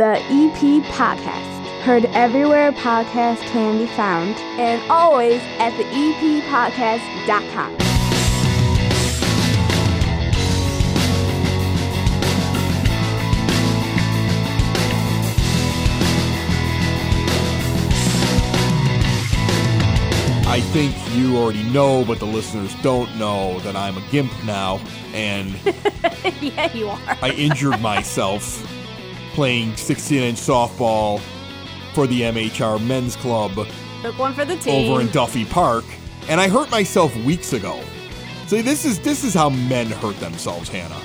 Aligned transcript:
the 0.00 0.16
EP 0.30 0.82
Podcast. 0.84 1.82
Heard 1.82 2.06
everywhere 2.06 2.72
podcasts 2.72 3.42
can 3.52 3.76
be 3.76 3.86
found, 3.86 4.34
and 4.58 4.80
always 4.90 5.42
at 5.58 5.76
the 5.76 5.84
E 5.94 6.14
eppodcast.com. 6.40 7.76
I 20.48 20.60
think 20.72 20.96
you 21.14 21.36
already 21.36 21.62
know, 21.64 22.06
but 22.06 22.20
the 22.20 22.24
listeners 22.24 22.74
don't 22.76 23.14
know 23.18 23.60
that 23.60 23.76
I'm 23.76 23.98
a 23.98 24.02
gimp 24.10 24.32
now, 24.46 24.80
and 25.12 25.54
yeah, 26.40 26.74
you 26.74 26.88
are. 26.88 26.98
I 27.20 27.34
injured 27.36 27.82
myself 27.82 28.66
playing 29.30 29.76
16 29.76 30.22
inch 30.22 30.38
softball 30.38 31.20
for 31.94 32.06
the 32.06 32.22
MHR 32.22 32.84
Men's 32.86 33.16
Club 33.16 33.52
Took 34.02 34.18
one 34.18 34.34
for 34.34 34.44
the 34.44 34.56
team. 34.56 34.90
over 34.90 35.00
in 35.00 35.08
Duffy 35.08 35.44
Park, 35.44 35.84
and 36.28 36.40
I 36.40 36.48
hurt 36.48 36.70
myself 36.70 37.14
weeks 37.18 37.52
ago. 37.52 37.80
See, 38.46 38.62
this 38.62 38.84
is 38.84 38.98
this 39.00 39.24
is 39.24 39.34
how 39.34 39.50
men 39.50 39.86
hurt 39.88 40.18
themselves, 40.20 40.68
Hannah. 40.68 41.00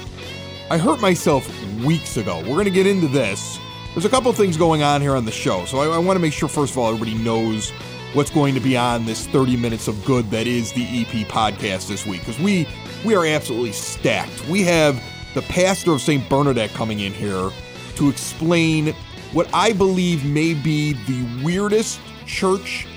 I 0.69 0.77
hurt 0.77 0.99
myself 0.99 1.47
weeks 1.83 2.17
ago. 2.17 2.39
We're 2.47 2.57
gonna 2.57 2.69
get 2.69 2.87
into 2.87 3.07
this. 3.07 3.59
There's 3.93 4.05
a 4.05 4.09
couple 4.09 4.31
things 4.33 4.57
going 4.57 4.83
on 4.83 5.01
here 5.01 5.15
on 5.15 5.25
the 5.25 5.31
show, 5.31 5.65
so 5.65 5.79
I, 5.79 5.95
I 5.95 5.97
want 5.99 6.17
to 6.17 6.21
make 6.21 6.33
sure 6.33 6.49
first 6.49 6.73
of 6.73 6.77
all 6.77 6.93
everybody 6.93 7.15
knows 7.23 7.71
what's 8.13 8.29
going 8.29 8.53
to 8.53 8.61
be 8.61 8.77
on 8.77 9.05
this 9.05 9.27
30 9.27 9.57
minutes 9.57 9.87
of 9.87 10.03
good 10.05 10.29
that 10.31 10.47
is 10.47 10.71
the 10.71 10.83
EP 10.83 11.27
podcast 11.27 11.87
this 11.87 12.05
week 12.05 12.21
because 12.21 12.39
we 12.39 12.67
we 13.05 13.15
are 13.15 13.25
absolutely 13.25 13.71
stacked. 13.73 14.47
We 14.47 14.63
have 14.63 15.01
the 15.33 15.41
pastor 15.43 15.91
of 15.91 16.01
St. 16.01 16.27
Bernadette 16.29 16.71
coming 16.71 17.01
in 17.01 17.13
here 17.13 17.51
to 17.95 18.09
explain 18.09 18.93
what 19.33 19.49
I 19.53 19.73
believe 19.73 20.23
may 20.25 20.53
be 20.53 20.93
the 20.93 21.43
weirdest 21.43 21.99
church 22.25 22.87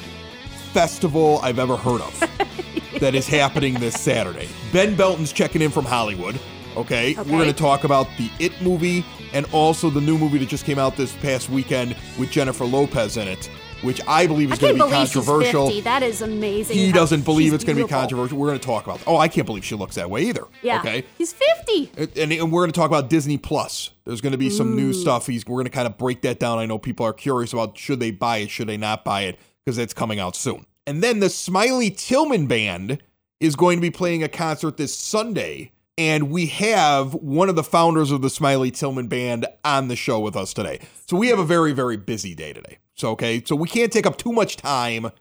festival 0.72 1.40
I've 1.42 1.58
ever 1.58 1.76
heard 1.76 2.00
of 2.00 2.20
that 3.00 3.14
is 3.14 3.26
happening 3.26 3.74
this 3.74 3.98
Saturday. 4.00 4.48
Ben 4.72 4.94
Belton's 4.94 5.32
checking 5.32 5.62
in 5.62 5.70
from 5.70 5.84
Hollywood. 5.84 6.38
Okay, 6.76 7.12
Okay. 7.16 7.22
we're 7.30 7.38
going 7.38 7.46
to 7.46 7.52
talk 7.52 7.84
about 7.84 8.06
the 8.18 8.30
It 8.38 8.60
movie 8.62 9.04
and 9.32 9.46
also 9.52 9.90
the 9.90 10.00
new 10.00 10.16
movie 10.16 10.38
that 10.38 10.48
just 10.48 10.64
came 10.64 10.78
out 10.78 10.96
this 10.96 11.14
past 11.16 11.48
weekend 11.50 11.96
with 12.18 12.30
Jennifer 12.30 12.64
Lopez 12.64 13.16
in 13.16 13.26
it, 13.26 13.50
which 13.82 14.00
I 14.06 14.26
believe 14.26 14.52
is 14.52 14.58
going 14.58 14.76
to 14.76 14.84
be 14.84 14.90
controversial. 14.90 15.68
she's 15.68 15.76
50. 15.76 15.80
That 15.82 16.02
is 16.02 16.22
amazing. 16.22 16.76
He 16.76 16.92
doesn't 16.92 17.24
believe 17.24 17.54
it's 17.54 17.64
going 17.64 17.76
to 17.78 17.84
be 17.84 17.88
controversial. 17.88 18.38
We're 18.38 18.48
going 18.48 18.58
to 18.58 18.66
talk 18.66 18.84
about. 18.84 19.00
Oh, 19.06 19.16
I 19.16 19.28
can't 19.28 19.46
believe 19.46 19.64
she 19.64 19.74
looks 19.74 19.94
that 19.96 20.10
way 20.10 20.22
either. 20.22 20.44
Yeah. 20.62 20.80
Okay. 20.80 21.04
He's 21.16 21.32
50. 21.32 21.92
And, 21.96 22.32
and- 22.32 22.52
we're 22.52 22.62
going 22.62 22.72
to 22.72 22.78
talk 22.78 22.88
about 22.88 23.10
Disney 23.10 23.38
Plus. 23.38 23.90
There's 24.04 24.20
going 24.20 24.32
to 24.32 24.38
be 24.38 24.50
some 24.50 24.74
new 24.74 24.92
mm. 24.92 24.94
stuff. 24.94 25.26
He's 25.26 25.46
we're 25.46 25.56
going 25.56 25.66
to 25.66 25.70
kind 25.70 25.86
of 25.86 25.98
break 25.98 26.22
that 26.22 26.40
down. 26.40 26.58
I 26.58 26.66
know 26.66 26.78
people 26.78 27.04
are 27.04 27.12
curious 27.12 27.52
about 27.52 27.76
should 27.76 28.00
they 28.00 28.10
buy 28.10 28.38
it, 28.38 28.50
should 28.50 28.68
they 28.68 28.76
not 28.76 29.04
buy 29.04 29.22
it, 29.22 29.38
because 29.64 29.78
it's 29.78 29.94
coming 29.94 30.18
out 30.18 30.34
soon. 30.34 30.64
And 30.86 31.02
then 31.02 31.20
the 31.20 31.28
Smiley 31.28 31.90
Tillmon 31.90 32.46
Band 32.46 33.02
is 33.40 33.54
going 33.54 33.76
to 33.76 33.82
be 33.82 33.90
playing 33.90 34.22
a 34.22 34.28
concert 34.28 34.78
this 34.78 34.96
Sunday, 34.96 35.72
and 35.98 36.30
we 36.30 36.46
have 36.46 37.12
one 37.14 37.48
of 37.48 37.56
the 37.56 37.62
founders 37.62 38.10
of 38.10 38.22
the 38.22 38.30
Smiley 38.30 38.70
Tillmon 38.70 39.08
Band 39.08 39.46
on 39.64 39.88
the 39.88 39.96
show 39.96 40.18
with 40.18 40.36
us 40.36 40.54
today. 40.54 40.80
So 41.06 41.16
we 41.16 41.28
have 41.28 41.38
a 41.38 41.44
very 41.44 41.72
very 41.72 41.96
busy 41.96 42.34
day 42.34 42.52
today. 42.52 42.78
So 42.98 43.12
okay, 43.12 43.42
so 43.44 43.54
we 43.54 43.68
can't 43.68 43.92
take 43.92 44.06
up 44.06 44.18
too 44.18 44.32
much 44.32 44.56
time 44.56 45.12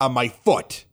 on 0.00 0.12
my 0.12 0.28
foot. 0.28 0.84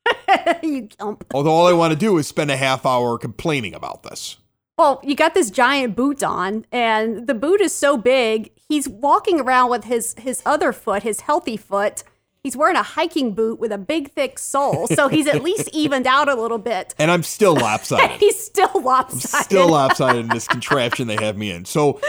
you 0.62 0.88
dump. 0.98 1.26
Although 1.34 1.50
all 1.50 1.66
I 1.66 1.74
want 1.74 1.92
to 1.92 1.98
do 1.98 2.16
is 2.16 2.26
spend 2.26 2.50
a 2.50 2.56
half 2.56 2.86
hour 2.86 3.18
complaining 3.18 3.74
about 3.74 4.02
this. 4.02 4.38
Well, 4.78 5.00
you 5.04 5.14
got 5.14 5.34
this 5.34 5.50
giant 5.50 5.94
boot 5.94 6.22
on, 6.22 6.64
and 6.72 7.26
the 7.26 7.34
boot 7.34 7.60
is 7.60 7.74
so 7.74 7.98
big, 7.98 8.50
he's 8.56 8.88
walking 8.88 9.38
around 9.38 9.68
with 9.68 9.84
his 9.84 10.14
his 10.18 10.42
other 10.46 10.72
foot, 10.72 11.02
his 11.02 11.20
healthy 11.20 11.58
foot. 11.58 12.02
He's 12.42 12.56
wearing 12.56 12.76
a 12.76 12.82
hiking 12.82 13.34
boot 13.34 13.60
with 13.60 13.70
a 13.70 13.76
big, 13.76 14.12
thick 14.12 14.38
sole, 14.38 14.86
so 14.86 15.08
he's 15.08 15.26
at 15.26 15.42
least 15.42 15.68
evened 15.74 16.06
out 16.06 16.30
a 16.30 16.34
little 16.34 16.56
bit. 16.56 16.94
And 16.98 17.10
I'm 17.10 17.22
still 17.22 17.54
lopsided. 17.54 18.12
He's 18.18 18.42
still 18.42 18.80
lopsided. 18.80 19.44
still 19.44 19.68
lopsided 19.68 20.22
in 20.22 20.28
this 20.28 20.48
contraption 20.48 21.06
they 21.06 21.16
have 21.16 21.36
me 21.36 21.50
in. 21.50 21.66
So 21.66 22.00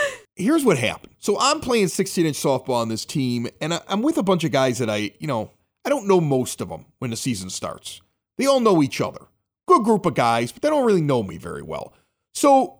here's 0.41 0.65
what 0.65 0.77
happened. 0.77 1.13
So 1.19 1.37
I'm 1.39 1.59
playing 1.59 1.87
16 1.89 2.25
inch 2.25 2.37
softball 2.37 2.75
on 2.75 2.89
this 2.89 3.05
team, 3.05 3.47
and 3.61 3.79
I'm 3.87 4.01
with 4.01 4.17
a 4.17 4.23
bunch 4.23 4.43
of 4.43 4.51
guys 4.51 4.79
that 4.79 4.89
I, 4.89 5.11
you 5.19 5.27
know, 5.27 5.51
I 5.85 5.89
don't 5.89 6.07
know 6.07 6.21
most 6.21 6.61
of 6.61 6.69
them 6.69 6.85
when 6.99 7.11
the 7.11 7.17
season 7.17 7.49
starts. 7.49 8.01
They 8.37 8.45
all 8.45 8.59
know 8.59 8.83
each 8.83 9.01
other. 9.01 9.27
Good 9.67 9.83
group 9.83 10.05
of 10.05 10.15
guys, 10.15 10.51
but 10.51 10.61
they 10.61 10.69
don't 10.69 10.85
really 10.85 11.01
know 11.01 11.23
me 11.23 11.37
very 11.37 11.61
well. 11.61 11.93
So 12.33 12.79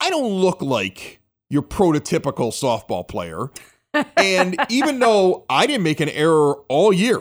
I 0.00 0.10
don't 0.10 0.32
look 0.32 0.62
like 0.62 1.20
your 1.50 1.62
prototypical 1.62 2.52
softball 2.52 3.06
player. 3.06 3.50
and 4.16 4.56
even 4.68 4.98
though 4.98 5.44
I 5.48 5.66
didn't 5.66 5.82
make 5.82 6.00
an 6.00 6.10
error 6.10 6.54
all 6.68 6.92
year, 6.92 7.20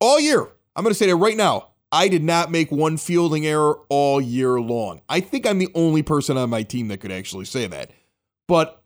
all 0.00 0.20
year, 0.20 0.48
I'm 0.76 0.84
going 0.84 0.92
to 0.92 0.98
say 0.98 1.06
that 1.06 1.16
right 1.16 1.36
now. 1.36 1.68
I 1.90 2.08
did 2.08 2.22
not 2.22 2.50
make 2.50 2.70
one 2.70 2.98
fielding 2.98 3.46
error 3.46 3.80
all 3.88 4.20
year 4.20 4.60
long. 4.60 5.00
I 5.08 5.20
think 5.20 5.46
I'm 5.46 5.58
the 5.58 5.70
only 5.74 6.02
person 6.02 6.36
on 6.36 6.50
my 6.50 6.62
team 6.62 6.88
that 6.88 6.98
could 6.98 7.10
actually 7.10 7.46
say 7.46 7.66
that. 7.66 7.90
But 8.46 8.77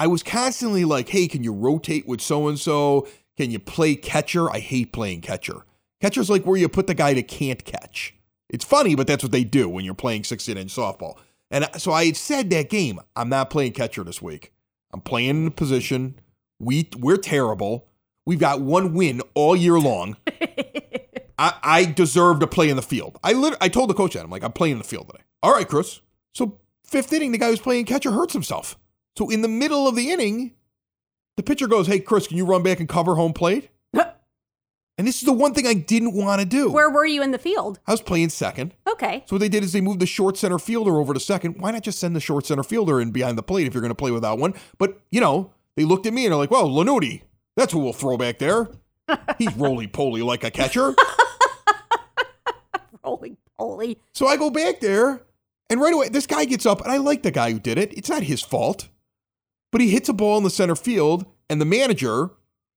I 0.00 0.06
was 0.06 0.22
constantly 0.22 0.86
like, 0.86 1.10
hey, 1.10 1.28
can 1.28 1.44
you 1.44 1.52
rotate 1.52 2.08
with 2.08 2.22
so 2.22 2.48
and 2.48 2.58
so? 2.58 3.06
Can 3.36 3.50
you 3.50 3.58
play 3.58 3.94
catcher? 3.94 4.50
I 4.50 4.58
hate 4.58 4.94
playing 4.94 5.20
catcher. 5.20 5.66
Catcher's 6.00 6.30
like 6.30 6.46
where 6.46 6.56
you 6.56 6.70
put 6.70 6.86
the 6.86 6.94
guy 6.94 7.12
that 7.12 7.28
can't 7.28 7.62
catch. 7.66 8.14
It's 8.48 8.64
funny, 8.64 8.94
but 8.94 9.06
that's 9.06 9.22
what 9.22 9.30
they 9.30 9.44
do 9.44 9.68
when 9.68 9.84
you're 9.84 9.92
playing 9.92 10.24
16 10.24 10.56
inch 10.56 10.74
softball. 10.74 11.18
And 11.50 11.68
so 11.76 11.92
I 11.92 12.06
had 12.06 12.16
said 12.16 12.48
that 12.48 12.70
game, 12.70 12.98
I'm 13.14 13.28
not 13.28 13.50
playing 13.50 13.72
catcher 13.72 14.02
this 14.02 14.22
week. 14.22 14.54
I'm 14.90 15.02
playing 15.02 15.28
in 15.28 15.44
the 15.44 15.50
position. 15.50 16.18
We 16.58 16.88
we're 16.96 17.18
terrible. 17.18 17.86
We've 18.24 18.40
got 18.40 18.62
one 18.62 18.94
win 18.94 19.20
all 19.34 19.54
year 19.54 19.78
long. 19.78 20.16
I, 21.38 21.58
I 21.62 21.84
deserve 21.84 22.40
to 22.40 22.46
play 22.46 22.70
in 22.70 22.76
the 22.76 22.82
field. 22.82 23.18
I 23.22 23.34
lit- 23.34 23.58
I 23.60 23.68
told 23.68 23.90
the 23.90 23.94
coach 23.94 24.14
that 24.14 24.24
I'm 24.24 24.30
like 24.30 24.44
I'm 24.44 24.52
playing 24.52 24.72
in 24.72 24.78
the 24.78 24.84
field 24.84 25.08
today. 25.10 25.24
All 25.42 25.52
right, 25.52 25.68
Chris. 25.68 26.00
So 26.32 26.58
fifth 26.86 27.12
inning, 27.12 27.32
the 27.32 27.38
guy 27.38 27.50
who's 27.50 27.60
playing 27.60 27.84
catcher 27.84 28.12
hurts 28.12 28.32
himself. 28.32 28.78
So 29.16 29.28
in 29.28 29.42
the 29.42 29.48
middle 29.48 29.86
of 29.86 29.96
the 29.96 30.10
inning, 30.10 30.54
the 31.36 31.42
pitcher 31.42 31.66
goes, 31.66 31.86
"Hey, 31.86 32.00
Chris, 32.00 32.26
can 32.26 32.36
you 32.36 32.44
run 32.44 32.62
back 32.62 32.80
and 32.80 32.88
cover 32.88 33.14
home 33.14 33.32
plate?" 33.32 33.70
and 33.92 35.06
this 35.06 35.16
is 35.16 35.22
the 35.22 35.32
one 35.32 35.54
thing 35.54 35.66
I 35.66 35.74
didn't 35.74 36.14
want 36.14 36.40
to 36.40 36.46
do. 36.46 36.70
Where 36.70 36.90
were 36.90 37.06
you 37.06 37.22
in 37.22 37.30
the 37.30 37.38
field? 37.38 37.78
I 37.86 37.92
was 37.92 38.02
playing 38.02 38.30
second. 38.30 38.74
Okay. 38.88 39.24
So 39.26 39.36
what 39.36 39.40
they 39.40 39.48
did 39.48 39.64
is 39.64 39.72
they 39.72 39.80
moved 39.80 40.00
the 40.00 40.06
short 40.06 40.36
center 40.36 40.58
fielder 40.58 40.98
over 40.98 41.14
to 41.14 41.20
second. 41.20 41.60
Why 41.60 41.70
not 41.70 41.82
just 41.82 41.98
send 41.98 42.14
the 42.14 42.20
short 42.20 42.46
center 42.46 42.62
fielder 42.62 43.00
in 43.00 43.10
behind 43.10 43.38
the 43.38 43.42
plate 43.42 43.66
if 43.66 43.74
you're 43.74 43.80
going 43.82 43.90
to 43.90 43.94
play 43.94 44.10
without 44.10 44.38
one? 44.38 44.54
But 44.78 45.00
you 45.10 45.20
know, 45.20 45.52
they 45.76 45.84
looked 45.84 46.06
at 46.06 46.12
me 46.12 46.24
and 46.26 46.32
they're 46.32 46.38
like, 46.38 46.50
"Well, 46.50 46.68
Lanuti, 46.68 47.22
that's 47.56 47.72
who 47.72 47.80
we'll 47.80 47.92
throw 47.92 48.16
back 48.16 48.38
there. 48.38 48.68
He's 49.38 49.54
roly 49.56 49.86
poly 49.86 50.22
like 50.22 50.44
a 50.44 50.50
catcher." 50.50 50.94
Holy 53.02 53.38
holy. 53.58 53.98
So 54.12 54.26
I 54.26 54.36
go 54.36 54.50
back 54.50 54.80
there, 54.80 55.22
and 55.68 55.80
right 55.80 55.92
away, 55.92 56.08
this 56.08 56.26
guy 56.26 56.44
gets 56.44 56.66
up, 56.66 56.80
and 56.82 56.90
I 56.90 56.96
like 56.96 57.22
the 57.22 57.30
guy 57.30 57.52
who 57.52 57.58
did 57.58 57.78
it. 57.78 57.96
It's 57.96 58.08
not 58.08 58.22
his 58.22 58.42
fault. 58.42 58.88
But 59.72 59.80
he 59.80 59.90
hits 59.90 60.08
a 60.08 60.12
ball 60.12 60.38
in 60.38 60.44
the 60.44 60.50
center 60.50 60.76
field, 60.76 61.26
and 61.48 61.60
the 61.60 61.64
manager, 61.64 62.30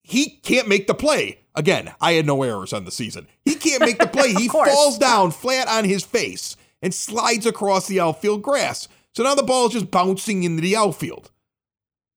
he 0.04 0.30
can't 0.30 0.68
make 0.68 0.88
the 0.88 0.94
play. 0.94 1.40
Again, 1.56 1.94
I 2.02 2.14
had 2.14 2.26
no 2.26 2.44
errors 2.44 2.74
on 2.74 2.86
the 2.86 2.92
season. 2.92 3.28
He 3.46 3.56
can't 3.56 3.82
make 3.82 4.00
the 4.00 4.08
play. 4.08 4.34
He 4.38 4.48
course. 4.48 4.74
falls 4.74 4.98
down 4.98 5.32
flat 5.32 5.68
on 5.68 5.86
his 5.86 6.04
face 6.04 6.56
and 6.82 6.94
slides 6.94 7.46
across 7.46 7.88
the 7.88 8.00
outfield 8.00 8.42
grass. 8.42 8.88
So 9.14 9.24
now 9.24 9.36
the 9.36 9.44
ball 9.44 9.68
is 9.68 9.74
just 9.74 9.92
bouncing 9.92 10.44
into 10.44 10.62
the 10.62 10.76
outfield. 10.76 11.30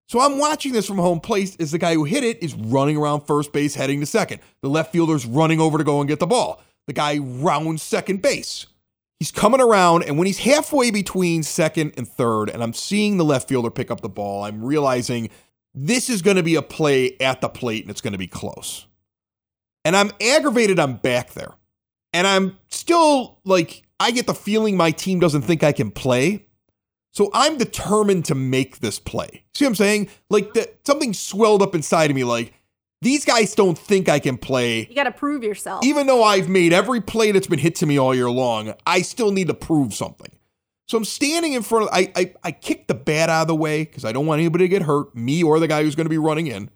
So 0.09 0.21
I'm 0.21 0.39
watching 0.39 0.73
this 0.73 0.87
from 0.87 0.99
home 0.99 1.21
plate 1.21 1.57
as 1.61 1.73
the 1.73 1.79
guy 1.79 1.95
who 1.95 2.05
hit 2.05 2.25
it 2.25 2.43
is 2.43 2.55
running 2.55 2.97
around 2.97 3.23
first 3.23 3.53
base, 3.53 3.75
heading 3.75 4.01
to 4.01 4.07
second. 4.07 4.41
The 4.63 4.71
left 4.71 4.93
fielder's 4.93 5.27
running 5.27 5.61
over 5.61 5.79
to 5.79 5.85
go 5.85 6.01
and 6.01 6.09
get 6.09 6.21
the 6.21 6.27
ball. 6.27 6.63
The 6.87 6.93
guy 6.93 7.19
rounds 7.19 7.83
second 7.83 8.23
base. 8.23 8.67
He's 9.19 9.31
coming 9.31 9.63
around, 9.63 10.03
and 10.05 10.19
when 10.19 10.27
he's 10.27 10.39
halfway 10.39 10.91
between 10.91 11.43
second 11.43 11.95
and 11.97 12.07
third, 12.07 12.51
and 12.51 12.63
I'm 12.63 12.75
seeing 12.75 13.17
the 13.17 13.25
left 13.25 13.49
fielder 13.49 13.71
pick 13.71 13.91
up 13.91 14.03
the 14.03 14.11
ball, 14.11 14.45
I'm 14.45 14.63
realizing 14.63 15.31
this 15.75 16.11
is 16.11 16.23
going 16.23 16.37
to 16.37 16.43
be 16.43 16.55
a 16.55 16.63
play 16.63 17.17
at 17.21 17.41
the 17.41 17.49
plate 17.49 17.85
and 17.85 17.91
it's 17.91 18.01
going 18.01 18.13
to 18.13 18.19
be 18.19 18.27
close. 18.27 18.87
And 19.85 19.95
I'm 19.97 20.11
aggravated 20.21 20.79
I'm 20.79 20.97
back 20.97 21.35
there. 21.35 21.53
And 22.13 22.27
I'm 22.27 22.59
still 22.69 23.39
like, 23.45 23.85
I 24.01 24.11
get 24.11 24.27
the 24.27 24.35
feeling 24.35 24.77
my 24.77 24.91
team 24.91 25.21
doesn't 25.21 25.43
think 25.43 25.63
I 25.63 25.73
can 25.73 25.91
play. 25.91 26.47
So 27.13 27.31
I'm 27.33 27.57
determined 27.57 28.25
to 28.27 28.35
make 28.35 28.81
this 28.81 28.99
play. 28.99 29.45
See 29.55 29.65
what 29.65 29.71
I'm 29.71 29.75
saying? 29.75 30.09
Like 30.31 30.55
the, 30.55 30.71
something 30.85 31.13
swelled 31.13 31.63
up 31.63 31.75
inside 31.75 32.11
of 32.11 32.17
me, 32.17 32.25
like, 32.25 32.53
these 33.03 33.25
guys 33.25 33.55
don't 33.55 33.79
think 33.79 34.09
I 34.09 34.19
can 34.19 34.39
play. 34.39 34.87
You 34.87 34.95
got 34.95 35.05
to 35.05 35.13
prove 35.13 35.43
yourself. 35.43 35.85
Even 35.85 36.07
though 36.07 36.23
I've 36.23 36.49
made 36.49 36.73
every 36.73 37.01
play 37.01 37.31
that's 37.31 37.47
been 37.47 37.59
hit 37.59 37.75
to 37.77 37.87
me 37.87 37.99
all 37.99 38.15
year 38.15 38.31
long, 38.31 38.75
I 38.87 39.03
still 39.03 39.33
need 39.33 39.49
to 39.49 39.55
prove 39.55 39.95
something. 39.95 40.31
So 40.89 40.97
I'm 40.97 41.05
standing 41.05 41.53
in 41.53 41.63
front 41.63 41.85
of 41.85 41.91
I 41.93 42.13
I, 42.15 42.35
I 42.45 42.53
kick 42.53 42.87
the 42.87 42.95
bat 42.95 43.29
out 43.29 43.43
of 43.43 43.49
the 43.49 43.57
way 43.57 43.85
because 43.85 44.05
I 44.05 44.13
don't 44.13 44.27
want 44.27 44.41
anybody 44.41 44.65
to 44.65 44.69
get 44.69 44.83
hurt, 44.83 45.15
me 45.15 45.43
or 45.43 45.59
the 45.59 45.69
guy 45.69 45.83
who's 45.83 45.95
going 45.95 46.07
to 46.07 46.11
be 46.11 46.19
running 46.19 46.47
in. 46.47 46.71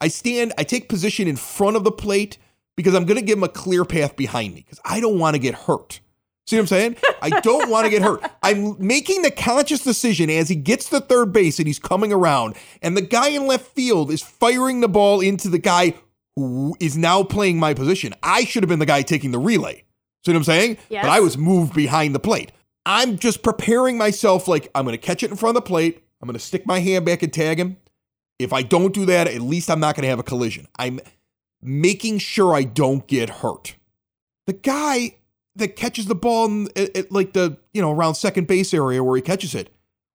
I 0.00 0.08
stand, 0.08 0.52
I 0.58 0.64
take 0.64 0.88
position 0.88 1.28
in 1.28 1.36
front 1.36 1.76
of 1.76 1.84
the 1.84 1.92
plate 1.92 2.38
because 2.76 2.94
I'm 2.94 3.04
going 3.04 3.18
to 3.18 3.24
give 3.24 3.38
him 3.38 3.44
a 3.44 3.48
clear 3.48 3.84
path 3.84 4.16
behind 4.16 4.54
me 4.54 4.60
because 4.62 4.80
I 4.84 5.00
don't 5.00 5.18
want 5.18 5.34
to 5.34 5.38
get 5.38 5.54
hurt. 5.54 6.00
See 6.46 6.56
what 6.56 6.62
I'm 6.62 6.66
saying? 6.66 6.96
I 7.22 7.40
don't 7.40 7.70
want 7.70 7.86
to 7.86 7.90
get 7.90 8.02
hurt. 8.02 8.22
I'm 8.42 8.76
making 8.78 9.22
the 9.22 9.30
conscious 9.30 9.82
decision 9.82 10.28
as 10.28 10.50
he 10.50 10.54
gets 10.56 10.90
to 10.90 11.00
third 11.00 11.32
base 11.32 11.58
and 11.58 11.66
he's 11.66 11.78
coming 11.78 12.12
around, 12.12 12.56
and 12.82 12.96
the 12.96 13.02
guy 13.02 13.28
in 13.28 13.46
left 13.46 13.74
field 13.74 14.10
is 14.10 14.20
firing 14.20 14.80
the 14.80 14.88
ball 14.88 15.20
into 15.20 15.48
the 15.48 15.58
guy 15.58 15.94
who 16.36 16.76
is 16.80 16.98
now 16.98 17.22
playing 17.22 17.58
my 17.58 17.72
position. 17.72 18.14
I 18.22 18.44
should 18.44 18.62
have 18.62 18.68
been 18.68 18.78
the 18.78 18.86
guy 18.86 19.02
taking 19.02 19.30
the 19.30 19.38
relay. 19.38 19.84
See 20.24 20.32
what 20.32 20.36
I'm 20.36 20.44
saying? 20.44 20.78
Yes. 20.88 21.04
But 21.04 21.12
I 21.12 21.20
was 21.20 21.38
moved 21.38 21.74
behind 21.74 22.14
the 22.14 22.20
plate. 22.20 22.52
I'm 22.86 23.18
just 23.18 23.42
preparing 23.42 23.96
myself 23.96 24.46
like 24.48 24.70
I'm 24.74 24.84
going 24.84 24.98
to 24.98 24.98
catch 24.98 25.22
it 25.22 25.30
in 25.30 25.36
front 25.36 25.56
of 25.56 25.62
the 25.62 25.68
plate. 25.68 26.02
I'm 26.20 26.26
going 26.26 26.34
to 26.34 26.44
stick 26.44 26.66
my 26.66 26.80
hand 26.80 27.06
back 27.06 27.22
and 27.22 27.32
tag 27.32 27.58
him. 27.58 27.78
If 28.38 28.52
I 28.52 28.62
don't 28.62 28.92
do 28.92 29.06
that, 29.06 29.28
at 29.28 29.40
least 29.40 29.70
I'm 29.70 29.80
not 29.80 29.94
going 29.94 30.02
to 30.02 30.08
have 30.08 30.18
a 30.18 30.24
collision. 30.24 30.66
I'm 30.78 31.00
making 31.62 32.18
sure 32.18 32.54
I 32.54 32.64
don't 32.64 33.06
get 33.06 33.30
hurt. 33.30 33.76
The 34.46 34.54
guy 34.54 35.16
that 35.56 35.76
catches 35.76 36.06
the 36.06 36.14
ball 36.14 36.46
in, 36.46 36.68
at, 36.76 36.96
at, 36.96 37.12
like 37.12 37.32
the, 37.32 37.56
you 37.72 37.80
know, 37.82 37.92
around 37.92 38.14
second 38.14 38.46
base 38.46 38.74
area 38.74 39.02
where 39.02 39.16
he 39.16 39.22
catches 39.22 39.54
it, 39.54 39.70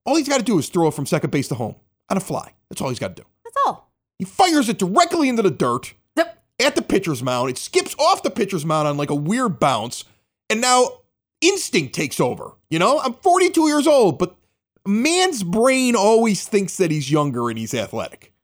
all 0.06 0.15
he's 0.15 0.27
got 0.30 0.38
to 0.38 0.44
do 0.44 0.57
is 0.59 0.69
throw 0.69 0.88
it 0.88 0.94
from 0.94 1.06
second 1.06 1.30
base 1.31 1.47
to 1.50 1.56
home 1.56 1.75
on 2.09 2.18
a 2.18 2.19
fly. 2.19 2.53
That's 2.69 2.81
all 2.81 2.89
he's 2.89 3.00
got 3.00 3.15
to 3.15 3.21
do. 3.21 3.27
That's 3.44 3.56
all. 3.65 3.91
He 4.18 4.25
fires 4.25 4.68
it 4.69 4.77
directly 4.77 5.30
into 5.30 5.41
the 5.44 5.51
dirt 5.51 5.94
Yep. 6.18 6.44
at 6.59 6.75
the 6.75 6.81
pitcher's 6.81 7.24
mound. 7.24 7.50
It 7.50 7.57
skips 7.57 7.95
off 7.97 8.24
the 8.24 8.30
pitcher's 8.31 8.65
mound 8.65 8.88
on 8.88 8.97
like 8.97 9.09
a 9.09 9.15
weird 9.15 9.59
bounce. 9.59 10.03
And 10.50 10.59
now 10.62 10.89
instinct 11.42 11.94
takes 11.95 12.19
over. 12.19 12.51
You 12.69 12.80
know, 12.80 13.00
I'm 13.00 13.13
42 13.13 13.68
years 13.68 13.88
old, 13.88 14.19
but 14.19 14.35
man's 14.85 15.44
brain 15.44 15.95
always 15.95 16.45
thinks 16.47 16.77
that 16.77 16.92
he's 16.92 17.09
younger 17.12 17.50
and 17.50 17.57
he's 17.57 17.74
athletic. 17.74 18.33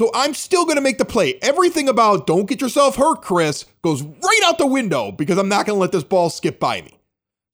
So 0.00 0.10
I'm 0.14 0.32
still 0.32 0.64
going 0.64 0.76
to 0.76 0.80
make 0.80 0.96
the 0.96 1.04
play. 1.04 1.34
Everything 1.42 1.86
about 1.86 2.26
don't 2.26 2.48
get 2.48 2.62
yourself 2.62 2.96
hurt, 2.96 3.20
Chris, 3.20 3.66
goes 3.82 4.02
right 4.02 4.40
out 4.46 4.56
the 4.56 4.66
window 4.66 5.12
because 5.12 5.36
I'm 5.36 5.50
not 5.50 5.66
going 5.66 5.76
to 5.76 5.78
let 5.78 5.92
this 5.92 6.04
ball 6.04 6.30
skip 6.30 6.58
by 6.58 6.80
me. 6.80 6.98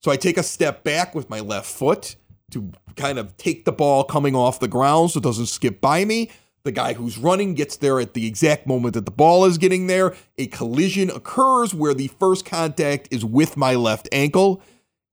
So 0.01 0.11
I 0.11 0.15
take 0.15 0.37
a 0.37 0.43
step 0.43 0.85
back 0.85 1.13
with 1.13 1.29
my 1.29 1.41
left 1.41 1.69
foot 1.69 2.15
to 2.51 2.71
kind 2.95 3.19
of 3.19 3.35
take 3.35 3.65
the 3.65 3.73
ball 3.73 4.05
coming 4.05 4.33
off 4.33 4.61
the 4.61 4.69
ground 4.69 5.11
so 5.11 5.17
it 5.17 5.23
doesn't 5.23 5.47
skip 5.47 5.81
by 5.81 6.05
me. 6.05 6.31
The 6.63 6.71
guy 6.71 6.93
who's 6.93 7.17
running 7.17 7.53
gets 7.53 7.75
there 7.75 7.99
at 7.99 8.13
the 8.13 8.25
exact 8.25 8.65
moment 8.65 8.93
that 8.93 9.03
the 9.03 9.11
ball 9.11 9.43
is 9.43 9.57
getting 9.57 9.87
there. 9.87 10.15
A 10.37 10.47
collision 10.47 11.09
occurs 11.09 11.73
where 11.73 11.93
the 11.93 12.07
first 12.07 12.45
contact 12.45 13.09
is 13.11 13.25
with 13.25 13.57
my 13.57 13.75
left 13.75 14.07
ankle. 14.13 14.61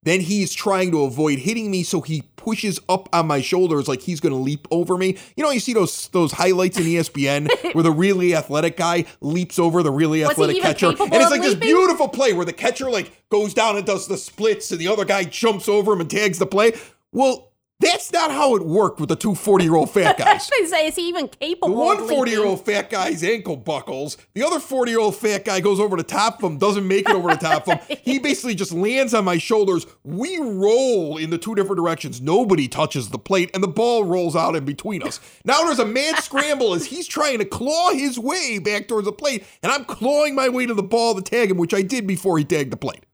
Then 0.04 0.20
he's 0.20 0.52
trying 0.52 0.90
to 0.92 1.02
avoid 1.04 1.40
hitting 1.40 1.70
me, 1.70 1.82
so 1.82 2.00
he 2.00 2.22
pushes 2.36 2.78
up 2.88 3.08
on 3.12 3.26
my 3.26 3.40
shoulders 3.40 3.88
like 3.88 4.02
he's 4.02 4.20
going 4.20 4.34
to 4.34 4.38
leap 4.38 4.68
over 4.70 4.96
me. 4.96 5.16
You 5.36 5.42
know, 5.42 5.50
you 5.50 5.60
see 5.60 5.72
those 5.72 6.08
those 6.08 6.32
highlights 6.32 6.78
in 6.78 6.84
ESPN 6.84 7.48
where 7.74 7.82
the 7.82 7.90
really 7.90 8.34
athletic 8.34 8.76
guy 8.76 9.06
leaps 9.20 9.58
over 9.58 9.82
the 9.82 9.90
really 9.90 10.20
Was 10.22 10.32
athletic 10.32 10.62
catcher, 10.62 10.88
and 10.88 11.14
it's 11.14 11.30
like 11.30 11.42
this 11.42 11.54
beautiful 11.54 12.08
play 12.08 12.32
where 12.32 12.44
the 12.44 12.52
catcher 12.52 12.90
like 12.90 13.10
goes 13.30 13.54
down 13.54 13.76
and 13.76 13.86
does 13.86 14.06
the 14.06 14.16
splits, 14.16 14.70
and 14.70 14.80
the 14.80 14.88
other 14.88 15.04
guy 15.04 15.24
jumps 15.24 15.68
over 15.68 15.92
him 15.94 16.00
and 16.00 16.10
tags 16.10 16.38
the 16.38 16.46
play. 16.46 16.72
Well, 17.12 17.52
that's 17.80 18.12
not 18.12 18.30
how 18.30 18.54
it 18.54 18.64
worked 18.64 19.00
with 19.00 19.08
the 19.08 19.16
two 19.16 19.34
40 19.34 19.64
year 19.64 19.74
old 19.74 19.90
fat 19.90 20.16
guys. 20.18 20.46
say, 20.46 20.86
is 20.86 20.94
he 20.96 21.08
even 21.08 21.26
The 21.26 21.36
capable? 21.36 21.74
one 21.74 22.00
of 22.00 22.08
40 22.08 22.30
year 22.30 22.44
old 22.44 22.64
fat 22.64 22.88
guy's 22.88 23.22
ankle 23.24 23.56
buckles. 23.56 24.16
The 24.34 24.42
other 24.44 24.60
40 24.60 24.90
year 24.90 25.00
old 25.00 25.16
fat 25.16 25.44
guy 25.44 25.60
goes 25.60 25.80
over 25.80 25.96
the 25.96 26.02
top 26.04 26.42
of 26.42 26.50
him, 26.50 26.58
doesn't 26.58 26.86
make 26.86 27.08
it 27.08 27.14
over 27.14 27.30
the 27.30 27.36
top 27.36 27.68
of 27.68 27.80
him. 27.86 27.98
He 28.04 28.18
basically 28.18 28.54
just 28.54 28.72
lands 28.72 29.12
on 29.14 29.24
my 29.24 29.38
shoulders. 29.38 29.86
We 30.04 30.38
roll 30.38 31.16
in 31.16 31.30
the 31.30 31.38
two 31.38 31.54
different 31.54 31.76
directions. 31.78 32.20
Nobody 32.20 32.68
touches 32.68 33.08
the 33.10 33.18
plate, 33.18 33.50
and 33.54 33.62
the 33.62 33.68
ball 33.68 34.04
rolls 34.04 34.36
out 34.36 34.54
in 34.56 34.64
between 34.64 35.02
us. 35.02 35.20
Now 35.44 35.64
there's 35.64 35.78
a 35.78 35.86
mad 35.86 36.18
scramble 36.22 36.74
as 36.74 36.86
he's 36.86 37.06
trying 37.06 37.38
to 37.38 37.44
claw 37.44 37.90
his 37.92 38.18
way 38.18 38.58
back 38.58 38.88
towards 38.88 39.06
the 39.06 39.12
plate, 39.12 39.44
and 39.62 39.72
I'm 39.72 39.84
clawing 39.84 40.34
my 40.34 40.48
way 40.48 40.66
to 40.66 40.74
the 40.74 40.82
ball 40.82 41.14
to 41.14 41.22
tag 41.22 41.50
him, 41.50 41.56
which 41.56 41.74
I 41.74 41.82
did 41.82 42.06
before 42.06 42.38
he 42.38 42.44
tagged 42.44 42.72
the 42.72 42.76
plate. 42.76 43.04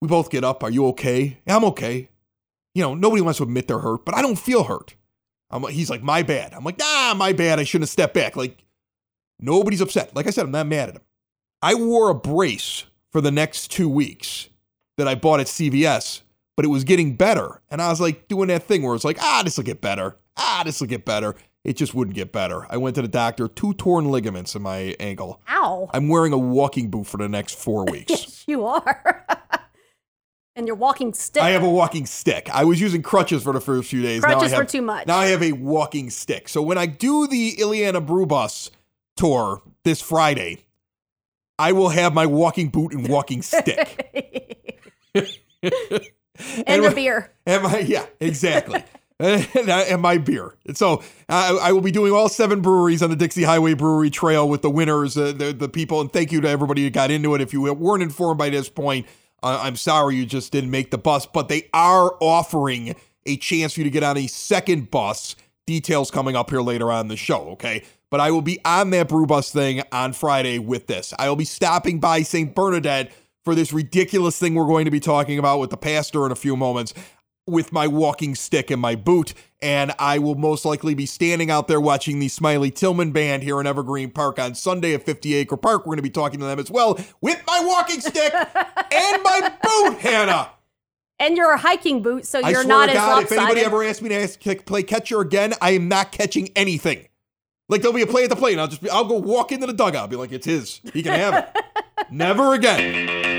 We 0.00 0.08
both 0.08 0.30
get 0.30 0.42
up. 0.44 0.64
Are 0.64 0.70
you 0.70 0.86
okay? 0.88 1.38
I'm 1.46 1.64
okay. 1.66 2.08
You 2.74 2.82
know, 2.82 2.94
nobody 2.94 3.22
wants 3.22 3.38
to 3.38 3.44
admit 3.44 3.68
they're 3.68 3.78
hurt, 3.78 4.04
but 4.04 4.14
I 4.14 4.22
don't 4.22 4.38
feel 4.38 4.64
hurt. 4.64 4.94
I'm, 5.50 5.62
he's 5.64 5.90
like, 5.90 6.02
my 6.02 6.22
bad. 6.22 6.54
I'm 6.54 6.64
like, 6.64 6.78
nah, 6.78 7.14
my 7.14 7.32
bad. 7.32 7.58
I 7.60 7.64
shouldn't 7.64 7.82
have 7.82 7.90
stepped 7.90 8.14
back. 8.14 8.36
Like, 8.36 8.64
nobody's 9.38 9.82
upset. 9.82 10.14
Like 10.16 10.26
I 10.26 10.30
said, 10.30 10.46
I'm 10.46 10.50
not 10.50 10.66
mad 10.66 10.88
at 10.88 10.96
him. 10.96 11.02
I 11.60 11.74
wore 11.74 12.08
a 12.08 12.14
brace 12.14 12.84
for 13.10 13.20
the 13.20 13.30
next 13.30 13.70
two 13.70 13.88
weeks 13.88 14.48
that 14.96 15.06
I 15.06 15.14
bought 15.14 15.40
at 15.40 15.46
CVS, 15.46 16.22
but 16.56 16.64
it 16.64 16.68
was 16.68 16.84
getting 16.84 17.14
better. 17.16 17.60
And 17.70 17.82
I 17.82 17.88
was 17.90 18.00
like 18.00 18.28
doing 18.28 18.48
that 18.48 18.64
thing 18.64 18.82
where 18.82 18.94
it's 18.94 19.04
like, 19.04 19.18
ah, 19.20 19.42
this 19.44 19.58
will 19.58 19.64
get 19.64 19.80
better. 19.80 20.16
Ah, 20.36 20.62
this 20.64 20.80
will 20.80 20.88
get 20.88 21.04
better. 21.04 21.34
It 21.64 21.76
just 21.76 21.94
wouldn't 21.94 22.16
get 22.16 22.32
better. 22.32 22.66
I 22.70 22.78
went 22.78 22.96
to 22.96 23.02
the 23.02 23.08
doctor, 23.08 23.46
two 23.46 23.74
torn 23.74 24.10
ligaments 24.10 24.56
in 24.56 24.62
my 24.62 24.96
ankle. 24.98 25.40
Ow. 25.48 25.88
I'm 25.94 26.08
wearing 26.08 26.32
a 26.32 26.38
walking 26.38 26.90
boot 26.90 27.06
for 27.06 27.18
the 27.18 27.28
next 27.28 27.56
four 27.58 27.84
weeks. 27.84 28.10
Yes, 28.10 28.44
you 28.48 28.64
are. 28.66 29.24
and 30.56 30.66
you're 30.66 30.76
walking 30.76 31.14
stick. 31.14 31.42
I 31.42 31.50
have 31.50 31.62
a 31.62 31.68
walking 31.70 32.06
stick. 32.06 32.48
I 32.52 32.64
was 32.64 32.80
using 32.80 33.02
crutches 33.02 33.42
for 33.42 33.52
the 33.52 33.60
first 33.60 33.88
few 33.88 34.02
days. 34.02 34.22
now 34.22 34.28
I 34.28 34.32
Crutches 34.32 34.52
were 34.52 34.58
have, 34.58 34.66
too 34.68 34.82
much. 34.82 35.06
Now 35.06 35.18
I 35.18 35.26
have 35.26 35.42
a 35.42 35.52
walking 35.52 36.10
stick. 36.10 36.48
So 36.48 36.62
when 36.62 36.78
I 36.78 36.86
do 36.86 37.26
the 37.26 37.56
Illiana 37.56 38.04
Brew 38.04 38.26
Bus 38.26 38.70
tour 39.16 39.62
this 39.84 40.00
Friday, 40.02 40.64
I 41.58 41.72
will 41.72 41.90
have 41.90 42.12
my 42.14 42.26
walking 42.26 42.68
boot 42.68 42.92
and 42.92 43.08
walking 43.08 43.42
stick. 43.42 44.58
and 45.14 46.84
a 46.84 46.90
beer. 46.94 47.32
And 47.46 47.62
my, 47.62 47.78
yeah, 47.78 48.06
exactly. 48.20 48.82
and, 49.18 49.70
I- 49.70 49.82
and 49.82 50.02
my 50.02 50.18
beer. 50.18 50.56
And 50.66 50.76
so 50.76 51.02
I, 51.28 51.56
I 51.62 51.72
will 51.72 51.80
be 51.80 51.92
doing 51.92 52.12
all 52.12 52.28
seven 52.28 52.60
breweries 52.60 53.02
on 53.02 53.10
the 53.10 53.16
Dixie 53.16 53.44
Highway 53.44 53.74
Brewery 53.74 54.10
Trail 54.10 54.48
with 54.48 54.62
the 54.62 54.70
winners, 54.70 55.16
uh, 55.16 55.32
the, 55.32 55.52
the 55.52 55.68
people. 55.68 56.00
And 56.00 56.12
thank 56.12 56.32
you 56.32 56.40
to 56.40 56.48
everybody 56.48 56.82
who 56.82 56.90
got 56.90 57.10
into 57.10 57.34
it. 57.34 57.40
If 57.40 57.52
you 57.52 57.72
weren't 57.72 58.02
informed 58.02 58.38
by 58.38 58.50
this 58.50 58.68
point, 58.68 59.06
uh, 59.42 59.60
I'm 59.62 59.76
sorry 59.76 60.16
you 60.16 60.26
just 60.26 60.52
didn't 60.52 60.70
make 60.70 60.90
the 60.90 60.98
bus, 60.98 61.26
but 61.26 61.48
they 61.48 61.68
are 61.74 62.14
offering 62.20 62.94
a 63.26 63.36
chance 63.36 63.74
for 63.74 63.80
you 63.80 63.84
to 63.84 63.90
get 63.90 64.02
on 64.02 64.16
a 64.16 64.26
second 64.26 64.90
bus. 64.90 65.36
Details 65.66 66.10
coming 66.10 66.34
up 66.34 66.50
here 66.50 66.60
later 66.60 66.90
on 66.90 67.08
the 67.08 67.16
show, 67.16 67.50
okay? 67.50 67.84
But 68.10 68.20
I 68.20 68.30
will 68.30 68.42
be 68.42 68.58
on 68.64 68.90
that 68.90 69.08
brew 69.08 69.26
bus 69.26 69.52
thing 69.52 69.82
on 69.92 70.12
Friday 70.12 70.58
with 70.58 70.86
this. 70.86 71.14
I 71.18 71.28
will 71.28 71.36
be 71.36 71.44
stopping 71.44 72.00
by 72.00 72.22
St. 72.22 72.54
Bernadette 72.54 73.12
for 73.44 73.54
this 73.54 73.72
ridiculous 73.72 74.38
thing 74.38 74.54
we're 74.54 74.66
going 74.66 74.84
to 74.84 74.90
be 74.90 75.00
talking 75.00 75.38
about 75.38 75.60
with 75.60 75.70
the 75.70 75.76
pastor 75.76 76.26
in 76.26 76.32
a 76.32 76.36
few 76.36 76.56
moments 76.56 76.94
with 77.46 77.72
my 77.72 77.86
walking 77.86 78.34
stick 78.34 78.70
and 78.70 78.80
my 78.80 78.94
boot. 78.94 79.34
And 79.60 79.92
I 79.98 80.18
will 80.18 80.34
most 80.34 80.64
likely 80.64 80.94
be 80.94 81.06
standing 81.06 81.50
out 81.50 81.68
there 81.68 81.80
watching 81.80 82.18
the 82.18 82.28
Smiley 82.28 82.70
Tillmon 82.70 83.12
band 83.12 83.42
here 83.42 83.60
in 83.60 83.66
Evergreen 83.66 84.10
Park 84.10 84.38
on 84.38 84.54
Sunday 84.54 84.94
at 84.94 85.04
50 85.04 85.34
Acre 85.34 85.56
Park. 85.56 85.82
We're 85.82 85.90
going 85.90 85.98
to 85.98 86.02
be 86.02 86.10
talking 86.10 86.40
to 86.40 86.46
them 86.46 86.58
as 86.58 86.70
well 86.70 86.98
with 87.20 87.42
my 87.46 87.60
walking 87.62 88.00
stick 88.00 88.34
and 88.34 89.22
my 89.22 89.52
boot, 89.62 89.98
Hannah. 89.98 90.50
And 91.18 91.36
your 91.36 91.56
hiking 91.56 92.02
boot, 92.02 92.26
so 92.26 92.40
you're 92.40 92.64
not 92.64 92.88
as 92.88 92.96
God, 92.96 93.22
if 93.22 93.32
anybody 93.32 93.60
ever 93.60 93.84
asks 93.84 94.02
me 94.02 94.08
to 94.08 94.16
ask, 94.16 94.40
play 94.64 94.82
catcher 94.82 95.20
again, 95.20 95.54
I 95.62 95.70
am 95.70 95.86
not 95.86 96.10
catching 96.10 96.48
anything. 96.56 97.06
Like 97.68 97.80
there'll 97.80 97.94
be 97.94 98.02
a 98.02 98.08
play 98.08 98.24
at 98.24 98.30
the 98.30 98.34
plate, 98.36 98.52
and 98.52 98.60
I'll 98.60 98.66
just 98.66 98.82
be, 98.82 98.90
I'll 98.90 99.04
go 99.04 99.14
walk 99.14 99.52
into 99.52 99.68
the 99.68 99.72
dugout, 99.72 100.02
I'll 100.02 100.08
be 100.08 100.16
like, 100.16 100.32
it's 100.32 100.46
his. 100.46 100.80
He 100.92 101.02
can 101.02 101.12
have 101.12 101.34
it. 101.34 101.64
Never 102.10 102.54
again. 102.54 103.31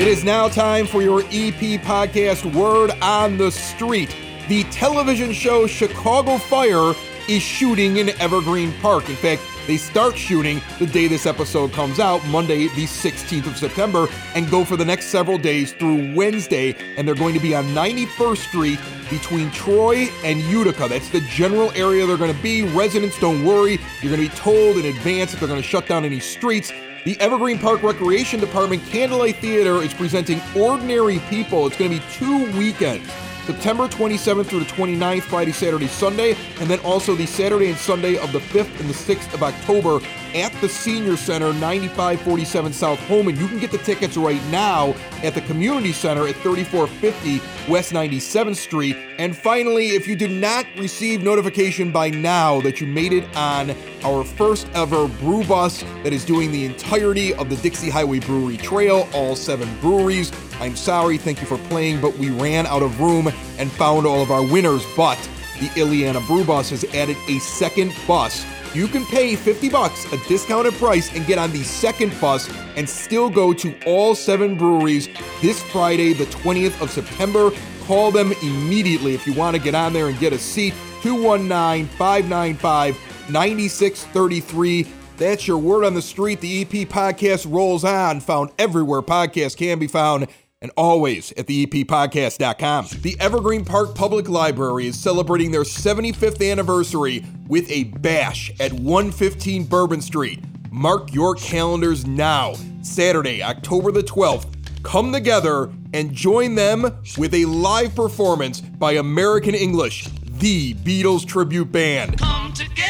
It 0.00 0.08
is 0.08 0.24
now 0.24 0.48
time 0.48 0.86
for 0.86 1.02
your 1.02 1.20
EP 1.24 1.78
podcast, 1.82 2.54
Word 2.54 2.90
on 3.02 3.36
the 3.36 3.50
Street. 3.50 4.16
The 4.48 4.64
television 4.70 5.30
show 5.30 5.66
Chicago 5.66 6.38
Fire 6.38 6.94
is 7.28 7.42
shooting 7.42 7.98
in 7.98 8.08
Evergreen 8.18 8.72
Park. 8.80 9.10
In 9.10 9.14
fact, 9.16 9.42
they 9.66 9.76
start 9.76 10.16
shooting 10.16 10.62
the 10.78 10.86
day 10.86 11.06
this 11.06 11.26
episode 11.26 11.74
comes 11.74 12.00
out, 12.00 12.26
Monday, 12.28 12.68
the 12.68 12.86
16th 12.86 13.46
of 13.46 13.58
September, 13.58 14.08
and 14.34 14.50
go 14.50 14.64
for 14.64 14.78
the 14.78 14.86
next 14.86 15.08
several 15.08 15.36
days 15.36 15.74
through 15.74 16.14
Wednesday. 16.14 16.74
And 16.96 17.06
they're 17.06 17.14
going 17.14 17.34
to 17.34 17.40
be 17.40 17.54
on 17.54 17.66
91st 17.66 18.38
Street 18.38 18.78
between 19.10 19.50
Troy 19.50 20.08
and 20.24 20.40
Utica. 20.44 20.88
That's 20.88 21.10
the 21.10 21.20
general 21.20 21.72
area 21.72 22.06
they're 22.06 22.16
going 22.16 22.34
to 22.34 22.42
be. 22.42 22.62
Residents, 22.62 23.20
don't 23.20 23.44
worry. 23.44 23.78
You're 24.00 24.16
going 24.16 24.26
to 24.26 24.34
be 24.34 24.34
told 24.34 24.78
in 24.78 24.86
advance 24.86 25.34
if 25.34 25.40
they're 25.40 25.48
going 25.48 25.60
to 25.60 25.68
shut 25.68 25.86
down 25.86 26.06
any 26.06 26.20
streets. 26.20 26.72
The 27.02 27.18
Evergreen 27.18 27.58
Park 27.58 27.82
Recreation 27.82 28.40
Department 28.40 28.84
Candlelight 28.84 29.36
Theater 29.36 29.76
is 29.76 29.94
presenting 29.94 30.38
Ordinary 30.54 31.18
People. 31.30 31.66
It's 31.66 31.78
going 31.78 31.90
to 31.92 31.96
be 31.96 32.04
two 32.12 32.44
weekends. 32.58 33.10
September 33.46 33.88
27th 33.88 34.44
through 34.44 34.60
the 34.60 34.66
29th, 34.66 35.22
Friday, 35.22 35.52
Saturday, 35.52 35.86
Sunday, 35.86 36.36
and 36.60 36.68
then 36.68 36.78
also 36.80 37.14
the 37.14 37.24
Saturday 37.24 37.70
and 37.70 37.78
Sunday 37.78 38.18
of 38.18 38.32
the 38.32 38.38
5th 38.38 38.78
and 38.80 38.88
the 38.90 38.92
6th 38.94 39.32
of 39.32 39.42
October 39.42 40.00
at 40.34 40.52
the 40.60 40.68
Senior 40.68 41.16
Center, 41.16 41.52
9547 41.52 42.72
South 42.72 42.98
Homan. 43.00 43.36
You 43.38 43.48
can 43.48 43.58
get 43.58 43.70
the 43.70 43.78
tickets 43.78 44.16
right 44.16 44.42
now 44.46 44.94
at 45.22 45.34
the 45.34 45.40
Community 45.42 45.92
Center 45.92 46.26
at 46.26 46.34
3450 46.36 47.70
West 47.70 47.92
97th 47.92 48.56
Street. 48.56 48.96
And 49.18 49.36
finally, 49.36 49.90
if 49.90 50.06
you 50.08 50.16
did 50.16 50.30
not 50.30 50.66
receive 50.76 51.22
notification 51.22 51.90
by 51.92 52.10
now 52.10 52.60
that 52.62 52.80
you 52.80 52.86
made 52.86 53.12
it 53.12 53.24
on 53.36 53.74
our 54.04 54.24
first 54.24 54.68
ever 54.74 55.08
brew 55.08 55.44
bus 55.44 55.82
that 56.02 56.12
is 56.12 56.24
doing 56.24 56.52
the 56.52 56.64
entirety 56.64 57.34
of 57.34 57.50
the 57.50 57.56
Dixie 57.56 57.90
Highway 57.90 58.20
Brewery 58.20 58.56
Trail, 58.56 59.08
all 59.12 59.36
seven 59.36 59.68
breweries, 59.80 60.32
I'm 60.60 60.76
sorry, 60.76 61.16
thank 61.18 61.40
you 61.40 61.46
for 61.46 61.58
playing, 61.68 62.00
but 62.00 62.16
we 62.18 62.30
ran 62.30 62.66
out 62.66 62.82
of 62.82 63.00
room 63.00 63.28
and 63.58 63.70
found 63.72 64.06
all 64.06 64.22
of 64.22 64.30
our 64.30 64.42
winners. 64.42 64.84
But 64.96 65.18
the 65.58 65.68
Illiana 65.68 66.26
Brew 66.26 66.44
Bus 66.44 66.70
has 66.70 66.84
added 66.94 67.16
a 67.28 67.38
second 67.38 67.94
bus. 68.06 68.44
You 68.72 68.86
can 68.86 69.04
pay 69.06 69.34
50 69.34 69.68
bucks, 69.68 70.10
a 70.12 70.16
discounted 70.28 70.74
price, 70.74 71.12
and 71.12 71.26
get 71.26 71.38
on 71.38 71.50
the 71.50 71.64
second 71.64 72.14
bus 72.20 72.48
and 72.76 72.88
still 72.88 73.28
go 73.28 73.52
to 73.52 73.74
all 73.84 74.14
seven 74.14 74.56
breweries 74.56 75.08
this 75.42 75.60
Friday, 75.60 76.12
the 76.12 76.26
20th 76.26 76.80
of 76.80 76.88
September. 76.90 77.50
Call 77.82 78.12
them 78.12 78.32
immediately 78.42 79.14
if 79.14 79.26
you 79.26 79.34
want 79.34 79.56
to 79.56 79.62
get 79.62 79.74
on 79.74 79.92
there 79.92 80.06
and 80.08 80.18
get 80.20 80.32
a 80.32 80.38
seat. 80.38 80.72
219 81.02 81.86
595 81.96 83.30
9633. 83.30 84.86
That's 85.16 85.48
your 85.48 85.58
word 85.58 85.84
on 85.84 85.94
the 85.94 86.02
street. 86.02 86.40
The 86.40 86.62
EP 86.62 86.88
podcast 86.88 87.50
rolls 87.50 87.84
on, 87.84 88.20
found 88.20 88.50
everywhere 88.58 89.02
podcasts 89.02 89.56
can 89.56 89.78
be 89.78 89.88
found 89.88 90.28
and 90.62 90.70
always 90.76 91.32
at 91.32 91.46
theeppodcast.com. 91.46 92.88
The 93.00 93.16
Evergreen 93.18 93.64
Park 93.64 93.94
Public 93.94 94.28
Library 94.28 94.86
is 94.86 94.98
celebrating 94.98 95.50
their 95.50 95.62
75th 95.62 96.46
anniversary 96.50 97.24
with 97.48 97.70
a 97.70 97.84
bash 97.84 98.52
at 98.60 98.72
115 98.72 99.64
Bourbon 99.64 100.02
Street. 100.02 100.44
Mark 100.70 101.14
your 101.14 101.34
calendars 101.34 102.06
now, 102.06 102.54
Saturday, 102.82 103.42
October 103.42 103.90
the 103.90 104.02
12th. 104.02 104.46
Come 104.82 105.12
together 105.12 105.72
and 105.94 106.12
join 106.12 106.54
them 106.54 106.82
with 107.16 107.34
a 107.34 107.46
live 107.46 107.94
performance 107.94 108.60
by 108.60 108.92
American 108.92 109.54
English, 109.54 110.08
the 110.24 110.74
Beatles 110.74 111.26
tribute 111.26 111.72
band. 111.72 112.18
Come 112.18 112.52
together 112.52 112.89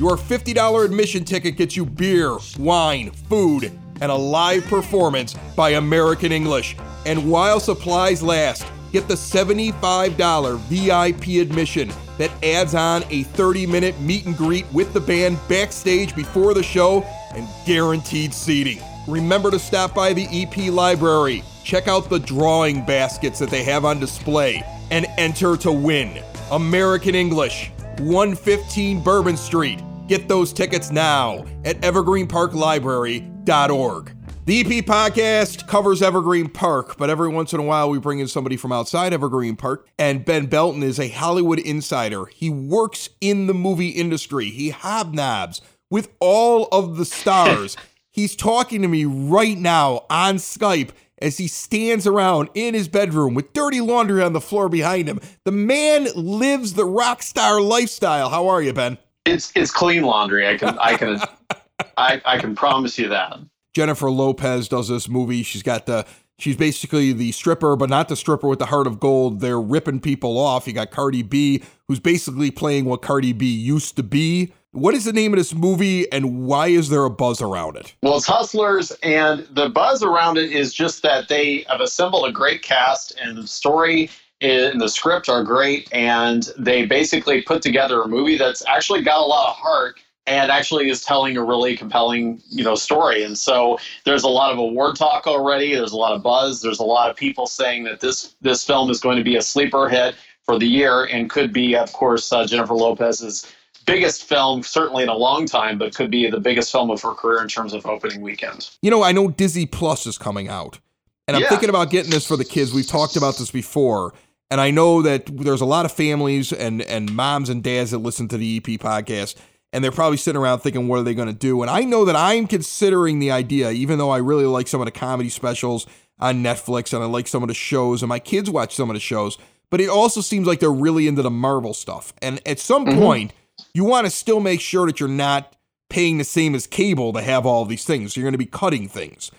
Your 0.00 0.16
$50 0.16 0.82
admission 0.82 1.24
ticket 1.24 1.58
gets 1.58 1.76
you 1.76 1.84
beer, 1.84 2.38
wine, 2.58 3.10
food, 3.10 3.70
and 4.00 4.10
a 4.10 4.14
live 4.14 4.64
performance 4.64 5.34
by 5.54 5.72
American 5.72 6.32
English. 6.32 6.74
And 7.04 7.30
while 7.30 7.60
supplies 7.60 8.22
last, 8.22 8.64
get 8.92 9.08
the 9.08 9.14
$75 9.14 10.56
VIP 10.70 11.42
admission 11.46 11.92
that 12.16 12.30
adds 12.42 12.74
on 12.74 13.04
a 13.10 13.24
30 13.24 13.66
minute 13.66 14.00
meet 14.00 14.24
and 14.24 14.34
greet 14.34 14.64
with 14.72 14.90
the 14.94 15.00
band 15.00 15.38
backstage 15.50 16.16
before 16.16 16.54
the 16.54 16.62
show 16.62 17.02
and 17.34 17.46
guaranteed 17.66 18.32
seating. 18.32 18.80
Remember 19.06 19.50
to 19.50 19.58
stop 19.58 19.94
by 19.94 20.14
the 20.14 20.26
EP 20.32 20.72
library, 20.72 21.44
check 21.62 21.88
out 21.88 22.08
the 22.08 22.20
drawing 22.20 22.86
baskets 22.86 23.38
that 23.38 23.50
they 23.50 23.64
have 23.64 23.84
on 23.84 24.00
display, 24.00 24.64
and 24.90 25.04
enter 25.18 25.58
to 25.58 25.70
win. 25.70 26.24
American 26.52 27.14
English, 27.14 27.70
115 27.98 29.02
Bourbon 29.02 29.36
Street. 29.36 29.82
Get 30.10 30.26
those 30.26 30.52
tickets 30.52 30.90
now 30.90 31.46
at 31.64 31.80
evergreenparklibrary.org. 31.82 34.16
The 34.44 34.60
EP 34.60 34.66
podcast 34.84 35.68
covers 35.68 36.02
Evergreen 36.02 36.48
Park, 36.48 36.96
but 36.96 37.08
every 37.08 37.28
once 37.28 37.52
in 37.52 37.60
a 37.60 37.62
while 37.62 37.88
we 37.88 38.00
bring 38.00 38.18
in 38.18 38.26
somebody 38.26 38.56
from 38.56 38.72
outside 38.72 39.12
Evergreen 39.12 39.54
Park. 39.54 39.86
And 40.00 40.24
Ben 40.24 40.46
Belton 40.46 40.82
is 40.82 40.98
a 40.98 41.10
Hollywood 41.10 41.60
insider. 41.60 42.26
He 42.26 42.50
works 42.50 43.08
in 43.20 43.46
the 43.46 43.54
movie 43.54 43.90
industry, 43.90 44.50
he 44.50 44.72
hobnobs 44.72 45.60
with 45.90 46.08
all 46.18 46.66
of 46.72 46.96
the 46.96 47.04
stars. 47.04 47.76
He's 48.10 48.34
talking 48.34 48.82
to 48.82 48.88
me 48.88 49.04
right 49.04 49.56
now 49.56 50.06
on 50.10 50.38
Skype 50.38 50.90
as 51.18 51.38
he 51.38 51.46
stands 51.46 52.08
around 52.08 52.48
in 52.54 52.74
his 52.74 52.88
bedroom 52.88 53.34
with 53.34 53.52
dirty 53.52 53.80
laundry 53.80 54.24
on 54.24 54.32
the 54.32 54.40
floor 54.40 54.68
behind 54.68 55.08
him. 55.08 55.20
The 55.44 55.52
man 55.52 56.08
lives 56.16 56.74
the 56.74 56.84
rock 56.84 57.22
star 57.22 57.60
lifestyle. 57.60 58.28
How 58.28 58.48
are 58.48 58.60
you, 58.60 58.72
Ben? 58.72 58.98
It's 59.24 59.52
it's 59.54 59.70
clean 59.70 60.02
laundry. 60.02 60.46
I 60.46 60.56
can 60.56 60.78
I 60.78 60.96
can 60.96 61.20
I, 61.96 62.20
I 62.24 62.38
can 62.38 62.54
promise 62.54 62.98
you 62.98 63.08
that. 63.08 63.38
Jennifer 63.74 64.10
Lopez 64.10 64.68
does 64.68 64.88
this 64.88 65.08
movie. 65.08 65.42
She's 65.42 65.62
got 65.62 65.86
the 65.86 66.06
she's 66.38 66.56
basically 66.56 67.12
the 67.12 67.32
stripper, 67.32 67.76
but 67.76 67.90
not 67.90 68.08
the 68.08 68.16
stripper 68.16 68.48
with 68.48 68.58
the 68.58 68.66
heart 68.66 68.86
of 68.86 68.98
gold. 68.98 69.40
They're 69.40 69.60
ripping 69.60 70.00
people 70.00 70.38
off. 70.38 70.66
You 70.66 70.72
got 70.72 70.90
Cardi 70.90 71.22
B, 71.22 71.62
who's 71.88 72.00
basically 72.00 72.50
playing 72.50 72.86
what 72.86 73.02
Cardi 73.02 73.32
B 73.32 73.46
used 73.46 73.96
to 73.96 74.02
be. 74.02 74.52
What 74.72 74.94
is 74.94 75.04
the 75.04 75.12
name 75.12 75.32
of 75.32 75.38
this 75.38 75.52
movie 75.52 76.10
and 76.12 76.46
why 76.46 76.68
is 76.68 76.90
there 76.90 77.04
a 77.04 77.10
buzz 77.10 77.42
around 77.42 77.76
it? 77.76 77.94
Well, 78.04 78.16
it's 78.16 78.26
Hustlers, 78.26 78.92
and 79.02 79.46
the 79.50 79.68
buzz 79.68 80.04
around 80.04 80.38
it 80.38 80.52
is 80.52 80.72
just 80.72 81.02
that 81.02 81.28
they 81.28 81.64
have 81.68 81.80
assembled 81.80 82.28
a 82.28 82.32
great 82.32 82.62
cast, 82.62 83.12
and 83.20 83.36
the 83.36 83.48
story 83.48 84.10
and 84.40 84.80
the 84.80 84.88
script 84.88 85.28
are 85.28 85.42
great, 85.42 85.88
and 85.92 86.48
they 86.58 86.86
basically 86.86 87.42
put 87.42 87.62
together 87.62 88.02
a 88.02 88.08
movie 88.08 88.38
that's 88.38 88.62
actually 88.66 89.02
got 89.02 89.20
a 89.20 89.26
lot 89.26 89.50
of 89.50 89.56
heart 89.56 90.00
and 90.26 90.50
actually 90.50 90.88
is 90.90 91.02
telling 91.02 91.36
a 91.36 91.42
really 91.42 91.76
compelling, 91.76 92.40
you 92.50 92.62
know, 92.62 92.74
story. 92.74 93.24
And 93.24 93.36
so 93.36 93.78
there's 94.04 94.22
a 94.22 94.28
lot 94.28 94.52
of 94.52 94.58
award 94.58 94.96
talk 94.96 95.26
already. 95.26 95.74
There's 95.74 95.92
a 95.92 95.96
lot 95.96 96.12
of 96.12 96.22
buzz. 96.22 96.62
There's 96.62 96.78
a 96.78 96.84
lot 96.84 97.10
of 97.10 97.16
people 97.16 97.46
saying 97.46 97.84
that 97.84 98.00
this 98.00 98.36
this 98.40 98.64
film 98.64 98.90
is 98.90 99.00
going 99.00 99.16
to 99.16 99.24
be 99.24 99.36
a 99.36 99.42
sleeper 99.42 99.88
hit 99.88 100.14
for 100.44 100.58
the 100.58 100.66
year 100.66 101.04
and 101.04 101.28
could 101.28 101.52
be, 101.52 101.74
of 101.74 101.92
course, 101.92 102.32
uh, 102.32 102.46
Jennifer 102.46 102.74
Lopez's 102.74 103.52
biggest 103.86 104.24
film, 104.24 104.62
certainly 104.62 105.02
in 105.02 105.08
a 105.08 105.16
long 105.16 105.46
time, 105.46 105.78
but 105.78 105.94
could 105.94 106.10
be 106.10 106.30
the 106.30 106.38
biggest 106.38 106.70
film 106.70 106.90
of 106.90 107.00
her 107.02 107.12
career 107.12 107.42
in 107.42 107.48
terms 107.48 107.72
of 107.72 107.84
opening 107.86 108.20
weekend. 108.20 108.70
You 108.82 108.90
know, 108.90 109.02
I 109.02 109.12
know 109.12 109.28
Disney 109.28 109.66
Plus 109.66 110.06
is 110.06 110.16
coming 110.16 110.48
out, 110.48 110.78
and 111.26 111.36
I'm 111.36 111.42
Yeah. 111.42 111.48
thinking 111.48 111.70
about 111.70 111.90
getting 111.90 112.10
this 112.10 112.26
for 112.26 112.36
the 112.36 112.44
kids. 112.44 112.72
We've 112.72 112.86
talked 112.86 113.16
about 113.16 113.36
this 113.38 113.50
before, 113.50 114.12
and 114.50 114.60
I 114.60 114.70
know 114.70 115.02
that 115.02 115.26
there's 115.26 115.60
a 115.60 115.66
lot 115.66 115.84
of 115.84 115.92
families 115.92 116.52
and 116.52 116.82
and 116.82 117.14
moms 117.14 117.48
and 117.48 117.62
dads 117.62 117.92
that 117.92 117.98
listen 117.98 118.28
to 118.28 118.36
the 118.36 118.56
EP 118.56 118.80
podcast, 118.80 119.36
and 119.72 119.84
they're 119.84 119.92
probably 119.92 120.16
sitting 120.16 120.40
around 120.40 120.60
thinking, 120.60 120.88
what 120.88 120.98
are 120.98 121.02
they 121.02 121.14
going 121.14 121.28
to 121.28 121.34
do? 121.34 121.62
And 121.62 121.70
I 121.70 121.82
know 121.82 122.04
that 122.04 122.16
I'm 122.16 122.46
considering 122.46 123.18
the 123.18 123.30
idea, 123.30 123.70
even 123.70 123.98
though 123.98 124.10
I 124.10 124.18
really 124.18 124.46
like 124.46 124.68
some 124.68 124.80
of 124.80 124.86
the 124.86 124.92
comedy 124.92 125.28
specials 125.28 125.86
on 126.18 126.42
Netflix, 126.42 126.92
and 126.92 127.02
I 127.02 127.06
like 127.06 127.28
some 127.28 127.42
of 127.42 127.48
the 127.48 127.54
shows, 127.54 128.02
and 128.02 128.08
my 128.08 128.18
kids 128.18 128.50
watch 128.50 128.74
some 128.74 128.90
of 128.90 128.94
the 128.94 129.00
shows. 129.00 129.38
But 129.70 129.80
it 129.80 129.88
also 129.88 130.20
seems 130.20 130.48
like 130.48 130.58
they're 130.58 130.70
really 130.70 131.06
into 131.06 131.22
the 131.22 131.30
Marvel 131.30 131.74
stuff, 131.74 132.12
and 132.20 132.40
at 132.46 132.58
some 132.58 132.86
mm-hmm. 132.86 132.98
point, 132.98 133.32
you 133.72 133.84
want 133.84 134.06
to 134.06 134.10
still 134.10 134.40
make 134.40 134.60
sure 134.60 134.86
that 134.86 134.98
you're 134.98 135.08
not 135.08 135.54
paying 135.88 136.18
the 136.18 136.24
same 136.24 136.54
as 136.54 136.66
cable 136.66 137.12
to 137.12 137.20
have 137.20 137.46
all 137.46 137.64
these 137.64 137.84
things. 137.84 138.16
You're 138.16 138.24
going 138.24 138.32
to 138.32 138.38
be 138.38 138.46
cutting 138.46 138.88
things. 138.88 139.30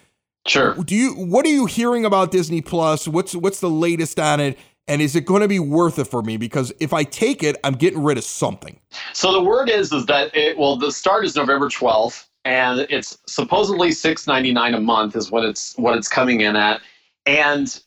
Sure. 0.47 0.75
Do 0.75 0.95
you 0.95 1.13
what 1.13 1.45
are 1.45 1.49
you 1.49 1.65
hearing 1.67 2.03
about 2.03 2.31
Disney 2.31 2.61
Plus? 2.61 3.07
What's 3.07 3.35
what's 3.35 3.59
the 3.59 3.69
latest 3.69 4.19
on 4.19 4.39
it? 4.39 4.57
And 4.91 5.01
is 5.01 5.15
it 5.15 5.25
going 5.25 5.39
to 5.39 5.47
be 5.47 5.57
worth 5.57 5.99
it 5.99 6.03
for 6.03 6.21
me? 6.21 6.35
Because 6.35 6.73
if 6.81 6.93
I 6.93 7.05
take 7.05 7.43
it, 7.43 7.55
I'm 7.63 7.75
getting 7.75 8.03
rid 8.03 8.17
of 8.17 8.25
something. 8.25 8.77
So 9.13 9.31
the 9.31 9.41
word 9.41 9.69
is 9.69 9.93
is 9.93 10.05
that 10.07 10.35
it 10.35 10.57
well 10.57 10.75
the 10.75 10.91
start 10.91 11.23
is 11.23 11.33
November 11.33 11.69
12th 11.69 12.25
and 12.43 12.81
it's 12.89 13.17
supposedly 13.25 13.91
6.99 13.91 14.75
a 14.75 14.81
month 14.81 15.15
is 15.15 15.31
what 15.31 15.45
it's 15.45 15.77
what 15.77 15.95
it's 15.95 16.09
coming 16.09 16.41
in 16.41 16.57
at 16.57 16.81
and 17.25 17.81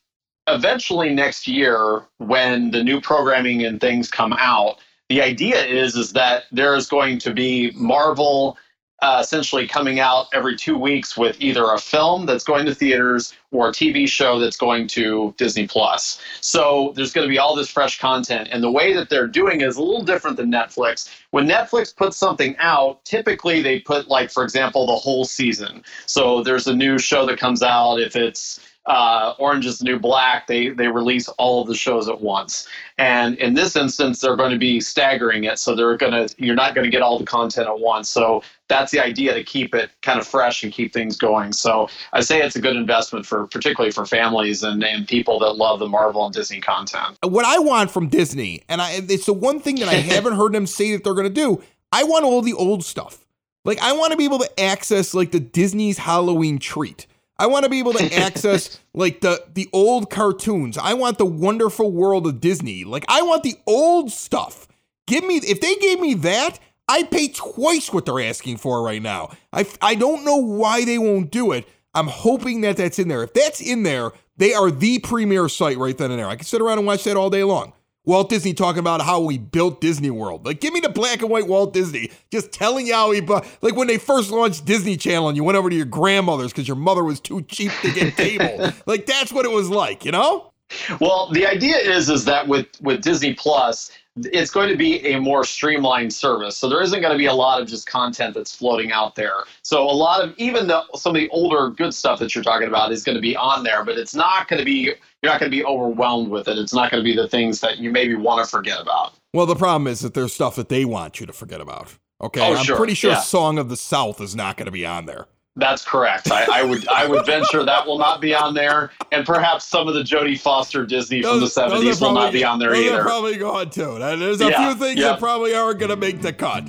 eventually 0.47 1.13
next 1.13 1.47
year 1.47 2.07
when 2.19 2.71
the 2.71 2.83
new 2.83 3.03
programming 3.03 3.65
and 3.65 3.83
things 3.83 4.11
come 4.11 4.33
out 4.39 4.77
the 5.11 5.21
idea 5.21 5.63
is 5.63 5.97
is 5.97 6.13
that 6.13 6.45
there 6.53 6.75
is 6.75 6.87
going 6.87 7.19
to 7.19 7.35
be 7.35 7.71
Marvel 7.75 8.57
uh, 9.01 9.19
essentially 9.21 9.67
coming 9.67 10.01
out 10.01 10.27
every 10.33 10.57
two 10.57 10.79
weeks 10.79 11.17
with 11.17 11.37
either 11.41 11.65
a 11.73 11.79
film 11.79 12.27
that's 12.27 12.45
going 12.45 12.65
to 12.67 12.75
theaters 12.75 13.35
or 13.51 13.69
a 13.69 13.73
TV 13.73 14.09
show 14.09 14.39
that's 14.39 14.57
going 14.57 14.87
to 14.87 15.35
Disney 15.37 15.67
Plus. 15.67 16.21
So 16.41 16.93
there's 16.97 17.13
going 17.13 17.27
to 17.27 17.31
be 17.31 17.39
all 17.39 17.55
this 17.55 17.69
fresh 17.69 17.99
content, 17.99 18.49
and 18.51 18.63
the 18.63 18.71
way 18.71 18.95
that 18.95 19.11
they're 19.11 19.27
doing 19.27 19.61
is 19.61 19.77
a 19.77 19.83
little 19.83 20.05
different 20.05 20.37
than 20.37 20.51
Netflix. 20.51 21.09
When 21.31 21.47
Netflix 21.47 21.95
puts 21.95 22.17
something 22.17 22.57
out, 22.59 23.05
typically 23.05 23.63
they 23.63 23.81
put 23.81 24.09
like, 24.09 24.31
for 24.31 24.43
example, 24.43 24.87
the 24.87 24.97
whole 24.97 25.25
season. 25.25 25.83
So 26.07 26.43
there's 26.43 26.67
a 26.67 26.75
new 26.75 26.99
show 26.99 27.27
that 27.27 27.39
comes 27.39 27.63
out. 27.63 27.97
If 27.97 28.17
it's 28.17 28.61
uh, 28.87 29.35
Orange 29.39 29.65
is 29.65 29.79
the 29.79 29.85
New 29.85 29.99
Black, 29.99 30.47
they 30.47 30.69
they 30.69 30.89
release 30.89 31.29
all 31.29 31.63
of 31.63 31.69
the 31.69 31.75
shows 31.75 32.09
at 32.09 32.21
once. 32.21 32.69
And 32.99 33.37
in 33.39 33.55
this 33.55 33.77
instance, 33.77 34.21
they're 34.21 34.37
going 34.37 34.51
to 34.51 34.59
be 34.59 34.81
staggering 34.81 35.45
it, 35.45 35.59
so 35.59 35.75
they're 35.75 35.97
going 35.97 36.13
to 36.13 36.35
you're 36.39 36.55
not 36.55 36.75
going 36.75 36.85
to 36.85 36.91
get 36.91 37.01
all 37.01 37.19
the 37.19 37.25
content 37.25 37.67
at 37.67 37.79
once. 37.79 38.11
So 38.11 38.43
that's 38.69 38.93
the 38.93 39.01
idea 39.01 39.33
to 39.35 39.43
keep 39.43 39.75
it 39.75 39.91
kind 40.03 40.21
of 40.21 40.27
fresh 40.27 40.63
and 40.63 40.73
keep 40.73 40.93
things 40.93 41.17
going. 41.17 41.53
So 41.53 41.89
I 42.13 42.21
say 42.21 42.43
it's 42.43 42.57
a 42.57 42.61
good 42.61 42.77
investment 42.77 43.25
for 43.25 43.47
particularly 43.47 43.91
for 43.91 44.05
families 44.05 44.63
and, 44.63 44.85
and 44.85 45.09
people 45.09 45.39
that 45.41 45.53
love 45.53 45.79
the 45.79 45.89
Marvel 45.89 46.25
and 46.25 46.35
Disney 46.35 46.61
content. 46.61 47.17
What 47.23 47.47
I 47.47 47.59
want 47.59 47.91
from 47.91 48.09
Disney, 48.09 48.63
and 48.69 48.83
I 48.83 49.01
it's 49.09 49.27
the 49.27 49.33
one 49.33 49.61
thing 49.61 49.77
that 49.77 49.89
I 49.89 49.95
haven't 50.15 50.35
heard 50.35 50.53
them 50.53 50.67
say 50.67 50.93
that 50.93 51.05
they're 51.05 51.15
going 51.15 51.25
to 51.25 51.31
do. 51.31 51.63
I 51.91 52.05
want 52.05 52.25
all 52.25 52.43
the 52.43 52.53
old 52.53 52.85
stuff. 52.85 53.25
Like 53.65 53.79
I 53.79 53.93
want 53.93 54.13
to 54.13 54.19
be 54.19 54.25
able 54.25 54.41
to 54.41 54.61
access 54.61 55.15
like 55.15 55.31
the 55.31 55.41
Disney's 55.41 55.97
Halloween 55.97 56.59
treat. 56.59 57.07
I 57.39 57.47
want 57.47 57.65
to 57.65 57.71
be 57.71 57.79
able 57.79 57.95
to 57.95 58.15
access 58.15 58.79
like 58.95 59.21
the 59.21 59.45
the 59.55 59.69
old 59.73 60.11
cartoons. 60.11 60.79
I 60.79 60.95
want 60.95 61.19
the 61.19 61.27
wonderful 61.27 61.91
world 61.91 62.27
of 62.27 62.41
Disney. 62.41 62.85
Like 62.85 63.05
I 63.09 63.23
want 63.23 63.43
the 63.43 63.57
old 63.67 64.11
stuff. 64.11 64.69
Give 65.07 65.25
me 65.25 65.37
if 65.37 65.61
they 65.61 65.75
gave 65.77 66.01
me 66.01 66.15
that, 66.15 66.59
I'd 66.89 67.11
pay 67.11 67.29
twice 67.29 67.93
what 67.93 68.07
they're 68.07 68.21
asking 68.21 68.59
for 68.59 68.83
right 68.83 69.03
now. 69.03 69.31
I 69.53 69.67
I 69.83 69.95
don't 69.95 70.25
know 70.25 70.37
why 70.37 70.85
they 70.85 70.99
won't 70.99 71.31
do 71.31 71.53
it. 71.53 71.67
I'm 71.95 72.09
hoping 72.09 72.63
that 72.63 72.77
that's 72.77 72.99
in 72.99 73.09
there. 73.09 73.23
If 73.23 73.35
that's 73.35 73.61
in 73.61 73.85
there, 73.85 74.13
they 74.37 74.53
are 74.53 74.71
the 74.71 74.99
premier 74.99 75.49
site 75.49 75.79
right 75.79 75.97
then 75.97 76.11
and 76.11 76.19
there. 76.19 76.29
I 76.29 76.37
can 76.37 76.45
sit 76.45 76.61
around 76.61 76.79
and 76.79 76.87
watch 76.87 77.05
that 77.05 77.17
all 77.17 77.31
day 77.31 77.45
long. 77.45 77.73
Walt 78.05 78.29
Disney 78.29 78.53
talking 78.53 78.81
about 78.81 79.01
how 79.01 79.21
we 79.21 79.39
built 79.39 79.81
Disney 79.81 80.11
World. 80.11 80.45
Like, 80.45 80.61
give 80.61 80.73
me 80.73 80.81
the 80.81 80.89
black 80.89 81.23
and 81.23 81.31
white 81.31 81.47
Walt 81.47 81.73
Disney 81.73 82.11
just 82.31 82.53
telling 82.53 82.87
you 82.87 82.95
how 82.95 83.13
he 83.13 83.21
bu- 83.21 83.41
like 83.63 83.77
when 83.77 83.87
they 83.87 83.99
first 83.99 84.31
launched 84.31 84.65
Disney 84.67 84.97
Channel 84.97 85.29
and 85.29 85.37
you 85.37 85.45
went 85.45 85.57
over 85.57 85.71
to 85.71 85.77
your 85.77 85.87
grandmother's 85.87 86.53
because 86.53 86.69
your 86.69 86.77
mother 86.77 87.03
was 87.03 87.21
too 87.21 87.43
cheap 87.43 87.73
to 87.83 87.91
get 87.93 88.17
cable. 88.17 88.71
like 88.87 89.07
that's 89.07 89.33
what 89.33 89.47
it 89.47 89.51
was 89.51 89.71
like, 89.71 90.05
you 90.05 90.13
know? 90.13 90.53
Well, 91.01 91.31
the 91.33 91.47
idea 91.47 91.77
is 91.77 92.09
is 92.09 92.25
that 92.25 92.49
with 92.49 92.67
with 92.81 93.03
Disney 93.03 93.35
Plus, 93.35 93.91
it's 94.17 94.51
going 94.51 94.69
to 94.69 94.77
be 94.77 95.05
a 95.07 95.21
more 95.21 95.45
streamlined 95.45 96.13
service. 96.13 96.57
So 96.57 96.69
there 96.69 96.83
isn't 96.83 97.01
going 97.01 97.13
to 97.13 97.19
be 97.19 97.27
a 97.27 97.35
lot 97.35 97.61
of 97.61 97.67
just 97.67 97.87
content 97.87 98.35
that's 98.35 98.55
floating 98.55 98.93
out 98.93 99.17
there. 99.17 99.45
So 99.63 99.83
a 99.83 99.91
lot 99.93 100.23
of 100.23 100.35
even 100.37 100.69
the 100.69 100.83
some 100.95 101.15
of 101.15 101.21
the 101.21 101.29
older 101.31 101.71
good 101.71 101.93
stuff 101.93 102.19
that 102.21 102.35
you're 102.35 102.45
talking 102.45 102.69
about 102.69 102.93
is 102.93 103.03
going 103.03 103.17
to 103.17 103.23
be 103.23 103.37
on 103.37 103.65
there, 103.65 103.85
but 103.85 103.99
it's 103.99 104.15
not 104.15 104.49
going 104.49 104.59
to 104.59 104.65
be 104.65 104.93
you're 105.25 105.33
not 105.33 105.41
going 105.41 105.51
to 105.51 105.57
be 105.57 105.65
overwhelmed 105.65 106.29
with 106.29 106.49
it. 106.49 106.59
It's 106.59 106.75
not 106.75 106.91
going 106.91 107.03
to 107.03 107.05
be 107.05 107.17
the 107.17 107.27
things 107.27 107.61
that 107.61 107.79
you 107.79 107.91
maybe 107.91 108.15
want 108.15 108.45
to 108.45 108.51
forget 108.51 108.79
about. 108.79 109.15
Well, 109.33 109.47
the 109.47 109.55
problem 109.57 109.87
is 109.87 110.01
that 110.01 110.13
there's 110.13 110.35
stuff 110.35 110.55
that 110.57 110.69
they 110.69 110.85
want 110.85 111.19
you 111.19 111.25
to 111.25 111.33
forget 111.33 111.63
about. 111.63 111.97
Okay, 112.21 112.41
Oh, 112.43 112.55
I'm 112.55 112.63
sure, 112.65 112.77
pretty 112.77 112.93
sure 112.95 113.13
yeah. 113.13 113.21
Song 113.21 113.57
of 113.59 113.71
the 113.71 113.77
South 113.77 114.21
is 114.21 114.37
not 114.37 114.59
going 114.59 114.67
to 114.67 114.71
be 114.73 114.85
on 114.85 115.07
there. 115.07 115.27
That's 115.57 115.83
correct. 115.85 116.31
I, 116.31 116.61
I 116.61 116.63
would 116.65 116.87
I 116.89 117.07
would 117.07 117.25
venture 117.27 117.65
that 117.65 117.87
will 117.87 117.97
not 117.99 118.21
be 118.21 118.35
on 118.35 118.55
there, 118.55 118.91
and 119.13 119.25
perhaps 119.25 119.65
some 119.65 119.87
of 119.89 119.95
the 119.95 120.03
Jodie 120.03 120.39
Foster 120.39 120.85
Disney 120.85 121.23
from 121.23 121.35
the 121.37 121.41
Those- 121.41 121.55
those 121.55 121.73
are 121.73 121.77
'70s 121.77 122.01
will 122.03 122.13
not 122.13 122.33
be 122.33 122.45
on 122.45 122.59
there 122.59 122.71
those 122.71 122.85
either. 122.85 123.01
Are 123.01 123.05
probably 123.05 123.37
going 123.37 123.71
to. 123.71 123.99
Now, 124.01 124.17
There's 124.17 124.41
a 124.41 124.51
Yeah, 124.51 124.73
few 124.75 124.85
things 124.85 125.01
yeah. 125.01 125.11
that 125.11 125.21
probably 125.21 125.55
aren't 125.55 125.79
going 125.79 125.91
to 125.91 125.97
make 125.97 126.21
the 126.21 126.33
cut. 126.33 126.69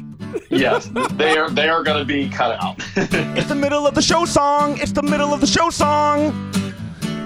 yes, 0.51 0.89
they 1.13 1.35
are 1.37 1.49
they 1.49 1.67
are 1.67 1.81
going 1.83 1.97
to 1.99 2.05
be 2.05 2.29
cut 2.29 2.61
out. 2.63 2.75
It's 2.95 3.47
the 3.49 3.55
middle 3.55 3.85
of 3.87 3.95
the 3.95 4.01
show 4.03 4.23
song. 4.25 4.77
It's 4.79 4.91
the 4.91 5.01
middle 5.03 5.33
of 5.33 5.41
the 5.41 5.47
show 5.47 5.69
song. 5.71 6.51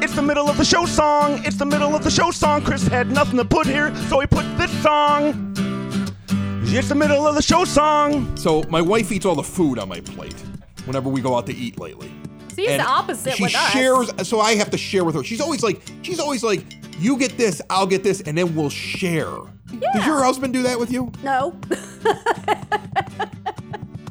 It's 0.02 0.16
the 0.16 0.22
middle 0.22 0.50
of 0.50 0.58
the 0.58 0.64
show 0.66 0.86
song. 0.86 1.42
It's 1.46 1.58
the 1.58 1.66
middle 1.66 1.94
of 1.96 2.04
the 2.04 2.10
show 2.12 2.32
song. 2.32 2.62
Chris 2.62 2.88
had 2.88 3.12
nothing 3.12 3.38
to 3.38 3.46
put 3.46 3.68
here, 3.68 3.94
so 4.08 4.20
he 4.20 4.28
put 4.28 4.46
this 4.58 4.72
song. 4.82 5.54
It's 6.72 6.88
the 6.90 6.96
middle 6.96 7.28
of 7.28 7.36
the 7.36 7.42
show 7.42 7.66
song. 7.66 8.36
So 8.38 8.64
my 8.70 8.82
wife 8.82 9.12
eats 9.12 9.26
all 9.26 9.36
the 9.36 9.44
food 9.44 9.78
on 9.80 9.90
my 9.90 10.00
plate 10.02 10.36
whenever 10.86 11.10
we 11.10 11.20
go 11.22 11.36
out 11.36 11.46
to 11.48 11.54
eat 11.56 11.80
lately. 11.80 12.12
See, 12.54 12.64
it's 12.64 12.72
And 12.74 12.82
the 12.82 12.86
opposite 12.88 13.34
she 13.34 13.44
with 13.44 13.56
us. 13.56 13.72
shares, 13.72 14.28
so 14.28 14.40
I 14.40 14.56
have 14.56 14.70
to 14.72 14.78
share 14.78 15.04
with 15.04 15.16
her. 15.16 15.24
She's 15.24 15.42
always 15.42 15.64
like, 15.64 15.82
she's 16.02 16.20
always 16.20 16.44
like, 16.44 16.64
you 17.00 17.18
get 17.18 17.38
this, 17.38 17.62
I'll 17.70 17.88
get 17.88 18.04
this, 18.04 18.22
and 18.22 18.38
then 18.38 18.56
we'll 18.56 18.70
share. 18.70 19.32
Does 19.94 20.06
your 20.06 20.24
husband 20.24 20.54
do 20.54 20.64
that 20.64 20.80
with 20.80 20.92
you? 20.92 21.12
No. 21.24 21.56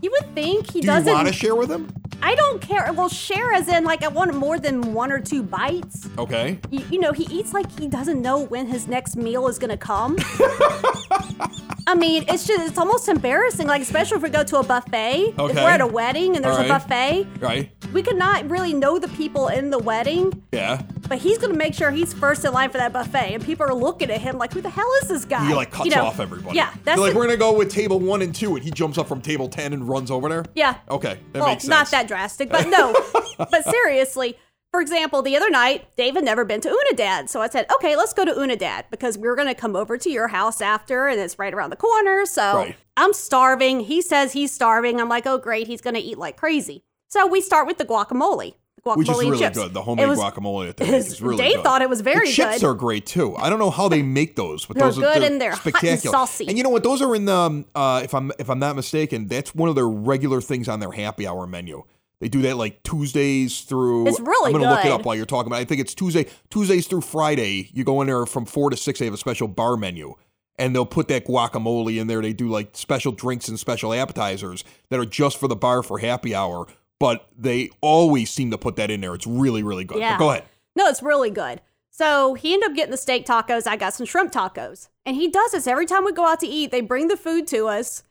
you 0.02 0.10
would 0.10 0.34
think 0.34 0.66
he 0.70 0.80
Do 0.80 0.86
you 0.86 0.92
doesn't. 0.92 1.12
want 1.12 1.28
to 1.28 1.32
share 1.34 1.54
with 1.54 1.70
him? 1.70 1.88
I 2.20 2.34
don't 2.34 2.60
care. 2.60 2.92
Well, 2.92 3.08
share 3.08 3.52
as 3.52 3.68
in 3.68 3.84
like 3.84 4.02
I 4.02 4.08
want 4.08 4.34
more 4.34 4.58
than 4.58 4.92
one 4.92 5.12
or 5.12 5.20
two 5.20 5.42
bites. 5.42 6.08
Okay. 6.18 6.58
You, 6.70 6.84
you 6.90 6.98
know, 6.98 7.12
he 7.12 7.24
eats 7.24 7.52
like 7.52 7.70
he 7.78 7.86
doesn't 7.88 8.20
know 8.20 8.40
when 8.44 8.66
his 8.66 8.88
next 8.88 9.16
meal 9.16 9.46
is 9.48 9.58
gonna 9.58 9.76
come. 9.76 10.16
I 11.90 11.94
mean, 11.94 12.24
it's 12.28 12.46
just 12.46 12.68
it's 12.68 12.76
almost 12.78 13.08
embarrassing. 13.08 13.66
Like 13.66 13.80
especially 13.80 14.18
if 14.18 14.22
we 14.22 14.28
go 14.28 14.44
to 14.44 14.58
a 14.58 14.62
buffet. 14.62 15.34
okay. 15.38 15.50
If 15.50 15.56
we're 15.56 15.70
at 15.70 15.80
a 15.80 15.86
wedding 15.86 16.36
and 16.36 16.44
there's 16.44 16.58
All 16.58 16.64
a 16.66 16.68
buffet, 16.68 17.26
Right. 17.40 17.70
we 17.94 18.02
could 18.02 18.16
not 18.18 18.48
really 18.50 18.74
know 18.74 18.98
the 18.98 19.08
people 19.08 19.48
in 19.48 19.70
the 19.70 19.78
wedding. 19.78 20.42
Yeah. 20.52 20.82
But 21.08 21.16
he's 21.18 21.38
gonna 21.38 21.54
make 21.54 21.72
sure 21.72 21.90
he's 21.90 22.12
first 22.12 22.44
in 22.44 22.52
line 22.52 22.68
for 22.68 22.76
that 22.76 22.92
buffet, 22.92 23.32
and 23.32 23.42
people 23.42 23.64
are 23.64 23.72
looking 23.74 24.10
at 24.10 24.20
him 24.20 24.36
like, 24.36 24.52
"Who 24.52 24.60
the 24.60 24.68
hell 24.68 24.90
is 25.02 25.08
this 25.08 25.24
guy?" 25.24 25.46
He 25.48 25.54
like 25.54 25.70
cuts 25.70 25.86
You 25.88 25.94
know, 25.96 26.04
off 26.04 26.20
everybody. 26.20 26.54
Yeah, 26.56 26.68
that's 26.84 27.00
like 27.00 27.12
the- 27.14 27.18
we're 27.18 27.24
gonna 27.24 27.38
go 27.38 27.52
with 27.52 27.72
table 27.72 27.98
one 27.98 28.20
and 28.20 28.34
two, 28.34 28.54
and 28.56 28.62
he 28.62 28.70
jumps 28.70 28.98
up 28.98 29.08
from 29.08 29.22
table 29.22 29.48
ten 29.48 29.72
and 29.72 29.88
runs 29.88 30.10
over 30.10 30.28
there. 30.28 30.44
yeah. 30.54 30.74
Okay, 30.90 31.18
that 31.32 31.38
well, 31.40 31.48
makes 31.48 31.62
sense. 31.62 31.70
not 31.70 31.90
that 31.92 32.08
drastic, 32.08 32.50
but 32.50 32.68
no. 32.68 32.94
but 33.38 33.64
seriously, 33.70 34.36
for 34.72 34.80
example, 34.80 35.22
the 35.22 35.36
other 35.36 35.48
night, 35.50 35.86
Dave 35.96 36.14
had 36.14 36.24
never 36.24 36.44
been 36.44 36.60
to 36.60 36.68
Unidad. 36.68 37.28
So 37.28 37.40
I 37.40 37.48
said, 37.48 37.66
okay, 37.76 37.96
let's 37.96 38.12
go 38.12 38.24
to 38.24 38.32
Unidad 38.32 38.84
because 38.90 39.16
we 39.16 39.26
were 39.26 39.34
going 39.36 39.48
to 39.48 39.54
come 39.54 39.74
over 39.74 39.96
to 39.96 40.10
your 40.10 40.28
house 40.28 40.60
after 40.60 41.08
and 41.08 41.18
it's 41.20 41.38
right 41.38 41.54
around 41.54 41.70
the 41.70 41.76
corner. 41.76 42.26
So 42.26 42.42
Right. 42.58 42.76
I'm 42.96 43.12
starving. 43.14 43.80
He 43.80 44.02
says 44.02 44.32
he's 44.32 44.52
starving. 44.52 45.00
I'm 45.00 45.08
like, 45.08 45.26
oh, 45.26 45.38
great. 45.38 45.66
He's 45.68 45.80
going 45.80 45.94
to 45.94 46.00
eat 46.00 46.18
like 46.18 46.36
crazy. 46.36 46.82
So 47.08 47.26
we 47.26 47.40
start 47.40 47.66
with 47.66 47.78
the 47.78 47.86
guacamole. 47.86 48.54
Guacamole 48.84 48.96
Which 48.96 49.08
is 49.08 49.18
really 49.18 49.38
chips. 49.38 49.58
good. 49.58 49.72
The 49.74 49.82
homemade 49.82 50.08
was- 50.08 50.18
guacamole 50.18 50.66
that 50.68 50.76
they 50.76 50.86
it 50.88 50.94
is 50.94 51.20
really 51.22 51.38
Dave 51.38 51.56
good. 51.56 51.64
thought 51.64 51.82
it 51.82 51.88
was 51.88 52.00
very 52.00 52.26
the 52.26 52.32
chips 52.32 52.60
good. 52.60 52.66
are 52.66 52.74
great 52.74 53.06
too. 53.06 53.34
I 53.36 53.50
don't 53.50 53.58
know 53.58 53.70
how 53.70 53.88
they 53.88 54.02
make 54.02 54.36
those, 54.36 54.66
but 54.66 54.76
They're 54.76 54.86
those 54.86 54.98
are 54.98 55.00
good 55.00 55.22
they're 55.22 55.30
and 55.32 55.40
they're 55.40 55.52
hot 55.52 55.82
and 55.84 55.98
saucy. 56.00 56.46
And 56.46 56.56
you 56.56 56.62
know 56.62 56.70
what? 56.70 56.82
Those 56.84 57.02
are 57.02 57.14
in 57.16 57.24
the 57.24 57.34
um, 57.34 57.64
uh, 57.74 58.02
if 58.04 58.14
I'm 58.14 58.30
if 58.38 58.48
I'm 58.50 58.58
not 58.60 58.76
mistaken, 58.76 59.26
that's 59.26 59.54
one 59.54 59.68
of 59.68 59.74
their 59.74 59.88
regular 59.88 60.40
things 60.40 60.68
on 60.68 60.78
their 60.80 60.92
happy 60.92 61.26
hour 61.26 61.46
menu. 61.46 61.82
They 62.20 62.28
do 62.28 62.42
that 62.42 62.56
like 62.56 62.82
Tuesdays 62.82 63.60
through. 63.60 64.08
It's 64.08 64.18
really 64.20 64.52
I'm 64.52 64.60
gonna 64.60 64.70
look 64.74 64.84
it 64.84 64.90
up 64.90 65.04
while 65.04 65.14
you're 65.14 65.26
talking. 65.26 65.50
But 65.50 65.56
I 65.56 65.64
think 65.64 65.80
it's 65.80 65.94
Tuesday, 65.94 66.26
Tuesdays 66.50 66.86
through 66.86 67.02
Friday. 67.02 67.70
You 67.72 67.84
go 67.84 68.00
in 68.00 68.08
there 68.08 68.26
from 68.26 68.44
four 68.44 68.70
to 68.70 68.76
six. 68.76 68.98
They 68.98 69.04
have 69.04 69.14
a 69.14 69.18
special 69.18 69.46
bar 69.46 69.76
menu, 69.76 70.14
and 70.56 70.74
they'll 70.74 70.84
put 70.86 71.08
that 71.08 71.26
guacamole 71.26 71.96
in 72.00 72.08
there. 72.08 72.20
They 72.20 72.32
do 72.32 72.48
like 72.48 72.70
special 72.72 73.12
drinks 73.12 73.48
and 73.48 73.58
special 73.58 73.94
appetizers 73.94 74.64
that 74.90 74.98
are 74.98 75.04
just 75.06 75.38
for 75.38 75.46
the 75.46 75.56
bar 75.56 75.82
for 75.82 75.98
happy 75.98 76.34
hour. 76.34 76.66
But 76.98 77.28
they 77.38 77.70
always 77.80 78.30
seem 78.30 78.50
to 78.50 78.58
put 78.58 78.74
that 78.76 78.90
in 78.90 79.00
there. 79.00 79.14
It's 79.14 79.26
really 79.26 79.62
really 79.62 79.84
good. 79.84 79.94
But 79.94 80.00
Yeah. 80.00 80.18
go 80.18 80.30
ahead. 80.30 80.44
No, 80.74 80.88
it's 80.88 81.02
really 81.02 81.30
good. 81.30 81.60
So 81.90 82.34
he 82.34 82.54
ended 82.54 82.70
up 82.70 82.76
getting 82.76 82.90
the 82.92 82.96
steak 82.96 83.26
tacos. 83.26 83.66
I 83.66 83.76
got 83.76 83.92
some 83.94 84.06
shrimp 84.06 84.32
tacos. 84.32 84.88
And 85.04 85.16
he 85.16 85.28
does 85.28 85.52
this 85.52 85.66
every 85.66 85.86
time 85.86 86.04
we 86.04 86.12
go 86.12 86.26
out 86.26 86.38
to 86.40 86.46
eat. 86.46 86.70
They 86.70 86.80
bring 86.80 87.08
the 87.08 87.16
food 87.16 87.46
to 87.48 87.66
us. 87.66 88.02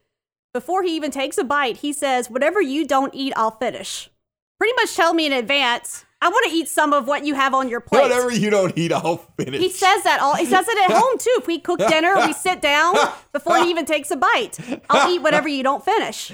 Before 0.53 0.83
he 0.83 0.95
even 0.95 1.12
takes 1.12 1.38
a 1.38 1.43
bite, 1.43 1.77
he 1.77 1.93
says, 1.93 2.29
Whatever 2.29 2.62
you 2.62 2.86
don't 2.88 3.13
eat, 3.13 3.33
I'll 3.36 3.51
finish. 3.51 4.10
Pretty 4.60 4.73
much 4.75 4.95
tell 4.95 5.13
me 5.13 5.27
in 5.27 5.33
advance, 5.33 6.03
I 6.19 6.29
want 6.29 6.49
to 6.49 6.55
eat 6.57 6.67
some 6.67 6.93
of 6.93 7.07
what 7.07 7.23
you 7.25 7.36
have 7.36 7.53
on 7.53 7.69
your 7.69 7.79
plate. 7.79 8.01
Whatever 8.01 8.31
you 8.31 8.49
don't 8.49 8.75
eat, 8.75 8.91
I'll 8.91 9.17
finish. 9.38 9.62
He 9.62 9.69
says 9.69 10.01
that 10.03 10.19
all. 10.19 10.36
He 10.36 10.45
says 10.45 10.67
it 10.67 10.89
at 10.89 10.97
home 10.97 11.17
too. 11.19 11.36
If 11.38 11.45
we 11.45 11.60
cook 11.60 11.77
dinner, 11.77 12.15
we 12.25 12.33
sit 12.33 12.60
down 12.60 12.95
before 13.33 13.57
he 13.63 13.69
even 13.69 13.86
takes 13.86 14.10
a 14.10 14.15
bite. 14.15 14.57
I'll 14.89 15.12
eat 15.12 15.21
whatever 15.21 15.47
you 15.47 15.62
don't 15.62 15.86
finish. 15.86 16.31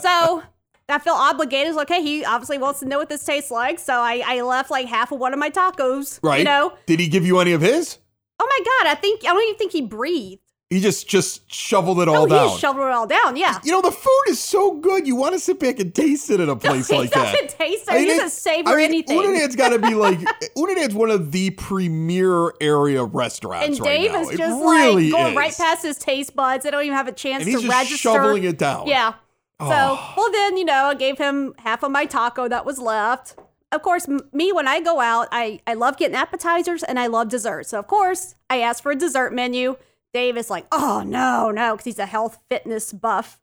So 0.00 0.42
I 0.88 0.98
feel 1.00 1.14
obligated. 1.14 1.74
Like, 1.74 1.90
okay, 1.90 2.00
he 2.00 2.24
obviously 2.24 2.58
wants 2.58 2.78
to 2.80 2.86
know 2.86 2.98
what 2.98 3.08
this 3.08 3.24
tastes 3.24 3.50
like. 3.50 3.80
So 3.80 3.94
I, 3.94 4.22
I 4.24 4.42
left 4.42 4.70
like 4.70 4.86
half 4.86 5.10
of 5.10 5.18
one 5.18 5.32
of 5.32 5.40
my 5.40 5.50
tacos. 5.50 6.20
right? 6.22 6.38
You 6.38 6.44
know. 6.44 6.72
Did 6.86 7.00
he 7.00 7.08
give 7.08 7.26
you 7.26 7.40
any 7.40 7.52
of 7.54 7.62
his? 7.62 7.98
Oh 8.38 8.46
my 8.48 8.64
god! 8.84 8.92
I 8.92 8.94
think 9.00 9.22
I 9.24 9.32
don't 9.32 9.42
even 9.42 9.56
think 9.56 9.72
he 9.72 9.82
breathed. 9.82 10.42
He 10.68 10.80
just 10.80 11.06
just 11.08 11.48
shoveled 11.52 12.00
it 12.00 12.08
all 12.08 12.24
oh, 12.24 12.26
down. 12.26 12.48
he 12.48 12.58
shoveled 12.58 12.86
it 12.88 12.92
all 12.92 13.06
down. 13.06 13.36
Yeah. 13.36 13.60
you 13.62 13.70
know 13.70 13.80
the 13.80 13.92
food 13.92 14.22
is 14.28 14.40
so 14.40 14.74
good. 14.74 15.06
You 15.06 15.14
want 15.14 15.34
to 15.34 15.38
sit 15.38 15.60
back 15.60 15.78
and 15.78 15.94
taste 15.94 16.28
it 16.28 16.40
at 16.40 16.48
a 16.48 16.56
place 16.56 16.88
he 16.88 16.96
like 16.96 17.10
doesn't 17.12 17.48
that. 17.50 17.56
taste 17.56 17.88
it. 17.88 17.98
he 18.00 18.06
doesn't 18.06 18.26
it- 18.26 18.30
savor 18.32 18.70
I 18.70 18.74
mean, 18.76 18.84
anything. 18.86 19.16
Unidad's 19.16 19.54
got 19.54 19.68
to 19.68 19.78
be 19.78 19.94
like 19.94 20.18
Unidad's 20.56 20.94
one 20.94 21.10
of 21.10 21.30
the 21.30 21.50
premier 21.50 22.52
area 22.60 23.04
restaurants 23.04 23.78
and 23.78 23.86
right 23.86 23.96
Dave 24.00 24.12
now. 24.12 24.20
is 24.22 24.30
It 24.30 24.38
just 24.38 24.60
really 24.60 25.10
like 25.10 25.12
going 25.12 25.32
is. 25.32 25.36
right 25.36 25.56
past 25.56 25.82
his 25.84 25.98
taste 25.98 26.34
buds. 26.34 26.64
They 26.64 26.72
don't 26.72 26.82
even 26.82 26.96
have 26.96 27.06
a 27.06 27.12
chance 27.12 27.42
and 27.44 27.48
he's 27.52 27.60
to 27.60 27.66
just 27.68 27.78
register. 27.78 27.96
shoveling 28.08 28.42
it 28.44 28.58
down. 28.58 28.88
Yeah. 28.88 29.12
So, 29.60 29.68
Oh. 29.68 30.14
well, 30.16 30.32
then, 30.32 30.56
you 30.58 30.64
know, 30.64 30.86
I 30.86 30.94
gave 30.94 31.16
him 31.16 31.54
half 31.60 31.82
of 31.84 31.90
my 31.92 32.04
taco 32.06 32.46
that 32.48 32.66
was 32.66 32.78
left. 32.80 33.36
Of 33.72 33.82
course, 33.82 34.06
m- 34.08 34.20
me, 34.32 34.52
when 34.52 34.68
I 34.68 34.80
go 34.80 35.00
out, 35.00 35.28
I, 35.32 35.60
I 35.66 35.74
love 35.74 35.96
getting 35.96 36.14
appetizers 36.16 36.82
and 36.82 36.98
I 36.98 37.06
love 37.06 37.28
desserts. 37.30 37.70
So, 37.70 37.78
of 37.78 37.86
course, 37.86 38.34
I 38.50 38.60
asked 38.60 38.82
for 38.82 38.92
a 38.92 38.96
dessert 38.96 39.32
menu. 39.32 39.76
Dave 40.16 40.38
is 40.38 40.48
like, 40.48 40.66
oh, 40.72 41.02
no, 41.06 41.50
no, 41.50 41.74
because 41.74 41.84
he's 41.84 41.98
a 41.98 42.06
health 42.06 42.38
fitness 42.48 42.90
buff. 42.90 43.38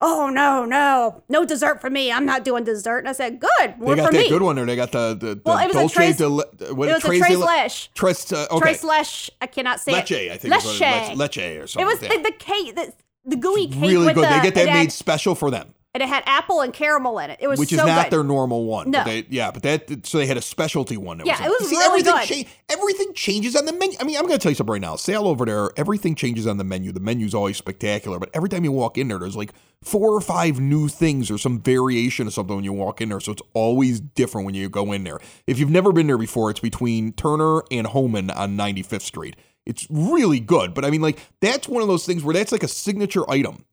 Oh, 0.00 0.28
no, 0.28 0.64
no, 0.64 1.24
no 1.28 1.44
dessert 1.44 1.80
for 1.80 1.90
me. 1.90 2.12
I'm 2.12 2.24
not 2.24 2.44
doing 2.44 2.62
dessert. 2.62 2.98
And 2.98 3.08
I 3.08 3.12
said, 3.12 3.40
good, 3.40 3.74
They 3.80 3.96
got 3.96 4.12
that 4.12 4.12
me. 4.12 4.28
good 4.28 4.42
one 4.42 4.54
there. 4.54 4.64
They 4.64 4.76
got 4.76 4.92
the 4.92 5.14
the, 5.18 5.34
the 5.34 5.40
Well, 5.44 5.58
it 5.58 5.66
was 5.66 5.74
a 5.74 5.78
Dolce 5.80 5.94
tres- 5.94 6.16
de 6.18 6.28
le, 6.28 6.44
what, 6.74 6.88
it 6.88 6.94
was 6.94 7.04
a 7.04 7.06
Tres 7.08 7.18
tres 7.20 7.32
de 7.32 7.44
leche. 7.44 7.90
Tres, 7.94 8.32
uh, 8.32 8.46
okay. 8.52 8.60
Tres 8.60 8.84
leche. 8.84 9.30
I 9.40 9.46
cannot 9.48 9.80
say 9.80 9.90
Leche, 9.92 10.12
it. 10.12 10.30
I 10.32 10.36
think 10.36 10.54
Leche. 10.54 10.80
leche, 10.80 11.16
leche 11.16 11.38
or 11.58 11.66
something. 11.66 11.82
It 11.88 11.92
was 11.92 12.00
like 12.02 12.22
the, 12.22 12.30
the 12.30 12.36
cake, 12.38 12.74
the, 12.76 12.92
the 13.24 13.36
gooey 13.36 13.66
cake 13.66 13.80
really 13.82 14.14
good. 14.14 14.24
the, 14.24 14.28
they 14.28 14.40
get 14.42 14.54
that 14.54 14.66
made 14.66 14.92
special 14.92 15.34
for 15.34 15.50
them. 15.50 15.74
And 15.94 16.02
it 16.02 16.08
had 16.08 16.24
apple 16.26 16.60
and 16.60 16.72
caramel 16.72 17.20
in 17.20 17.30
it. 17.30 17.38
It 17.40 17.46
was 17.46 17.58
which 17.60 17.68
so 17.70 17.76
is 17.76 17.86
not 17.86 18.06
good. 18.06 18.12
their 18.18 18.24
normal 18.24 18.64
one. 18.64 18.90
No. 18.90 18.98
But 18.98 19.04
they, 19.04 19.26
yeah, 19.30 19.52
but 19.52 19.62
that 19.62 20.04
so 20.06 20.18
they 20.18 20.26
had 20.26 20.36
a 20.36 20.42
specialty 20.42 20.96
one. 20.96 21.18
That 21.18 21.26
Yeah, 21.26 21.40
was 21.40 21.46
it 21.46 21.60
was 21.60 21.68
See, 21.70 21.76
really 21.76 22.00
everything 22.08 22.42
good. 22.44 22.52
everything 22.68 23.14
changes 23.14 23.54
on 23.54 23.64
the 23.64 23.72
menu. 23.72 23.96
I 24.00 24.04
mean, 24.04 24.16
I'm 24.16 24.26
going 24.26 24.38
to 24.38 24.42
tell 24.42 24.50
you 24.50 24.56
something 24.56 24.72
right 24.72 24.80
now. 24.80 24.96
Sale 24.96 25.26
over 25.26 25.44
there, 25.44 25.70
everything 25.76 26.14
changes 26.16 26.46
on 26.48 26.56
the 26.56 26.64
menu. 26.64 26.90
The 26.90 27.00
menu's 27.00 27.32
always 27.32 27.56
spectacular, 27.56 28.18
but 28.18 28.30
every 28.34 28.48
time 28.48 28.64
you 28.64 28.72
walk 28.72 28.98
in 28.98 29.06
there, 29.08 29.18
there's 29.20 29.36
like 29.36 29.52
four 29.82 30.10
or 30.10 30.20
five 30.20 30.58
new 30.58 30.88
things 30.88 31.30
or 31.30 31.38
some 31.38 31.60
variation 31.60 32.26
of 32.26 32.32
something 32.32 32.56
when 32.56 32.64
you 32.64 32.72
walk 32.72 33.00
in 33.00 33.08
there. 33.10 33.20
So 33.20 33.32
it's 33.32 33.42
always 33.52 34.00
different 34.00 34.46
when 34.46 34.54
you 34.54 34.68
go 34.68 34.90
in 34.92 35.04
there. 35.04 35.20
If 35.46 35.58
you've 35.60 35.70
never 35.70 35.92
been 35.92 36.08
there 36.08 36.18
before, 36.18 36.50
it's 36.50 36.60
between 36.60 37.12
Turner 37.12 37.62
and 37.70 37.86
Homan 37.86 38.30
on 38.30 38.56
95th 38.56 39.02
Street. 39.02 39.36
It's 39.64 39.86
really 39.88 40.40
good, 40.40 40.74
but 40.74 40.84
I 40.84 40.90
mean, 40.90 41.00
like 41.02 41.18
that's 41.40 41.68
one 41.68 41.82
of 41.82 41.88
those 41.88 42.04
things 42.04 42.24
where 42.24 42.34
that's 42.34 42.50
like 42.52 42.62
a 42.64 42.68
signature 42.68 43.28
item 43.30 43.64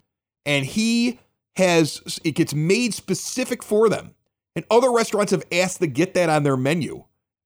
and 0.45 0.65
he 0.65 1.19
has 1.57 2.19
it 2.23 2.31
gets 2.31 2.53
made 2.53 2.93
specific 2.93 3.63
for 3.63 3.89
them. 3.89 4.15
And 4.55 4.65
other 4.69 4.91
restaurants 4.91 5.31
have 5.31 5.43
asked 5.51 5.79
to 5.79 5.87
get 5.87 6.13
that 6.15 6.29
on 6.29 6.43
their 6.43 6.57
menu, 6.57 7.05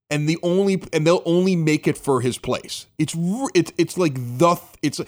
and 0.10 0.28
the 0.28 0.38
only 0.42 0.82
and 0.92 1.06
they'll 1.06 1.22
only 1.26 1.56
make 1.56 1.88
it 1.88 1.98
for 1.98 2.20
his 2.22 2.38
place. 2.40 2.88
It's 2.98 3.16
it's 3.54 3.72
it's 3.78 3.98
like 3.98 4.16
the 4.16 4.60
it's 4.82 5.00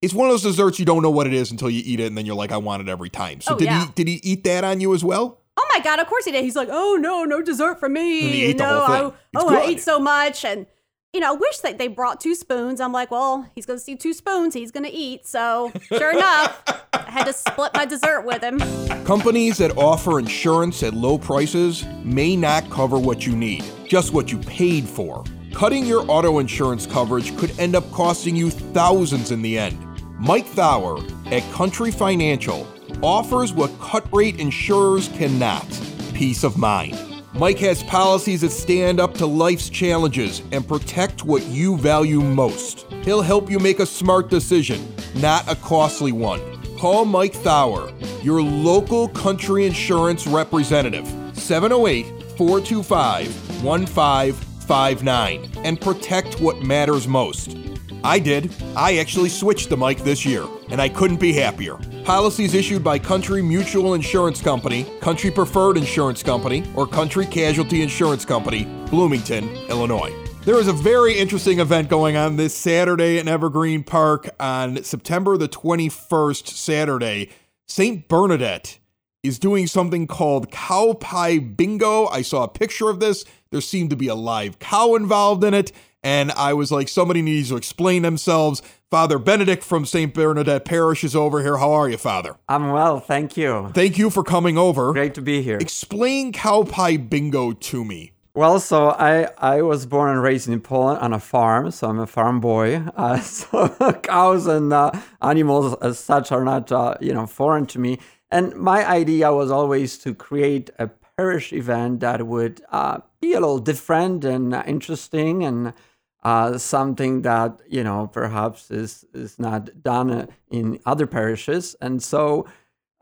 it's 0.00 0.14
one 0.14 0.28
of 0.28 0.32
those 0.32 0.42
desserts 0.42 0.78
you 0.78 0.84
don't 0.86 1.02
know 1.02 1.10
what 1.10 1.26
it 1.26 1.34
is 1.34 1.50
until 1.50 1.68
you 1.68 1.82
eat 1.84 2.00
it, 2.00 2.06
and 2.06 2.16
then 2.16 2.24
you're 2.24 2.34
like, 2.34 2.52
I 2.52 2.56
want 2.56 2.80
it 2.82 2.88
every 2.88 3.10
time. 3.10 3.40
So 3.42 3.54
Oh, 3.54 3.58
did 3.58 3.66
yeah. 3.66 3.84
he 3.86 3.92
did 3.94 4.08
he 4.08 4.14
eat 4.22 4.44
that 4.44 4.64
on 4.64 4.80
you 4.80 4.94
as 4.94 5.04
well? 5.04 5.40
Oh 5.58 5.66
my 5.74 5.80
god! 5.80 5.98
Of 6.00 6.06
course 6.06 6.24
he 6.24 6.32
did. 6.32 6.42
He's 6.42 6.56
like, 6.56 6.68
"Oh 6.70 6.96
no, 6.98 7.24
no 7.24 7.42
dessert 7.42 7.78
for 7.78 7.90
me." 7.90 8.48
You 8.48 8.54
know. 8.54 8.80
I, 8.80 9.06
It's 9.08 9.14
oh, 9.36 9.48
I 9.48 9.60
good. 9.60 9.68
ate 9.70 9.80
so 9.82 10.00
much, 10.00 10.42
and 10.46 10.66
you 11.12 11.20
know, 11.20 11.34
I 11.34 11.36
wish 11.36 11.58
that 11.58 11.76
they 11.76 11.88
brought 11.88 12.18
two 12.22 12.34
spoons. 12.34 12.80
I'm 12.80 12.92
like, 12.92 13.10
well, 13.10 13.46
he's 13.54 13.66
going 13.66 13.78
to 13.78 13.84
see 13.84 13.94
two 13.96 14.14
spoons. 14.14 14.54
He's 14.54 14.70
going 14.70 14.86
to 14.86 14.90
eat. 14.90 15.26
So, 15.26 15.70
sure 15.82 16.12
enough, 16.12 16.62
I 16.66 16.80
had 17.12 17.24
to 17.26 17.32
split 17.32 17.70
my 17.74 17.84
dessert 17.84 18.22
with 18.22 18.42
him. 18.42 18.58
Companies 19.04 19.58
that 19.58 19.76
offer 19.76 20.18
insurance 20.18 20.82
at 20.82 20.94
low 20.94 21.18
prices 21.18 21.84
may 22.02 22.34
not 22.34 22.68
cover 22.70 22.98
what 22.98 23.26
you 23.26 23.36
need, 23.36 23.64
just 23.86 24.12
what 24.14 24.32
you 24.32 24.38
paid 24.38 24.88
for. 24.88 25.22
Cutting 25.52 25.84
your 25.84 26.10
auto 26.10 26.38
insurance 26.38 26.86
coverage 26.86 27.36
could 27.36 27.56
end 27.60 27.76
up 27.76 27.88
costing 27.92 28.34
you 28.34 28.50
thousands 28.50 29.30
in 29.30 29.42
the 29.42 29.58
end. 29.58 29.78
Mike 30.18 30.46
Thauer 30.46 31.02
at 31.30 31.42
Country 31.52 31.90
Financial 31.90 32.66
offers 33.02 33.52
what 33.52 33.70
cut 33.78 34.10
rate 34.12 34.40
insurers 34.40 35.08
cannot 35.08 35.66
peace 36.14 36.44
of 36.44 36.56
mind. 36.56 36.96
Mike 37.34 37.58
has 37.58 37.82
policies 37.82 38.42
that 38.42 38.50
stand 38.50 39.00
up 39.00 39.14
to 39.14 39.26
life's 39.26 39.68
challenges 39.68 40.42
and 40.52 40.66
protect 40.66 41.24
what 41.24 41.42
you 41.46 41.76
value 41.76 42.20
most. 42.20 42.86
He'll 43.02 43.22
help 43.22 43.50
you 43.50 43.58
make 43.58 43.80
a 43.80 43.86
smart 43.86 44.30
decision, 44.30 44.94
not 45.16 45.50
a 45.50 45.56
costly 45.56 46.12
one. 46.12 46.61
Call 46.82 47.04
Mike 47.04 47.34
Thauer, 47.34 47.92
your 48.24 48.42
local 48.42 49.06
country 49.06 49.66
insurance 49.66 50.26
representative, 50.26 51.06
708 51.32 52.06
425 52.36 53.62
1559, 53.62 55.50
and 55.64 55.80
protect 55.80 56.40
what 56.40 56.60
matters 56.62 57.06
most. 57.06 57.56
I 58.02 58.18
did. 58.18 58.52
I 58.74 58.98
actually 58.98 59.28
switched 59.28 59.68
to 59.68 59.76
Mike 59.76 60.02
this 60.02 60.26
year, 60.26 60.44
and 60.70 60.82
I 60.82 60.88
couldn't 60.88 61.20
be 61.20 61.32
happier. 61.32 61.76
Policies 62.02 62.52
issued 62.52 62.82
by 62.82 62.98
Country 62.98 63.42
Mutual 63.42 63.94
Insurance 63.94 64.40
Company, 64.40 64.84
Country 65.00 65.30
Preferred 65.30 65.76
Insurance 65.76 66.24
Company, 66.24 66.64
or 66.74 66.88
Country 66.88 67.26
Casualty 67.26 67.82
Insurance 67.82 68.24
Company, 68.24 68.64
Bloomington, 68.90 69.48
Illinois. 69.68 70.21
There 70.44 70.58
is 70.58 70.66
a 70.66 70.72
very 70.72 71.16
interesting 71.16 71.60
event 71.60 71.88
going 71.88 72.16
on 72.16 72.34
this 72.34 72.52
Saturday 72.52 73.18
in 73.18 73.28
Evergreen 73.28 73.84
Park 73.84 74.28
on 74.40 74.82
September 74.82 75.36
the 75.36 75.48
21st, 75.48 76.48
Saturday. 76.48 77.30
St. 77.68 78.08
Bernadette 78.08 78.80
is 79.22 79.38
doing 79.38 79.68
something 79.68 80.08
called 80.08 80.50
Cow 80.50 80.94
Pie 80.94 81.38
Bingo. 81.38 82.06
I 82.06 82.22
saw 82.22 82.42
a 82.42 82.48
picture 82.48 82.88
of 82.88 82.98
this. 82.98 83.24
There 83.52 83.60
seemed 83.60 83.90
to 83.90 83.96
be 83.96 84.08
a 84.08 84.16
live 84.16 84.58
cow 84.58 84.96
involved 84.96 85.44
in 85.44 85.54
it. 85.54 85.70
And 86.02 86.32
I 86.32 86.54
was 86.54 86.72
like, 86.72 86.88
somebody 86.88 87.22
needs 87.22 87.50
to 87.50 87.56
explain 87.56 88.02
themselves. 88.02 88.62
Father 88.90 89.20
Benedict 89.20 89.62
from 89.62 89.86
St. 89.86 90.12
Bernadette 90.12 90.64
Parish 90.64 91.04
is 91.04 91.14
over 91.14 91.40
here. 91.40 91.58
How 91.58 91.70
are 91.70 91.88
you, 91.88 91.98
Father? 91.98 92.34
I'm 92.48 92.72
well, 92.72 92.98
thank 92.98 93.36
you. 93.36 93.70
Thank 93.74 93.96
you 93.96 94.10
for 94.10 94.24
coming 94.24 94.58
over. 94.58 94.92
Great 94.92 95.14
to 95.14 95.22
be 95.22 95.40
here. 95.42 95.58
Explain 95.58 96.32
Cow 96.32 96.64
Pie 96.64 96.96
Bingo 96.96 97.52
to 97.52 97.84
me. 97.84 98.11
Well, 98.34 98.60
so 98.60 98.88
I, 98.90 99.28
I 99.36 99.60
was 99.60 99.84
born 99.84 100.10
and 100.10 100.22
raised 100.22 100.48
in 100.48 100.60
Poland 100.62 101.00
on 101.00 101.12
a 101.12 101.20
farm, 101.20 101.70
so 101.70 101.88
I'm 101.88 101.98
a 101.98 102.06
farm 102.06 102.40
boy. 102.40 102.82
Uh, 102.96 103.20
so 103.20 103.68
cows 104.02 104.46
and 104.46 104.72
uh, 104.72 104.90
animals 105.20 105.74
as 105.82 105.98
such 105.98 106.32
are 106.32 106.44
not 106.44 106.70
uh, 106.72 106.94
you 107.00 107.12
know 107.12 107.26
foreign 107.26 107.66
to 107.66 107.78
me. 107.78 107.98
And 108.30 108.54
my 108.56 108.86
idea 108.88 109.32
was 109.34 109.50
always 109.50 109.98
to 109.98 110.14
create 110.14 110.70
a 110.78 110.88
parish 111.16 111.52
event 111.52 112.00
that 112.00 112.26
would 112.26 112.62
uh, 112.70 113.00
be 113.20 113.32
a 113.34 113.40
little 113.40 113.58
different 113.58 114.24
and 114.24 114.54
uh, 114.54 114.62
interesting 114.66 115.44
and 115.44 115.74
uh, 116.22 116.56
something 116.58 117.22
that 117.22 117.60
you 117.68 117.84
know 117.84 118.06
perhaps 118.06 118.70
is 118.70 119.04
is 119.12 119.38
not 119.38 119.82
done 119.82 120.28
in 120.50 120.78
other 120.86 121.06
parishes. 121.06 121.76
And 121.82 122.02
so 122.02 122.46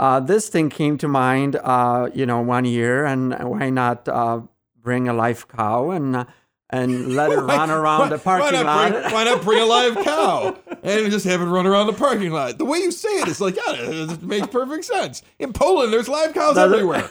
uh, 0.01 0.19
this 0.21 0.49
thing 0.49 0.71
came 0.71 0.99
to 0.99 1.09
mind, 1.09 1.57
uh, 1.57 2.09
you 2.15 2.27
know, 2.27 2.41
one 2.41 2.65
year, 2.65 3.05
and 3.05 3.35
why 3.35 3.71
not 3.71 4.09
uh, 4.09 4.41
bring 4.83 5.09
a 5.09 5.13
live 5.13 5.47
cow 5.49 5.91
and 5.91 6.27
and 6.73 7.17
let 7.17 7.33
it 7.33 7.37
run 7.41 7.69
around 7.71 8.11
the 8.11 8.19
parking 8.19 8.55
why 8.55 8.63
lot? 8.63 8.93
Bring, 8.93 9.13
why 9.13 9.25
not 9.25 9.43
bring 9.43 9.61
a 9.61 9.65
live 9.67 9.97
cow 10.05 10.57
and 10.83 11.11
just 11.11 11.25
have 11.27 11.41
it 11.41 11.47
run 11.47 11.67
around 11.67 11.89
the 11.89 11.93
parking 11.93 12.31
lot? 12.31 12.59
The 12.59 12.65
way 12.65 12.79
you 12.79 12.93
say 12.93 13.09
it, 13.09 13.23
it 13.23 13.29
is 13.29 13.41
like, 13.41 13.57
yeah, 13.57 13.63
it 13.75 14.23
makes 14.23 14.47
perfect 14.47 14.85
sense. 14.85 15.23
In 15.41 15.53
Poland, 15.53 15.93
there's 15.93 16.09
live 16.09 16.33
cows 16.33 16.55
Does 16.55 16.73
everywhere. 16.73 17.11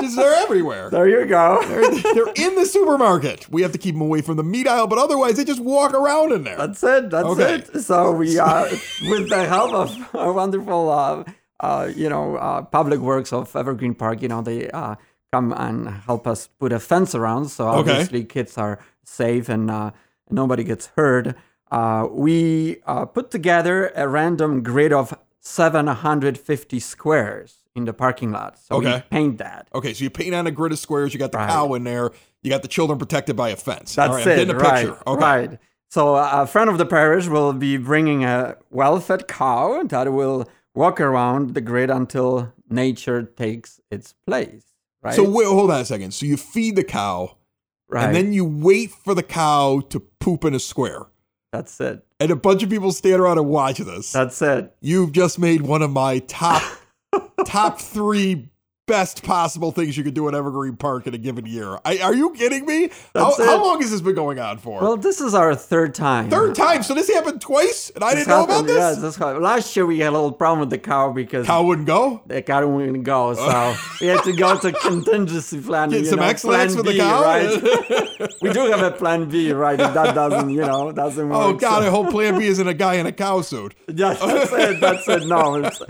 Just, 0.00 0.16
they're 0.16 0.34
everywhere. 0.34 0.90
there 0.90 1.06
you 1.08 1.26
go. 1.26 1.62
They're, 1.68 2.14
they're 2.14 2.32
in 2.34 2.56
the 2.56 2.66
supermarket. 2.66 3.48
We 3.50 3.62
have 3.62 3.70
to 3.72 3.78
keep 3.78 3.94
them 3.94 4.02
away 4.02 4.20
from 4.20 4.36
the 4.36 4.42
meat 4.42 4.66
aisle, 4.66 4.86
but 4.88 4.98
otherwise 4.98 5.36
they 5.36 5.44
just 5.44 5.60
walk 5.60 5.94
around 5.94 6.32
in 6.32 6.42
there. 6.44 6.56
That's 6.56 6.82
it. 6.82 7.10
That's 7.10 7.28
Okay. 7.28 7.54
it. 7.56 7.80
So 7.82 8.10
we, 8.12 8.38
uh, 8.38 8.64
with 9.08 9.28
the 9.28 9.46
help 9.46 9.72
of 9.74 10.08
a 10.14 10.32
wonderful, 10.32 10.90
uh, 10.90 11.24
uh, 11.60 11.88
you 11.94 12.08
know, 12.08 12.36
uh, 12.36 12.62
public 12.62 12.98
works 12.98 13.32
of 13.32 13.54
Evergreen 13.54 13.94
Park, 13.94 14.22
you 14.22 14.28
know, 14.28 14.42
they 14.42 14.68
uh, 14.70 14.96
come 15.32 15.52
and 15.56 15.88
help 16.06 16.26
us 16.26 16.48
put 16.58 16.72
a 16.72 16.78
fence 16.78 17.14
around, 17.14 17.46
so 17.48 17.66
Okay. 17.68 17.90
obviously 17.90 18.24
kids 18.24 18.58
are 18.58 18.78
safe 19.02 19.48
and 19.48 19.70
uh, 19.70 19.90
nobody 20.30 20.62
gets 20.62 20.90
hurt. 20.96 21.34
Uh, 21.70 22.06
we 22.10 22.76
uh, 22.86 23.06
put 23.06 23.30
together 23.30 23.90
a 23.96 24.06
random 24.06 24.62
grid 24.62 24.92
of 24.92 25.14
750 25.40 26.78
squares 26.78 27.64
in 27.74 27.86
the 27.86 27.94
parking 27.94 28.30
lot. 28.30 28.58
So 28.58 28.78
we 28.78 28.86
Okay. 28.86 29.02
paint 29.10 29.38
that. 29.38 29.68
Okay, 29.74 29.94
so 29.94 30.04
you 30.04 30.10
paint 30.10 30.34
on 30.34 30.46
a 30.46 30.50
grid 30.50 30.72
of 30.72 30.78
squares. 30.78 31.14
You 31.14 31.18
got 31.18 31.32
the 31.32 31.38
Right. 31.38 31.48
cow 31.50 31.72
in 31.74 31.84
there. 31.84 32.10
You 32.42 32.50
got 32.50 32.60
the 32.60 32.68
children 32.68 32.98
protected 32.98 33.34
by 33.34 33.48
a 33.48 33.56
fence. 33.56 33.94
That's 33.94 34.10
All 34.10 34.16
right, 34.16 34.26
I'm 34.26 34.32
it. 34.32 34.36
getting 34.36 34.54
a 34.54 34.58
right, 34.58 34.86
picture. 34.86 35.02
Okay. 35.06 35.22
right. 35.22 35.58
So 35.88 36.14
a 36.16 36.46
friend 36.46 36.68
of 36.70 36.76
the 36.78 36.86
parish 36.86 37.26
will 37.28 37.52
be 37.54 37.76
bringing 37.78 38.24
a 38.24 38.56
well-fed 38.70 39.28
cow 39.28 39.82
that 39.84 40.12
will 40.12 40.46
walk 40.74 41.00
around 41.00 41.54
the 41.54 41.60
grid 41.60 41.90
until 41.90 42.52
nature 42.68 43.22
takes 43.22 43.80
its 43.90 44.14
place. 44.26 44.64
Right. 45.02 45.14
So 45.14 45.28
wait, 45.28 45.46
hold 45.46 45.70
on 45.70 45.80
a 45.80 45.84
second. 45.84 46.12
So 46.14 46.26
you 46.26 46.36
feed 46.36 46.76
the 46.76 46.84
cow, 46.84 47.36
right. 47.88 48.04
and 48.06 48.14
then 48.14 48.32
you 48.32 48.44
wait 48.44 48.90
for 48.92 49.14
the 49.14 49.22
cow 49.22 49.80
to 49.90 49.98
poop 49.98 50.44
in 50.44 50.54
a 50.54 50.60
square, 50.60 51.06
That's 51.50 51.80
it. 51.80 52.04
and 52.20 52.30
a 52.30 52.36
bunch 52.36 52.62
of 52.62 52.70
people 52.70 52.92
stand 52.92 53.20
around 53.20 53.38
and 53.38 53.48
watch 53.48 53.78
this. 53.78 54.12
That's 54.12 54.40
it. 54.42 54.72
You've 54.80 55.12
just 55.12 55.38
made 55.40 55.62
one 55.62 55.82
of 55.82 55.90
my 55.90 56.20
top 56.20 56.62
top 57.44 57.80
three 57.80 58.48
best 58.92 59.22
possible 59.22 59.72
things 59.72 59.96
you 59.96 60.04
could 60.04 60.12
do 60.12 60.28
at 60.28 60.34
Evergreen 60.34 60.76
Park 60.76 61.06
in 61.06 61.14
a 61.14 61.18
given 61.18 61.46
year. 61.46 61.78
I, 61.82 61.96
are 62.00 62.14
you 62.14 62.30
kidding 62.32 62.66
me? 62.66 62.90
How, 63.14 63.34
how 63.38 63.64
long 63.64 63.80
has 63.80 63.90
this 63.90 64.02
been 64.02 64.14
going 64.14 64.38
on 64.38 64.58
for? 64.58 64.82
Well, 64.82 64.98
this 64.98 65.18
is 65.18 65.34
our 65.34 65.54
third 65.54 65.94
time. 65.94 66.28
Third 66.28 66.54
time. 66.54 66.82
So 66.82 66.92
this 66.92 67.08
happened 67.08 67.40
twice, 67.40 67.88
and 67.94 68.04
I 68.04 68.14
This 68.14 68.26
didn't 68.26 68.36
know 68.36 68.44
about 68.44 68.66
this. 68.66 68.76
Yes, 68.76 69.00
this 69.00 69.16
happened. 69.16 69.42
last 69.42 69.74
year 69.74 69.86
we 69.86 69.98
had 70.00 70.10
a 70.10 70.12
little 70.12 70.30
problem 70.30 70.60
with 70.60 70.68
the 70.68 70.76
cow 70.76 71.10
because 71.10 71.46
Cow 71.46 71.62
wouldn't 71.62 71.86
go. 71.86 72.20
the 72.26 72.42
cow 72.42 72.66
wouldn't 72.66 73.04
go, 73.04 73.32
so 73.32 73.74
we 74.02 74.08
had 74.08 74.22
to 74.24 74.32
go 74.34 74.58
to 74.58 74.72
contingency 74.72 75.62
plan. 75.62 75.88
Get 75.88 76.06
some 76.06 76.18
know, 76.18 76.26
excellence 76.26 76.76
for 76.76 76.82
the 76.82 76.98
cow. 76.98 77.22
right? 77.22 78.32
we 78.42 78.52
do 78.52 78.70
have 78.70 78.82
a 78.82 78.90
plan 78.90 79.26
B, 79.26 79.52
right? 79.52 79.80
If 79.80 79.94
that 79.94 80.14
doesn't, 80.14 80.50
you 80.50 80.60
know, 80.60 80.92
doesn't 80.92 81.26
work. 81.30 81.38
Oh 81.38 81.52
God! 81.54 81.80
so- 81.80 81.86
I 81.86 81.90
hope 81.90 82.10
Plan 82.10 82.38
B 82.38 82.44
isn't 82.46 82.68
a 82.68 82.74
guy 82.74 82.96
in 82.96 83.06
a 83.06 83.12
cow 83.12 83.40
suit. 83.40 83.74
Yeah, 83.94 84.14
that's 84.14 84.52
it. 84.52 84.80
That's 84.80 85.08
it. 85.08 85.26
No, 85.26 85.56
it's, 85.56 85.80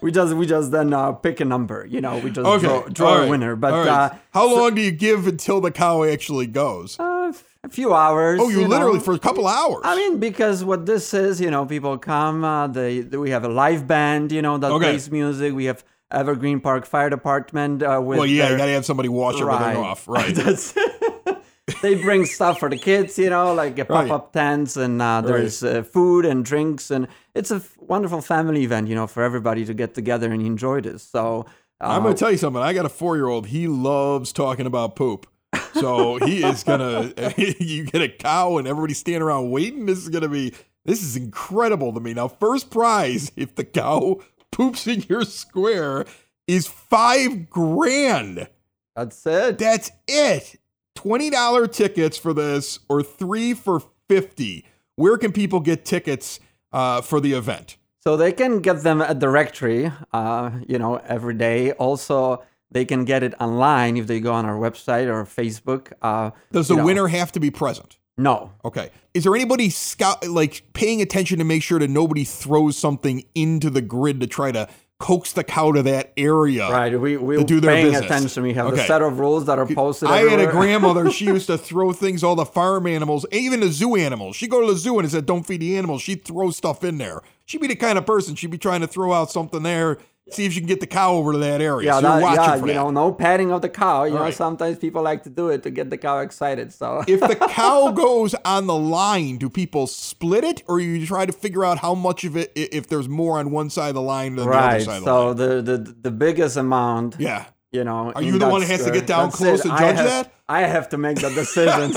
we 0.00 0.10
just 0.10 0.34
we 0.34 0.46
just 0.46 0.70
then 0.72 0.92
uh, 0.92 1.12
pick 1.12 1.40
a 1.40 1.44
number. 1.44 1.86
You 1.86 2.00
know, 2.00 2.18
we 2.18 2.30
just 2.30 2.46
Okay, 2.54 2.66
draw, 2.66 2.88
draw 2.88 3.08
all 3.08 3.22
a 3.22 3.28
winner. 3.28 3.56
But 3.56 3.72
right. 3.72 3.88
uh, 3.88 4.10
how 4.32 4.54
long 4.54 4.74
do 4.74 4.80
you 4.80 4.90
give 4.90 5.26
until 5.26 5.60
the 5.60 5.70
cow 5.70 6.02
actually 6.04 6.46
goes? 6.46 6.98
uh, 6.98 7.32
a 7.62 7.68
few 7.68 7.92
hours. 7.92 8.40
oh, 8.42 8.48
you, 8.48 8.66
literally 8.66 8.94
know. 8.98 9.04
for 9.04 9.12
a 9.14 9.18
couple 9.18 9.46
hours. 9.46 9.82
I 9.84 9.94
mean, 9.94 10.18
because 10.18 10.64
what 10.64 10.86
this 10.86 11.12
is, 11.12 11.40
you 11.40 11.50
know, 11.50 11.66
people 11.66 11.98
come. 11.98 12.42
Uh, 12.44 12.66
they, 12.68 13.00
they- 13.00 13.18
we 13.18 13.30
have 13.30 13.44
a 13.44 13.48
live 13.48 13.86
band, 13.86 14.32
you 14.32 14.40
know, 14.42 14.56
that 14.58 14.70
Okay. 14.72 14.84
plays 14.92 15.10
music. 15.10 15.52
We 15.54 15.66
have 15.66 15.84
Evergreen 16.10 16.60
Park 16.60 16.86
Fire 16.86 17.10
Department 17.10 17.82
uh, 17.82 18.00
with 18.02 18.18
well, 18.18 18.26
yeah, 18.26 18.44
their, 18.44 18.52
you 18.52 18.58
gotta 18.58 18.72
have 18.72 18.84
somebody 18.86 19.08
wash 19.10 19.40
everything 19.40 19.76
off, 19.76 20.08
right? 20.08 20.36
They 21.82 21.94
bring 21.94 22.24
stuff 22.26 22.58
for 22.58 22.68
the 22.68 22.76
kids, 22.76 23.16
you 23.16 23.30
know, 23.30 23.54
like 23.54 23.78
Right. 23.78 23.86
pop-up 23.88 24.32
tents, 24.32 24.76
and 24.76 25.00
uh, 25.00 25.20
there's 25.20 25.62
uh, 25.62 25.84
food 25.84 26.24
and 26.26 26.44
drinks, 26.44 26.90
and 26.90 27.06
it's 27.32 27.52
a 27.52 27.56
f- 27.56 27.76
wonderful 27.78 28.20
family 28.20 28.64
event, 28.64 28.88
you 28.88 28.96
know, 28.96 29.06
for 29.06 29.22
everybody 29.22 29.64
to 29.64 29.72
get 29.72 29.94
together 29.94 30.32
and 30.32 30.44
enjoy 30.44 30.80
this. 30.80 31.04
So 31.04 31.46
uh, 31.80 31.88
I'm 31.88 32.02
gonna 32.02 32.14
tell 32.14 32.30
you 32.30 32.36
something. 32.36 32.62
I 32.62 32.72
got 32.72 32.86
a 32.86 32.90
four 32.90 33.16
year 33.16 33.26
old. 33.26 33.46
He 33.46 33.66
loves 33.66 34.32
talking 34.32 34.66
about 34.66 34.96
poop. 34.96 35.26
So 35.74 36.16
he 36.24 36.44
is 36.44 36.62
gonna. 36.62 37.12
you 37.36 37.84
get 37.84 38.02
a 38.02 38.08
cow 38.08 38.58
and 38.58 38.68
everybody 38.68 38.94
standing 38.94 39.22
around 39.22 39.50
waiting. 39.50 39.86
This 39.86 39.98
is 39.98 40.08
gonna 40.08 40.28
be. 40.28 40.54
This 40.84 41.02
is 41.02 41.16
incredible 41.16 41.92
to 41.92 42.00
me. 42.00 42.14
Now, 42.14 42.28
first 42.28 42.70
prize 42.70 43.32
if 43.36 43.54
the 43.54 43.64
cow 43.64 44.20
poops 44.50 44.86
in 44.86 45.04
your 45.08 45.24
square 45.24 46.04
is 46.46 46.66
five 46.66 47.48
grand. 47.48 48.48
that's 48.94 49.24
it. 49.26 49.58
That's 49.58 49.90
it. 50.06 50.56
Twenty 50.94 51.30
dollar 51.30 51.66
tickets 51.66 52.18
for 52.18 52.34
this, 52.34 52.78
or 52.88 53.02
three 53.02 53.54
for 53.54 53.82
fifty. 54.08 54.66
Where 54.96 55.16
can 55.16 55.32
people 55.32 55.60
get 55.60 55.86
tickets 55.86 56.40
uh, 56.72 57.00
for 57.00 57.20
the 57.20 57.32
event? 57.32 57.78
So 58.02 58.16
they 58.16 58.32
can 58.32 58.60
get 58.60 58.82
them 58.82 59.02
at 59.02 59.20
the 59.20 59.28
rectory, 59.28 59.92
uh, 60.12 60.50
you 60.66 60.78
know, 60.78 60.96
every 61.06 61.34
day. 61.34 61.72
Also, 61.72 62.42
they 62.70 62.84
can 62.84 63.04
get 63.04 63.22
it 63.22 63.34
online 63.40 63.96
if 63.96 64.06
they 64.06 64.20
go 64.20 64.32
on 64.32 64.46
our 64.46 64.56
website 64.56 65.06
or 65.06 65.24
Facebook. 65.24 65.92
Uh, 66.00 66.30
Does 66.50 66.68
the 66.68 66.76
know. 66.76 66.84
winner 66.84 67.08
have 67.08 67.30
to 67.32 67.40
be 67.40 67.50
present? 67.50 67.98
No, 68.16 68.52
Okay. 68.64 68.90
Is 69.14 69.24
there 69.24 69.34
anybody 69.34 69.70
scout 69.70 70.26
like 70.28 70.62
paying 70.72 71.00
attention 71.00 71.38
to 71.38 71.44
make 71.44 71.62
sure 71.62 71.78
that 71.78 71.88
nobody 71.88 72.22
throws 72.24 72.76
something 72.76 73.24
into 73.34 73.70
the 73.70 73.80
grid 73.80 74.20
to 74.20 74.26
try 74.26 74.52
to 74.52 74.68
coax 75.00 75.32
the 75.32 75.42
cow 75.42 75.72
to 75.72 75.82
that 75.82 76.12
area. 76.16 76.70
Right. 76.70 76.98
We 77.00 77.16
we 77.16 77.42
do 77.42 77.58
their 77.58 77.72
paying 77.72 77.86
business. 77.86 78.04
attention. 78.04 78.42
We 78.44 78.52
have 78.54 78.66
Okay. 78.66 78.84
a 78.84 78.86
set 78.86 79.02
of 79.02 79.18
rules 79.18 79.46
that 79.46 79.58
are 79.58 79.66
posted. 79.66 80.08
I 80.08 80.18
had 80.28 80.38
a 80.38 80.46
grandmother. 80.52 81.10
She 81.10 81.24
used 81.24 81.48
to 81.48 81.58
throw 81.58 81.92
things, 81.92 82.22
all 82.22 82.36
the 82.36 82.44
farm 82.44 82.86
animals, 82.86 83.26
even 83.32 83.58
the 83.60 83.70
zoo 83.72 83.96
animals. 83.96 84.36
She'd 84.36 84.50
go 84.50 84.60
to 84.60 84.72
the 84.72 84.78
zoo 84.78 84.98
and 84.98 85.06
it 85.08 85.10
said, 85.10 85.26
"Don't 85.26 85.42
feed 85.44 85.60
the 85.62 85.76
animals." 85.76 86.02
She'd 86.02 86.24
throw 86.24 86.50
stuff 86.50 86.84
in 86.84 86.98
there. 86.98 87.22
She'd 87.46 87.60
be 87.60 87.66
the 87.66 87.74
kind 87.74 87.98
of 87.98 88.06
person. 88.06 88.36
She'd 88.36 88.50
be 88.50 88.58
trying 88.58 88.82
to 88.82 88.86
throw 88.86 89.12
out 89.12 89.30
something 89.32 89.62
there, 89.64 89.98
see 90.34 90.44
if 90.46 90.54
you 90.54 90.60
can 90.60 90.68
get 90.68 90.80
the 90.80 90.86
cow 90.86 91.12
over 91.14 91.32
to 91.32 91.38
that 91.38 91.60
area. 91.60 91.86
Yeah, 91.86 91.96
so 91.96 92.02
that, 92.02 92.20
yeah, 92.22 92.54
you 92.56 92.66
that. 92.66 92.74
know, 92.74 92.90
no 92.90 93.12
petting 93.12 93.52
of 93.52 93.62
the 93.62 93.68
cow. 93.68 94.04
You 94.04 94.14
know, 94.14 94.20
Right. 94.20 94.34
sometimes 94.34 94.78
people 94.78 95.02
like 95.02 95.22
to 95.24 95.30
do 95.30 95.48
it 95.48 95.62
to 95.64 95.70
get 95.70 95.90
the 95.90 95.98
cow 95.98 96.18
excited. 96.20 96.72
So 96.72 97.02
if 97.08 97.20
the 97.20 97.36
cow 97.36 97.90
goes 97.92 98.34
on 98.44 98.66
the 98.66 98.76
line, 98.76 99.38
do 99.38 99.48
people 99.50 99.86
split 99.86 100.44
it, 100.44 100.62
or 100.68 100.80
you 100.80 101.06
try 101.06 101.26
to 101.26 101.32
figure 101.32 101.64
out 101.64 101.78
how 101.78 101.94
much 101.94 102.24
of 102.24 102.36
it, 102.36 102.52
if 102.54 102.86
there's 102.88 103.08
more 103.08 103.38
on 103.38 103.50
one 103.50 103.70
side 103.70 103.88
of 103.90 103.94
the 103.94 104.02
line 104.02 104.36
than 104.36 104.48
the 104.48 104.52
other 104.56 104.80
side 104.80 104.98
of 104.98 105.04
the 105.04 105.06
So 105.06 105.26
line? 105.28 105.36
the, 105.36 105.62
the 105.62 105.96
the 106.02 106.10
biggest 106.10 106.56
amount. 106.56 107.16
Yeah. 107.18 107.46
You 107.72 107.84
know. 107.84 108.12
Are 108.14 108.22
you 108.22 108.38
the 108.38 108.48
one 108.48 108.62
that 108.62 108.66
has 108.70 108.84
to 108.84 108.90
get 108.90 109.06
down 109.06 109.30
close 109.30 109.60
it. 109.60 109.68
and 109.70 109.78
judge 109.78 109.96
have- 109.96 110.06
that? 110.06 110.32
I 110.48 110.62
have 110.62 110.88
to 110.88 110.98
make 110.98 111.18
the 111.20 111.30
decisions. 111.34 111.96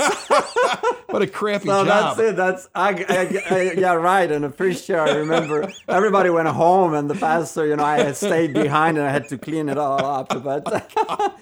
What 1.14 1.22
a 1.22 1.28
crappy 1.28 1.66
So 1.68 1.84
job. 1.84 2.16
that's 2.16 2.18
it. 2.18 2.34
That's 2.36 2.68
I, 2.74 2.88
I, 3.08 3.54
I- 3.54 3.72
yeah 3.78 3.92
right. 3.94 4.28
And 4.28 4.42
the 4.44 4.50
first 4.50 4.88
year, 4.88 4.98
I 4.98 5.12
remember 5.14 5.70
everybody 5.88 6.28
went 6.28 6.48
home, 6.48 6.92
and 6.92 7.08
the 7.08 7.14
pastor, 7.14 7.64
you 7.66 7.76
know, 7.76 7.84
I 7.84 7.98
had 8.00 8.16
stayed 8.16 8.52
behind, 8.52 8.98
and 8.98 9.06
I 9.06 9.12
had 9.12 9.28
to 9.28 9.38
clean 9.38 9.68
it 9.68 9.78
all 9.78 10.04
up. 10.04 10.28
But 10.42 10.64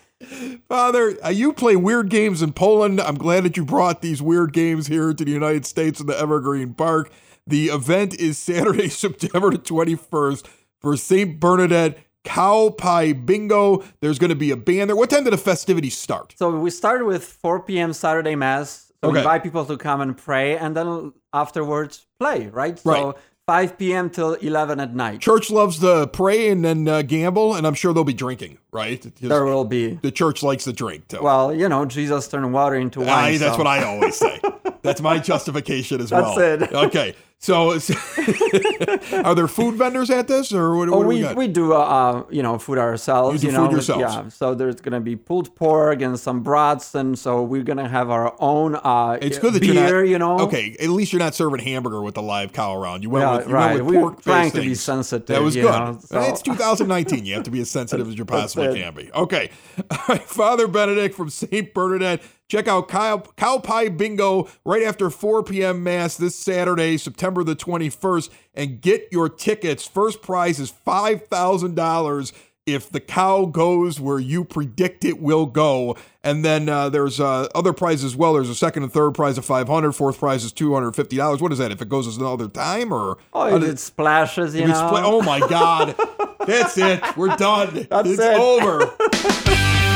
Father, 0.69 1.17
uh, 1.25 1.31
you 1.31 1.55
play 1.55 1.77
weird 1.77 2.11
games 2.11 2.43
in 2.43 2.53
Poland. 2.53 3.01
I'm 3.01 3.17
glad 3.17 3.45
that 3.45 3.57
you 3.57 3.65
brought 3.65 4.03
these 4.03 4.21
weird 4.21 4.53
games 4.53 4.89
here 4.89 5.15
to 5.15 5.25
the 5.25 5.31
United 5.31 5.65
States 5.65 6.01
in 6.01 6.07
the 6.07 6.19
Evergreen 6.19 6.75
Park. 6.75 7.11
The 7.47 7.67
event 7.69 8.15
is 8.21 8.37
Saturday, 8.39 8.89
September 8.91 9.51
the 9.51 9.59
21st 9.59 10.47
for 10.81 10.97
St. 10.99 11.41
Bernadette 11.41 11.97
Cow 12.25 12.69
Pie 12.71 13.15
Bingo. 13.15 13.83
There's 14.01 14.19
going 14.19 14.29
to 14.31 14.37
be 14.37 14.51
a 14.51 14.57
band 14.57 14.91
there. 14.91 14.97
What 14.97 15.09
time 15.11 15.25
do 15.25 15.31
the 15.31 15.39
festivities 15.39 15.97
start? 15.97 16.35
so 16.37 16.57
we 16.59 16.69
started 16.71 17.07
with 17.07 17.25
4 17.25 17.61
p.m. 17.63 17.93
Saturday 17.95 18.37
mass. 18.37 18.92
So 19.03 19.11
Okay. 19.11 19.19
invite 19.19 19.43
people 19.43 19.65
to 19.65 19.77
come 19.77 20.01
and 20.01 20.17
pray, 20.17 20.57
and 20.57 20.77
then 20.77 21.13
afterwards 21.33 22.07
play. 22.21 22.47
Right. 22.47 22.79
Right. 22.85 22.97
So 23.03 23.15
5 23.49 23.77
p.m. 23.77 24.09
till 24.11 24.35
11 24.35 24.79
at 24.79 24.95
night. 24.95 25.21
Church 25.21 25.51
loves 25.51 25.81
to 25.81 26.07
pray 26.13 26.49
and 26.51 26.65
then 26.65 26.87
uh, 26.87 27.03
gamble, 27.03 27.57
and 27.57 27.67
I'm 27.67 27.75
sure 27.75 27.93
they'll 27.93 28.05
be 28.05 28.13
drinking, 28.15 28.59
right? 28.71 29.03
There 29.17 29.45
will 29.45 29.65
be. 29.65 29.95
The 30.01 30.13
church 30.13 30.45
likes 30.45 30.63
to 30.65 30.73
drink, 30.73 31.09
too. 31.09 31.21
Well, 31.21 31.53
you 31.53 31.69
know, 31.69 31.85
Jesus 31.85 32.29
turned 32.29 32.53
water 32.53 32.77
into 32.77 33.01
wine. 33.01 33.09
I, 33.09 33.37
that's 33.39 33.55
so- 33.55 33.59
what 33.59 33.67
I 33.67 33.83
always 33.85 34.17
say. 34.17 34.41
That's 34.83 35.01
my 35.01 35.19
justification 35.21 36.01
as 36.01 36.11
That's 36.11 36.37
well. 36.37 36.39
it. 36.63 36.73
Okay. 36.73 37.15
So, 37.43 37.73
are 39.25 39.35
there 39.35 39.49
food 39.49 39.75
vendors 39.75 40.11
at 40.11 40.29
this, 40.29 40.53
or 40.53 40.77
what, 40.77 40.89
Oh, 40.89 40.99
what 40.99 41.03
do 41.03 41.09
we, 41.09 41.27
we, 41.27 41.35
we 41.35 41.49
do 41.49 41.73
uh, 41.73 41.77
uh 41.79 42.23
you 42.31 42.41
know 42.41 42.57
food 42.57 42.79
ourselves. 42.79 43.43
You 43.43 43.51
do 43.51 43.57
know, 43.57 43.65
food 43.65 43.73
yourselves. 43.73 44.01
Yeah. 44.01 44.29
So 44.29 44.55
there's 44.55 44.77
gonna 44.77 45.01
be 45.01 45.17
pulled 45.17 45.57
pork 45.57 46.03
and 46.03 46.19
some 46.21 46.45
brats, 46.45 46.95
and 46.95 47.19
so 47.19 47.43
we're 47.43 47.65
gonna 47.65 47.89
have 47.89 48.11
our 48.11 48.37
own 48.39 48.77
uh 48.77 49.19
It's 49.21 49.41
good 49.41 49.55
that 49.55 49.61
beer. 49.63 49.75
you're 49.75 50.03
not, 50.03 50.09
you 50.09 50.19
know. 50.19 50.39
Okay, 50.47 50.77
at 50.79 50.89
least 50.91 51.13
you're 51.13 51.19
not 51.19 51.35
serving 51.35 51.59
hamburger 51.65 52.01
with 52.01 52.15
the 52.15 52.23
live 52.23 52.53
cow 52.53 52.77
around. 52.81 53.03
You 53.03 53.11
went 53.11 53.25
Yeah, 53.27 53.37
with, 53.39 53.49
you 53.49 53.53
right. 53.55 53.75
went 53.75 53.87
with 53.87 53.95
We're 53.97 54.01
pork 54.03 54.23
trying 54.23 54.51
to 54.53 54.61
be 54.61 54.75
sensitive, 54.77 55.27
That 55.27 55.43
was 55.43 55.57
you 55.57 55.63
good. 55.63 55.73
know, 55.73 55.99
so- 56.01 56.21
It's 56.21 56.43
2019. 56.53 57.25
You 57.27 57.35
have 57.35 57.43
to 57.43 57.51
be 57.51 57.61
as 57.61 57.71
sensitive 57.71 58.07
as 58.09 58.17
you 58.17 58.25
possibly 58.25 58.81
can 58.81 58.95
be. 58.95 59.11
Okay, 59.13 59.51
all 59.91 59.99
right. 60.09 60.23
Father 60.23 60.69
Benedict 60.69 61.17
from 61.17 61.29
Saint 61.29 61.75
Bernadette. 61.75 62.23
Check 62.53 62.69
out 62.69 62.87
cow, 62.87 63.17
cow 63.39 63.61
Pie 63.61 63.89
Bingo 63.89 64.47
right 64.63 64.83
after 64.83 65.09
4 65.09 65.43
p.m. 65.43 65.83
Mass 65.83 66.19
this 66.19 66.37
Saturday, 66.37 66.99
September 66.99 67.43
the 67.43 67.57
21st, 67.57 68.29
and 68.53 68.79
get 68.79 69.09
your 69.11 69.31
tickets. 69.31 69.89
First 69.89 70.21
prize 70.21 70.61
is 70.61 70.69
five 70.69 71.27
thousand 71.29 71.77
dollars 71.77 72.35
if 72.67 72.91
the 72.91 73.01
cow 73.01 73.47
goes 73.47 73.99
where 73.99 74.19
you 74.19 74.45
predict 74.45 75.03
it 75.03 75.19
will 75.19 75.47
go. 75.47 75.97
And 76.23 76.45
then 76.45 76.69
uh, 76.69 76.91
there's 76.91 77.21
uh, 77.21 77.49
other 77.55 77.73
prizes 77.73 78.05
as 78.05 78.17
well. 78.17 78.35
There's 78.35 78.51
a 78.51 78.55
second 78.55 78.83
and 78.83 78.93
third 78.93 79.13
prize 79.15 79.39
of 79.39 79.47
500. 79.47 79.93
Fourth 79.93 80.19
prize 80.19 80.45
is 80.45 80.53
$250. 80.53 81.41
What 81.41 81.53
is 81.53 81.59
that? 81.59 81.73
If 81.73 81.81
it 81.81 81.89
goes 81.89 82.15
another 82.19 82.49
time 82.49 82.93
or? 82.93 83.17
Oh, 83.33 83.59
does- 83.59 83.67
it 83.67 83.79
splashes, 83.79 84.55
you 84.55 84.69
know. 84.69 84.75
split- 84.75 85.05
oh 85.07 85.23
my 85.23 85.41
God. 85.41 85.97
That's 86.47 86.77
it. 86.77 87.03
We're 87.17 87.35
done. 87.35 87.87
That's 87.89 88.11
it's 88.11 88.21
it. 88.21 88.39
over. 88.39 89.89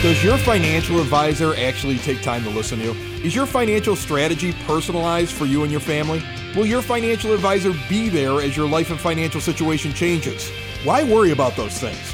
Does 0.00 0.22
your 0.22 0.38
financial 0.38 1.00
advisor 1.00 1.56
actually 1.56 1.98
take 1.98 2.22
time 2.22 2.44
to 2.44 2.50
listen 2.50 2.78
to 2.78 2.84
you? 2.84 2.92
Is 3.24 3.34
your 3.34 3.46
financial 3.46 3.96
strategy 3.96 4.52
personalized 4.64 5.32
for 5.32 5.44
you 5.44 5.64
and 5.64 5.72
your 5.72 5.80
family? 5.80 6.22
Will 6.54 6.66
your 6.66 6.82
financial 6.82 7.34
advisor 7.34 7.74
be 7.88 8.08
there 8.08 8.40
as 8.40 8.56
your 8.56 8.68
life 8.68 8.90
and 8.90 9.00
financial 9.00 9.40
situation 9.40 9.92
changes? 9.92 10.52
Why 10.84 11.02
worry 11.02 11.32
about 11.32 11.56
those 11.56 11.76
things 11.80 12.12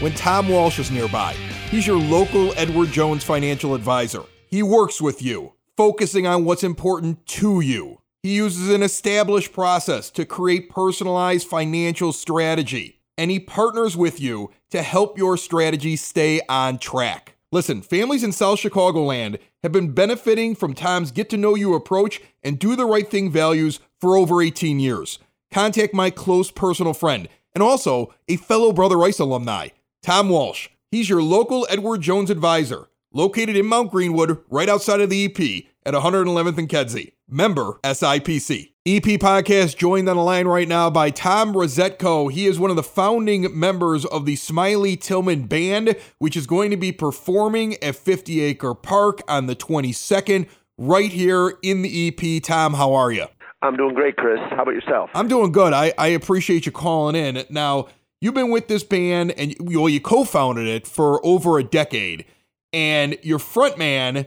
when 0.00 0.14
Tom 0.14 0.48
Walsh 0.48 0.78
is 0.78 0.90
nearby? 0.90 1.34
He's 1.70 1.86
your 1.86 1.98
local 1.98 2.54
Edward 2.56 2.88
Jones 2.88 3.22
financial 3.22 3.74
advisor. 3.74 4.22
He 4.48 4.62
works 4.62 5.02
with 5.02 5.20
you, 5.20 5.52
focusing 5.76 6.26
on 6.26 6.46
what's 6.46 6.64
important 6.64 7.26
to 7.26 7.60
you. 7.60 8.00
He 8.22 8.36
uses 8.36 8.70
an 8.70 8.82
established 8.82 9.52
process 9.52 10.08
to 10.12 10.24
create 10.24 10.70
personalized 10.70 11.46
financial 11.46 12.14
strategy, 12.14 12.95
and 13.18 13.30
he 13.30 13.40
partners 13.40 13.96
with 13.96 14.20
you 14.20 14.50
to 14.70 14.82
help 14.82 15.16
your 15.16 15.36
strategy 15.36 15.96
stay 15.96 16.40
on 16.48 16.78
track. 16.78 17.36
Listen, 17.52 17.80
families 17.80 18.24
in 18.24 18.32
South 18.32 18.58
Chicagoland 18.58 19.38
have 19.62 19.72
been 19.72 19.92
benefiting 19.92 20.54
from 20.54 20.74
Tom's 20.74 21.10
get 21.10 21.30
to 21.30 21.36
know 21.36 21.54
you 21.54 21.74
approach 21.74 22.20
and 22.42 22.58
do 22.58 22.76
the 22.76 22.86
right 22.86 23.08
thing 23.08 23.30
values 23.30 23.80
for 24.00 24.16
over 24.16 24.42
18 24.42 24.80
years. 24.80 25.18
Contact 25.50 25.94
my 25.94 26.10
close 26.10 26.50
personal 26.50 26.92
friend 26.92 27.28
and 27.54 27.62
also 27.62 28.12
a 28.28 28.36
fellow 28.36 28.72
Brother 28.72 28.98
Rice 28.98 29.18
alumni, 29.18 29.68
Tom 30.02 30.28
Walsh. 30.28 30.68
He's 30.90 31.08
your 31.08 31.22
local 31.22 31.66
Edward 31.70 32.02
Jones 32.02 32.30
advisor, 32.30 32.88
located 33.12 33.56
in 33.56 33.66
Mount 33.66 33.90
Greenwood, 33.90 34.42
right 34.50 34.68
outside 34.68 35.00
of 35.00 35.08
the 35.08 35.24
EP 35.24 35.64
at 35.86 35.94
111th 35.94 36.58
and 36.58 36.68
Kedzie. 36.68 37.12
Member 37.28 37.78
SIPC. 37.84 38.72
EP 38.84 39.02
Podcast 39.02 39.76
joined 39.76 40.08
on 40.08 40.16
the 40.16 40.22
line 40.22 40.46
right 40.46 40.68
now 40.68 40.90
by 40.90 41.10
Tom 41.10 41.54
Rosetko. 41.54 42.30
He 42.30 42.46
is 42.46 42.58
one 42.58 42.70
of 42.70 42.76
the 42.76 42.82
founding 42.82 43.58
members 43.58 44.04
of 44.04 44.26
the 44.26 44.36
Smiley 44.36 44.96
Tillmon 44.96 45.46
Band, 45.46 45.96
which 46.18 46.36
is 46.36 46.46
going 46.46 46.70
to 46.70 46.76
be 46.76 46.92
performing 46.92 47.82
at 47.82 47.96
50 47.96 48.40
Acre 48.40 48.74
Park 48.74 49.22
on 49.28 49.46
the 49.46 49.56
22nd, 49.56 50.48
right 50.76 51.10
here 51.10 51.54
in 51.62 51.82
the 51.82 52.08
EP. 52.08 52.42
Tom, 52.42 52.74
how 52.74 52.92
are 52.94 53.10
you? 53.10 53.26
I'm 53.62 53.76
doing 53.76 53.94
great, 53.94 54.16
Chris. 54.16 54.38
How 54.50 54.62
about 54.62 54.74
yourself? 54.74 55.10
I'm 55.14 55.28
doing 55.28 55.50
good. 55.50 55.72
I, 55.72 55.92
I 55.98 56.08
appreciate 56.08 56.66
you 56.66 56.72
calling 56.72 57.16
in. 57.16 57.44
Now, 57.48 57.88
you've 58.20 58.34
been 58.34 58.50
with 58.50 58.68
this 58.68 58.84
band 58.84 59.32
and 59.32 59.54
you, 59.58 59.80
well, 59.80 59.88
you 59.88 60.00
co-founded 60.00 60.66
it 60.66 60.86
for 60.86 61.24
over 61.24 61.58
a 61.58 61.64
decade, 61.64 62.24
and 62.72 63.16
your 63.22 63.38
frontman 63.38 64.26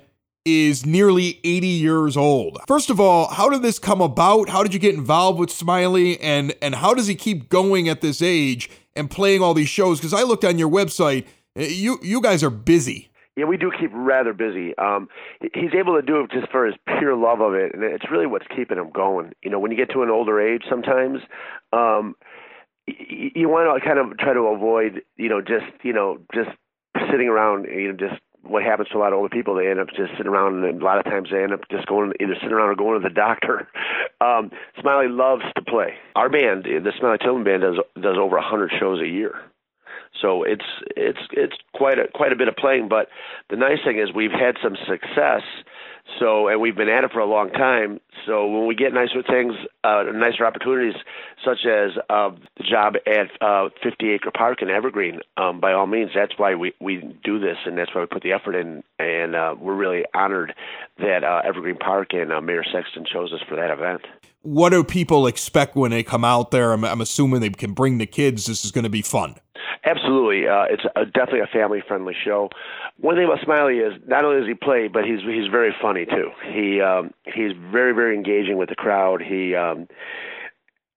is 0.50 0.86
nearly 0.86 1.40
80 1.44 1.68
years 1.68 2.18
old. 2.18 2.60
First 2.68 2.90
of 2.90 3.00
all, 3.00 3.28
how 3.28 3.50
did 3.50 3.62
this 3.62 3.80
come 3.80 4.02
about? 4.02 4.50
How 4.50 4.64
did 4.64 4.74
you 4.74 4.80
get 4.80 4.96
involved 4.96 5.40
with 5.40 5.50
Smiley 5.52 6.20
and 6.22 6.54
and 6.62 6.76
how 6.76 6.94
does 6.94 7.08
he 7.08 7.16
keep 7.16 7.50
going 7.50 7.90
at 7.90 8.02
this 8.02 8.22
age 8.22 8.70
and 8.96 9.10
playing 9.10 9.42
all 9.42 9.54
these 9.54 9.70
shows? 9.70 10.00
Because 10.00 10.14
I 10.14 10.24
looked 10.24 10.44
on 10.46 10.58
your 10.58 10.70
website, 10.70 11.26
eh, 11.56 11.68
you 11.68 12.00
you 12.02 12.22
guys 12.22 12.44
are 12.44 12.50
busy. 12.50 13.10
Yeah, 13.36 13.46
we 13.46 13.56
do 13.56 13.72
keep 13.80 13.92
rather 13.94 14.34
busy. 14.34 14.78
Um, 14.78 15.08
he's 15.54 15.74
able 15.74 15.96
to 15.96 16.02
do 16.02 16.22
it 16.22 16.32
just 16.32 16.52
for 16.52 16.66
his 16.66 16.76
pure 16.98 17.16
love 17.16 17.40
of 17.40 17.54
it, 17.54 17.74
and 17.74 17.84
it's 17.84 18.04
really 18.12 18.28
what's 18.28 18.48
keeping 18.54 18.78
him 18.78 18.90
going. 18.94 19.32
You 19.42 19.50
know, 19.50 19.60
when 19.60 19.72
you 19.72 19.78
get 19.78 19.92
to 19.94 20.04
an 20.04 20.10
older 20.10 20.42
age, 20.42 20.64
sometimes 20.70 21.20
um, 21.72 22.16
y- 22.86 23.32
you 23.36 23.48
want 23.48 23.82
to 23.82 23.88
kind 23.88 23.98
of 23.98 24.18
try 24.18 24.34
to 24.34 24.42
avoid, 24.42 25.04
you 25.16 25.30
know, 25.30 25.40
just 25.40 25.72
you 25.84 25.94
know, 25.94 26.18
just 26.34 26.50
sitting 27.10 27.30
around. 27.30 27.66
You 27.66 27.94
know, 27.94 27.98
just 27.98 28.20
what 28.50 28.64
happens 28.64 28.90
to 28.90 28.98
a 28.98 29.00
lot 29.00 29.14
of 29.14 29.20
older 29.20 29.30
people, 29.30 29.56
they 29.56 29.70
end 29.70 29.80
up 29.80 29.88
just 29.90 30.12
sitting 30.18 30.28
around, 30.28 30.64
and 30.64 30.82
a 30.82 30.86
lot 30.86 30.98
of 30.98 31.06
times 31.06 31.30
they 31.32 31.44
end 31.44 31.54
up 31.54 31.62
just 31.72 31.88
going 31.88 32.14
either 32.20 32.36
sitting 32.36 32.52
around 32.52 32.70
or 32.70 32.76
going 32.76 33.02
to 33.02 33.08
the 33.08 33.14
doctor. 33.14 33.68
Um, 34.22 34.52
Smiley 34.82 35.08
loves 35.08 35.44
to 35.56 35.62
play. 35.62 35.94
Our 36.14 36.28
band, 36.28 36.66
the 36.66 36.92
Smiley 37.00 37.20
Tillmon 37.24 37.46
Band, 37.46 37.62
does 37.62 37.78
does 37.96 38.18
over 38.20 38.36
a 38.36 38.42
hundred 38.42 38.70
shows 38.78 39.00
a 39.00 39.08
year. 39.08 39.34
So 40.22 40.44
it's 40.44 40.66
it's 40.98 41.20
it's 41.32 41.56
quite 41.74 42.00
a 42.00 42.08
quite 42.14 42.34
a 42.34 42.36
bit 42.36 42.50
of 42.50 42.56
playing. 42.58 42.90
But 42.90 43.08
the 43.50 43.56
nice 43.56 43.78
thing 43.86 43.98
is 43.98 44.14
we've 44.14 44.32
had 44.32 44.56
some 44.62 44.76
success. 44.88 45.44
So 46.18 46.48
and 46.48 46.60
we've 46.60 46.76
been 46.76 46.90
at 46.90 47.04
it 47.04 47.12
for 47.12 47.20
a 47.20 47.26
long 47.26 47.52
time. 47.52 48.00
So 48.26 48.48
when 48.48 48.68
we 48.68 48.76
get 48.76 48.94
nicer 48.94 49.22
things, 49.22 49.54
uh, 49.84 50.04
nicer 50.14 50.46
opportunities, 50.46 50.96
such 51.44 51.66
as 51.66 51.92
uh, 52.10 52.32
the 52.58 52.64
job 52.64 52.96
at 53.06 53.30
uh, 53.42 53.70
50 53.84 54.12
Acre 54.12 54.32
Park 54.32 54.62
in 54.62 54.70
Evergreen, 54.70 55.20
um, 55.38 55.60
by 55.60 55.74
all 55.74 55.88
means, 55.88 56.12
that's 56.16 56.34
why 56.38 56.56
we 56.56 56.74
we 56.80 56.98
do 57.24 57.40
this, 57.40 57.58
and 57.66 57.78
that's 57.78 57.94
why 57.94 58.02
we 58.02 58.08
put 58.08 58.24
the 58.24 58.34
effort 58.34 58.56
in. 58.56 58.84
And 58.98 59.36
uh, 59.36 59.56
we're 59.60 59.76
really 59.76 60.04
honored 60.14 60.54
that 60.98 61.24
uh, 61.24 61.42
Evergreen 61.46 61.78
Park 61.78 62.14
and 62.14 62.32
uh, 62.32 62.42
Mayor 62.42 62.64
Sexton 62.64 63.06
chose 63.06 63.32
us 63.34 63.42
for 63.48 63.56
that 63.56 63.72
event. 63.72 64.02
What 64.50 64.72
do 64.72 64.84
people 64.84 65.28
expect 65.28 65.76
when 65.76 65.92
they 65.92 66.02
come 66.02 66.26
out 66.26 66.50
there? 66.50 66.74
I'm, 66.74 66.84
I'm 66.84 67.02
assuming 67.02 67.40
they 67.42 67.52
can 67.52 67.74
bring 67.74 68.00
the 68.00 68.08
kids. 68.08 68.48
This 68.48 68.66
is 68.66 68.72
going 68.72 68.84
to 68.84 68.90
be 68.90 69.04
fun. 69.04 69.36
Absolutely, 69.86 70.48
uh, 70.48 70.64
it's 70.64 70.82
a, 70.96 71.06
definitely 71.06 71.42
a 71.42 71.48
family-friendly 71.54 72.16
show. 72.26 72.50
One 72.98 73.16
thing 73.16 73.26
about 73.26 73.44
Smiley 73.44 73.78
is 73.78 73.94
not 74.08 74.26
only 74.26 74.40
does 74.40 74.48
he 74.48 74.56
play, 74.56 74.88
but 74.88 75.06
he's 75.06 75.20
he's 75.20 75.52
very 75.52 75.72
funny 75.80 76.06
too. 76.06 76.32
He 76.52 76.82
um, 76.82 77.14
he's 77.26 77.52
very 77.72 77.94
very 77.94 78.16
engaging 78.16 78.58
with 78.58 78.70
the 78.70 78.76
crowd. 78.76 79.22
He 79.22 79.54
um, 79.54 79.88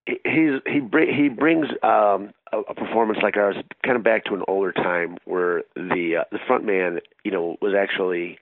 he's 0.07 0.59
he 0.65 0.79
bring, 0.79 1.15
he 1.15 1.29
brings 1.29 1.67
um, 1.83 2.33
a, 2.51 2.59
a 2.67 2.73
performance 2.73 3.19
like 3.21 3.37
ours 3.37 3.55
kind 3.85 3.95
of 3.95 4.03
back 4.03 4.25
to 4.25 4.33
an 4.33 4.41
older 4.47 4.71
time 4.71 5.17
where 5.25 5.61
the 5.75 6.21
uh, 6.21 6.23
the 6.31 6.39
front 6.47 6.65
man 6.65 7.01
you 7.23 7.29
know 7.29 7.55
was 7.61 7.75
actually 7.77 8.39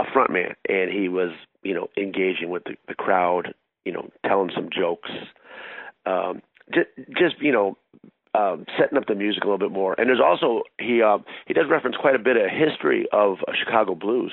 a 0.00 0.04
front 0.12 0.32
man 0.32 0.56
and 0.68 0.90
he 0.90 1.08
was 1.08 1.30
you 1.62 1.74
know 1.74 1.88
engaging 1.96 2.50
with 2.50 2.64
the, 2.64 2.74
the 2.88 2.94
crowd 2.94 3.54
you 3.88 3.94
know 3.94 4.10
telling 4.26 4.50
some 4.54 4.68
jokes. 4.70 5.10
Um, 6.04 6.42
just, 6.74 6.88
just 7.18 7.36
you 7.40 7.52
know 7.52 7.78
um, 8.34 8.66
setting 8.78 8.98
up 8.98 9.06
the 9.06 9.14
music 9.14 9.42
a 9.42 9.46
little 9.46 9.58
bit 9.58 9.72
more. 9.72 9.94
And 9.98 10.08
there's 10.08 10.20
also 10.20 10.64
he 10.78 11.00
uh, 11.02 11.18
he 11.46 11.54
does 11.54 11.64
reference 11.70 11.96
quite 11.96 12.14
a 12.14 12.18
bit 12.18 12.36
of 12.36 12.50
history 12.50 13.06
of 13.12 13.38
uh, 13.48 13.52
Chicago 13.58 13.94
blues. 13.94 14.32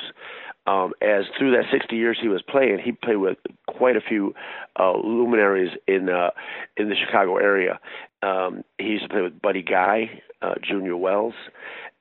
Um, 0.68 0.94
as 1.00 1.26
through 1.38 1.52
that 1.52 1.66
60 1.72 1.96
years 1.96 2.18
he 2.20 2.28
was 2.28 2.42
playing, 2.42 2.80
he 2.84 2.92
played 2.92 3.18
with 3.18 3.38
quite 3.68 3.96
a 3.96 4.02
few 4.02 4.34
uh, 4.80 4.94
luminaries 4.98 5.72
in 5.88 6.10
uh, 6.10 6.32
in 6.76 6.90
the 6.90 6.96
Chicago 6.96 7.38
area. 7.38 7.80
Um, 8.22 8.64
he 8.78 8.88
used 8.88 9.04
to 9.04 9.10
play 9.10 9.22
with 9.22 9.42
Buddy 9.42 9.62
Guy, 9.62 10.22
uh, 10.42 10.56
Junior 10.68 10.98
Wells, 10.98 11.36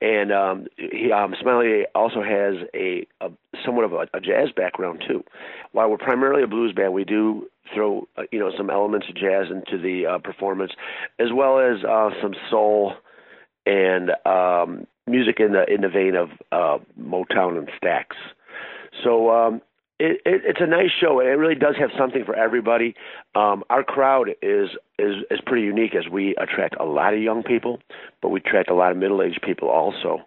and 0.05 0.31
um, 0.31 0.67
he 0.77 1.11
um, 1.11 1.33
Smiley 1.41 1.85
also 1.95 2.21
has 2.21 2.53
a, 2.75 3.07
a 3.21 3.29
somewhat 3.65 3.85
of 3.85 3.93
a, 3.93 4.07
a 4.13 4.21
jazz 4.21 4.49
background 4.55 5.03
too. 5.07 5.23
While 5.71 5.89
we're 5.89 5.97
primarily 5.97 6.43
a 6.43 6.47
blues 6.47 6.73
band, 6.73 6.93
we 6.93 7.05
do 7.05 7.47
throw 7.73 8.07
uh, 8.15 8.21
you 8.31 8.37
know 8.37 8.51
some 8.55 8.69
elements 8.69 9.07
of 9.09 9.15
jazz 9.15 9.47
into 9.49 9.81
the 9.81 10.05
uh, 10.05 10.17
performance, 10.19 10.73
as 11.17 11.29
well 11.33 11.59
as 11.59 11.83
uh, 11.83 12.11
some 12.21 12.35
soul 12.51 12.93
and 13.65 14.11
um, 14.27 14.85
music 15.07 15.39
in 15.39 15.53
the 15.53 15.65
in 15.73 15.81
the 15.81 15.89
vein 15.89 16.15
of 16.15 16.29
uh, 16.51 16.77
Motown 17.01 17.57
and 17.57 17.69
Stax. 17.81 18.13
So 19.03 19.31
um, 19.31 19.61
it, 19.99 20.21
it, 20.25 20.41
it's 20.45 20.61
a 20.61 20.67
nice 20.67 20.91
show, 20.99 21.19
and 21.19 21.29
it 21.29 21.33
really 21.33 21.55
does 21.55 21.75
have 21.77 21.89
something 21.97 22.25
for 22.25 22.35
everybody. 22.35 22.95
Um, 23.33 23.63
our 23.69 23.83
crowd 23.83 24.29
is 24.41 24.69
is 24.99 25.15
is 25.31 25.39
pretty 25.45 25.63
unique 25.65 25.95
as 25.95 26.09
we 26.11 26.35
attract 26.35 26.75
a 26.79 26.85
lot 26.85 27.13
of 27.13 27.21
young 27.21 27.43
people, 27.43 27.79
but 28.21 28.29
we 28.29 28.39
attract 28.39 28.69
a 28.69 28.73
lot 28.75 28.91
of 28.91 28.97
middle 28.97 29.21
aged 29.21 29.41
people 29.41 29.69
also, 29.69 30.19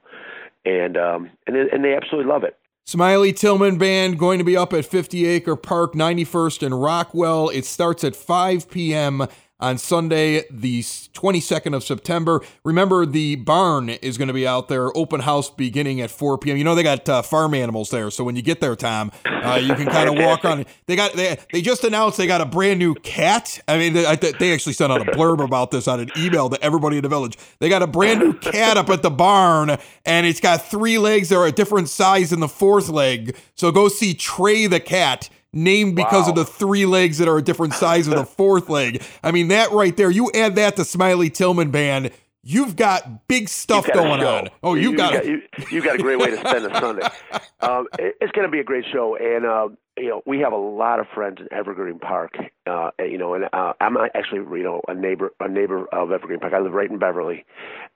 and 0.65 0.97
um, 0.97 1.31
and 1.47 1.57
they, 1.57 1.65
and 1.71 1.85
they 1.85 1.95
absolutely 1.95 2.31
love 2.31 2.45
it. 2.45 2.57
Smiley 2.87 3.35
Tillmon 3.35 3.77
Band 3.77 4.19
going 4.19 4.39
to 4.39 4.45
be 4.45 4.57
up 4.57 4.73
at 4.73 4.87
50 4.87 5.27
Acre 5.27 5.57
Park, 5.57 5.93
91st 5.93 6.65
and 6.65 6.81
Rockwell. 6.81 7.51
It 7.51 7.67
starts 7.67 8.03
at 8.03 8.17
5 8.17 8.71
p.m 8.71 9.29
on 9.61 9.77
Sunday, 9.77 10.45
the 10.51 10.81
22nd 10.81 11.75
of 11.75 11.83
September. 11.83 12.41
Remember, 12.65 13.05
the 13.05 13.37
barn 13.37 13.89
is 13.89 14.17
going 14.17 14.29
to 14.29 14.35
be 14.35 14.47
out 14.47 14.69
there, 14.69 14.97
open 14.97 15.21
house 15.21 15.51
beginning 15.51 16.01
at 16.01 16.11
4 16.11 16.39
p.m. 16.39 16.57
You 16.57 16.65
know, 16.65 16.75
they 16.75 16.85
got 16.85 17.09
uh, 17.09 17.23
farm 17.23 17.55
animals 17.55 17.91
there. 17.91 18.11
So 18.11 18.23
when 18.23 18.37
you 18.37 18.43
get 18.43 18.61
there, 18.61 18.77
Tom, 18.77 19.11
uh, 19.25 19.61
you 19.63 19.75
can 19.75 19.87
kind 19.87 20.09
of 20.09 20.17
walk 20.17 20.45
on. 20.45 20.65
They 20.87 20.95
got 20.95 21.15
they, 21.15 21.39
they 21.53 21.61
just 21.61 21.83
announced 21.83 22.19
they 22.19 22.27
got 22.27 22.41
a 22.41 22.47
brand 22.47 22.79
new 22.79 22.95
cat. 22.95 23.61
I 23.67 23.79
mean, 23.79 23.95
they, 23.95 24.17
they 24.39 24.53
actually 24.53 24.75
sent 24.75 24.93
out 24.93 25.01
a 25.01 25.11
blurb 25.11 25.43
about 25.43 25.71
this 25.71 25.89
on 25.89 26.01
an 26.01 26.11
email 26.17 26.49
to 26.51 26.63
everybody 26.63 26.99
in 26.99 27.03
the 27.03 27.09
village. 27.09 27.37
They 27.59 27.69
got 27.69 27.83
a 27.83 27.87
brand 27.87 28.21
new 28.21 28.35
cat 28.35 28.77
up 28.77 28.89
at 28.91 29.03
the 29.03 29.11
barn, 29.11 29.77
and 30.05 30.27
it's 30.27 30.41
got 30.41 30.63
three 30.63 30.99
legs. 30.99 31.31
They're 31.31 31.47
a 31.47 31.53
different 31.53 31.89
size 31.89 32.31
than 32.31 32.41
the 32.41 32.49
fourth 32.49 32.89
leg. 32.89 33.37
So 33.57 33.73
go 33.73 33.89
see 33.89 34.15
Trey 34.15 34.67
the 34.67 34.81
cat 34.81 35.29
named 35.53 35.97
because 35.97 36.25
wow. 36.25 36.31
of 36.31 36.35
the 36.37 36.45
three 36.45 36.87
legs 36.87 37.19
that 37.19 37.29
are 37.29 37.39
a 37.39 37.43
different 37.43 37.75
size 37.75 38.07
of 38.07 38.15
the 38.15 38.25
fourth 38.37 38.69
leg. 38.69 39.03
I 39.23 39.33
mean, 39.33 39.49
that 39.49 39.71
right 39.73 39.97
there, 39.97 40.11
you 40.11 40.31
add 40.35 40.57
that 40.57 40.77
to 40.77 40.85
Smiley 40.85 41.31
Tillmon 41.31 41.71
Band, 41.71 42.11
you've 42.43 42.77
got 42.77 43.27
big 43.29 43.49
stuff 43.49 43.87
got 43.87 43.95
going 43.95 44.23
on. 44.23 44.49
Oh, 44.63 44.75
you've 44.75 44.93
you, 44.93 44.97
got, 44.97 45.13
got 45.13 45.27
you, 45.27 45.43
you 45.71 45.83
got 45.83 45.97
a 45.97 46.03
great 46.03 46.19
way 46.19 46.31
to 46.31 46.39
spend 46.39 46.65
a 46.67 46.81
Sunday. 46.81 47.09
Um, 47.61 47.89
it, 47.99 48.15
it's 48.21 48.31
going 48.31 48.47
to 48.47 48.53
be 48.53 48.61
a 48.61 48.65
great 48.65 48.85
show, 48.93 49.17
and 49.17 49.45
uh, 49.45 49.69
you 49.97 50.09
know 50.09 50.23
we 50.25 50.39
have 50.39 50.53
a 50.53 50.57
lot 50.57 51.01
of 51.01 51.09
friends 51.13 51.39
in 51.41 51.53
Evergreen 51.53 51.99
Park. 51.99 52.37
Uh, 52.65 52.93
you 53.01 53.19
know, 53.19 53.35
and 53.35 53.49
uh, 53.53 53.73
I'm 53.81 53.97
actually 53.97 54.59
you 54.61 54.63
know 54.63 54.81
a 54.87 54.95
neighbor 54.95 55.33
a 55.41 55.49
neighbor 55.49 55.87
of 55.87 56.13
Evergreen 56.13 56.39
Park. 56.39 56.53
I 56.53 56.61
live 56.61 56.73
right 56.73 56.89
in 56.89 56.99
Beverly. 56.99 57.45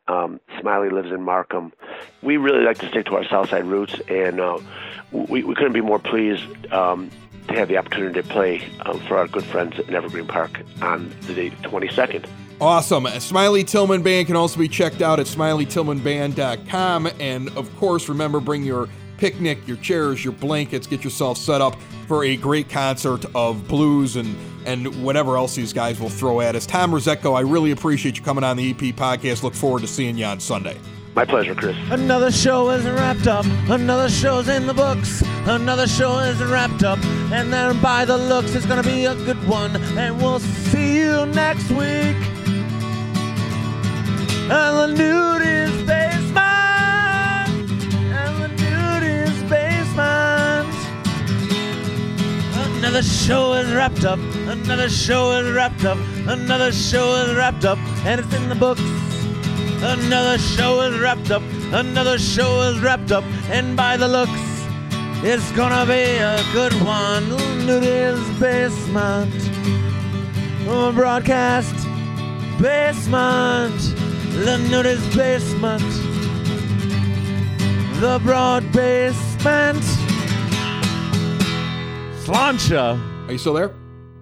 Um, 0.08 0.40
Smiley 0.60 0.90
lives 0.90 1.12
in 1.12 1.22
Markham. 1.22 1.72
We 2.22 2.38
really 2.38 2.64
like 2.64 2.78
to 2.78 2.88
stick 2.88 3.06
to 3.06 3.14
our 3.14 3.24
Southside 3.24 3.66
roots, 3.66 3.94
and 4.08 4.40
uh, 4.40 4.58
we, 5.12 5.44
we 5.44 5.54
couldn't 5.54 5.74
be 5.74 5.80
more 5.80 6.00
pleased 6.00 6.44
um, 6.72 7.08
to 7.48 7.54
have 7.54 7.68
the 7.68 7.76
opportunity 7.76 8.20
to 8.20 8.28
play 8.28 8.62
um, 8.86 9.00
for 9.00 9.18
our 9.18 9.26
good 9.28 9.44
friends 9.44 9.78
at 9.78 9.90
Evergreen 9.90 10.26
Park 10.26 10.60
on 10.80 11.08
the 11.22 11.50
22nd. 11.62 12.26
Awesome. 12.60 13.06
Smiley 13.18 13.64
Tillmon 13.64 14.02
Band 14.02 14.28
can 14.28 14.36
also 14.36 14.58
be 14.58 14.68
checked 14.68 15.02
out 15.02 15.18
at 15.18 15.26
smileytillmonband.com. 15.26 17.08
And 17.18 17.48
of 17.56 17.74
course, 17.76 18.08
remember, 18.08 18.38
bring 18.38 18.62
your 18.62 18.88
picnic, 19.16 19.66
your 19.66 19.76
chairs, 19.78 20.24
your 20.24 20.32
blankets, 20.32 20.86
get 20.86 21.02
yourself 21.02 21.38
set 21.38 21.60
up 21.60 21.74
for 22.06 22.24
a 22.24 22.36
great 22.36 22.68
concert 22.68 23.24
of 23.34 23.66
blues 23.66 24.16
and, 24.16 24.36
and 24.64 25.02
whatever 25.02 25.36
else 25.36 25.54
these 25.54 25.72
guys 25.72 25.98
will 25.98 26.08
throw 26.08 26.40
at 26.40 26.54
us. 26.54 26.66
Tom 26.66 26.92
Rosetko, 26.92 27.36
I 27.36 27.40
really 27.40 27.72
appreciate 27.72 28.16
you 28.16 28.22
coming 28.22 28.44
on 28.44 28.56
the 28.56 28.70
EP 28.70 28.94
podcast. 28.94 29.42
Look 29.42 29.54
forward 29.54 29.82
to 29.82 29.88
seeing 29.88 30.16
you 30.16 30.24
on 30.24 30.38
Sunday. 30.40 30.76
My 31.14 31.26
pleasure, 31.26 31.54
Chris. 31.54 31.76
Another 31.90 32.30
show 32.30 32.70
is 32.70 32.86
wrapped 32.86 33.26
up. 33.26 33.44
Another 33.68 34.08
show's 34.08 34.48
in 34.48 34.66
the 34.66 34.72
books. 34.72 35.22
Another 35.44 35.86
show 35.86 36.18
is 36.20 36.42
wrapped 36.42 36.84
up. 36.84 36.98
And 37.30 37.52
then 37.52 37.78
by 37.82 38.06
the 38.06 38.16
looks, 38.16 38.54
it's 38.54 38.64
gonna 38.64 38.82
be 38.82 39.04
a 39.04 39.14
good 39.14 39.46
one. 39.46 39.76
And 39.98 40.16
we'll 40.16 40.40
see 40.40 41.00
you 41.00 41.26
next 41.26 41.68
week. 41.68 42.16
And 44.48 44.96
Lanuti's 44.96 45.82
basement. 45.86 46.40
And 48.18 48.34
Lanuti's 48.40 49.42
basement. 49.50 50.74
Another 52.78 53.02
show 53.02 53.52
is 53.52 53.70
wrapped 53.74 54.06
up. 54.06 54.18
Another 54.48 54.88
show 54.88 55.32
is 55.32 55.52
wrapped 55.52 55.84
up. 55.84 55.98
Another 56.26 56.72
show 56.72 57.16
is 57.16 57.36
wrapped 57.36 57.66
up. 57.66 57.78
And 58.06 58.18
it's 58.18 58.32
in 58.34 58.48
the 58.48 58.54
books. 58.54 58.80
Another 59.84 60.38
show 60.38 60.80
is 60.82 60.98
wrapped 61.00 61.32
up. 61.32 61.42
Another 61.72 62.16
show 62.16 62.62
is 62.70 62.80
wrapped 62.80 63.10
up. 63.10 63.24
And 63.50 63.76
by 63.76 63.96
the 63.96 64.06
looks, 64.06 64.30
it's 65.24 65.50
gonna 65.52 65.84
be 65.84 66.18
a 66.18 66.40
good 66.52 66.72
one. 66.84 67.28
Nudie's 67.66 68.38
basement. 68.38 69.34
Broadcast 70.94 71.74
basement. 72.60 73.74
The 74.44 74.58
Nudie's 74.70 75.16
basement. 75.16 75.82
The 78.00 78.20
broad 78.22 78.70
basement. 78.72 79.82
Slancha. 82.24 83.00
Are 83.26 83.32
you 83.32 83.38
still 83.38 83.54
there? 83.54 83.74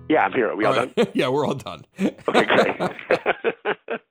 Yeah, 0.08 0.24
I'm 0.24 0.32
here. 0.32 0.48
Are 0.48 0.56
we 0.56 0.64
all, 0.64 0.72
all 0.72 0.80
right. 0.80 0.94
done? 0.96 1.08
yeah, 1.14 1.28
we're 1.28 1.46
all 1.46 1.54
done. 1.54 1.84
Okay, 2.00 2.46
great. 2.46 4.00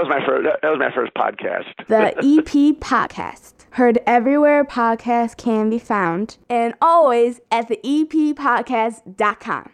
That 0.00 0.08
was 0.08 0.18
my 0.18 0.26
first. 0.26 0.48
That 0.62 0.70
was 0.70 0.78
my 0.78 0.94
first 0.94 1.12
podcast. 1.12 1.86
The 1.88 2.16
EP 2.16 2.80
podcast, 2.80 3.52
heard 3.72 3.98
everywhere 4.06 4.64
podcasts 4.64 5.36
can 5.36 5.68
be 5.68 5.78
found, 5.78 6.38
and 6.48 6.72
always 6.80 7.40
at 7.50 7.68
the 7.68 7.78
eppodcast.com. 7.84 9.70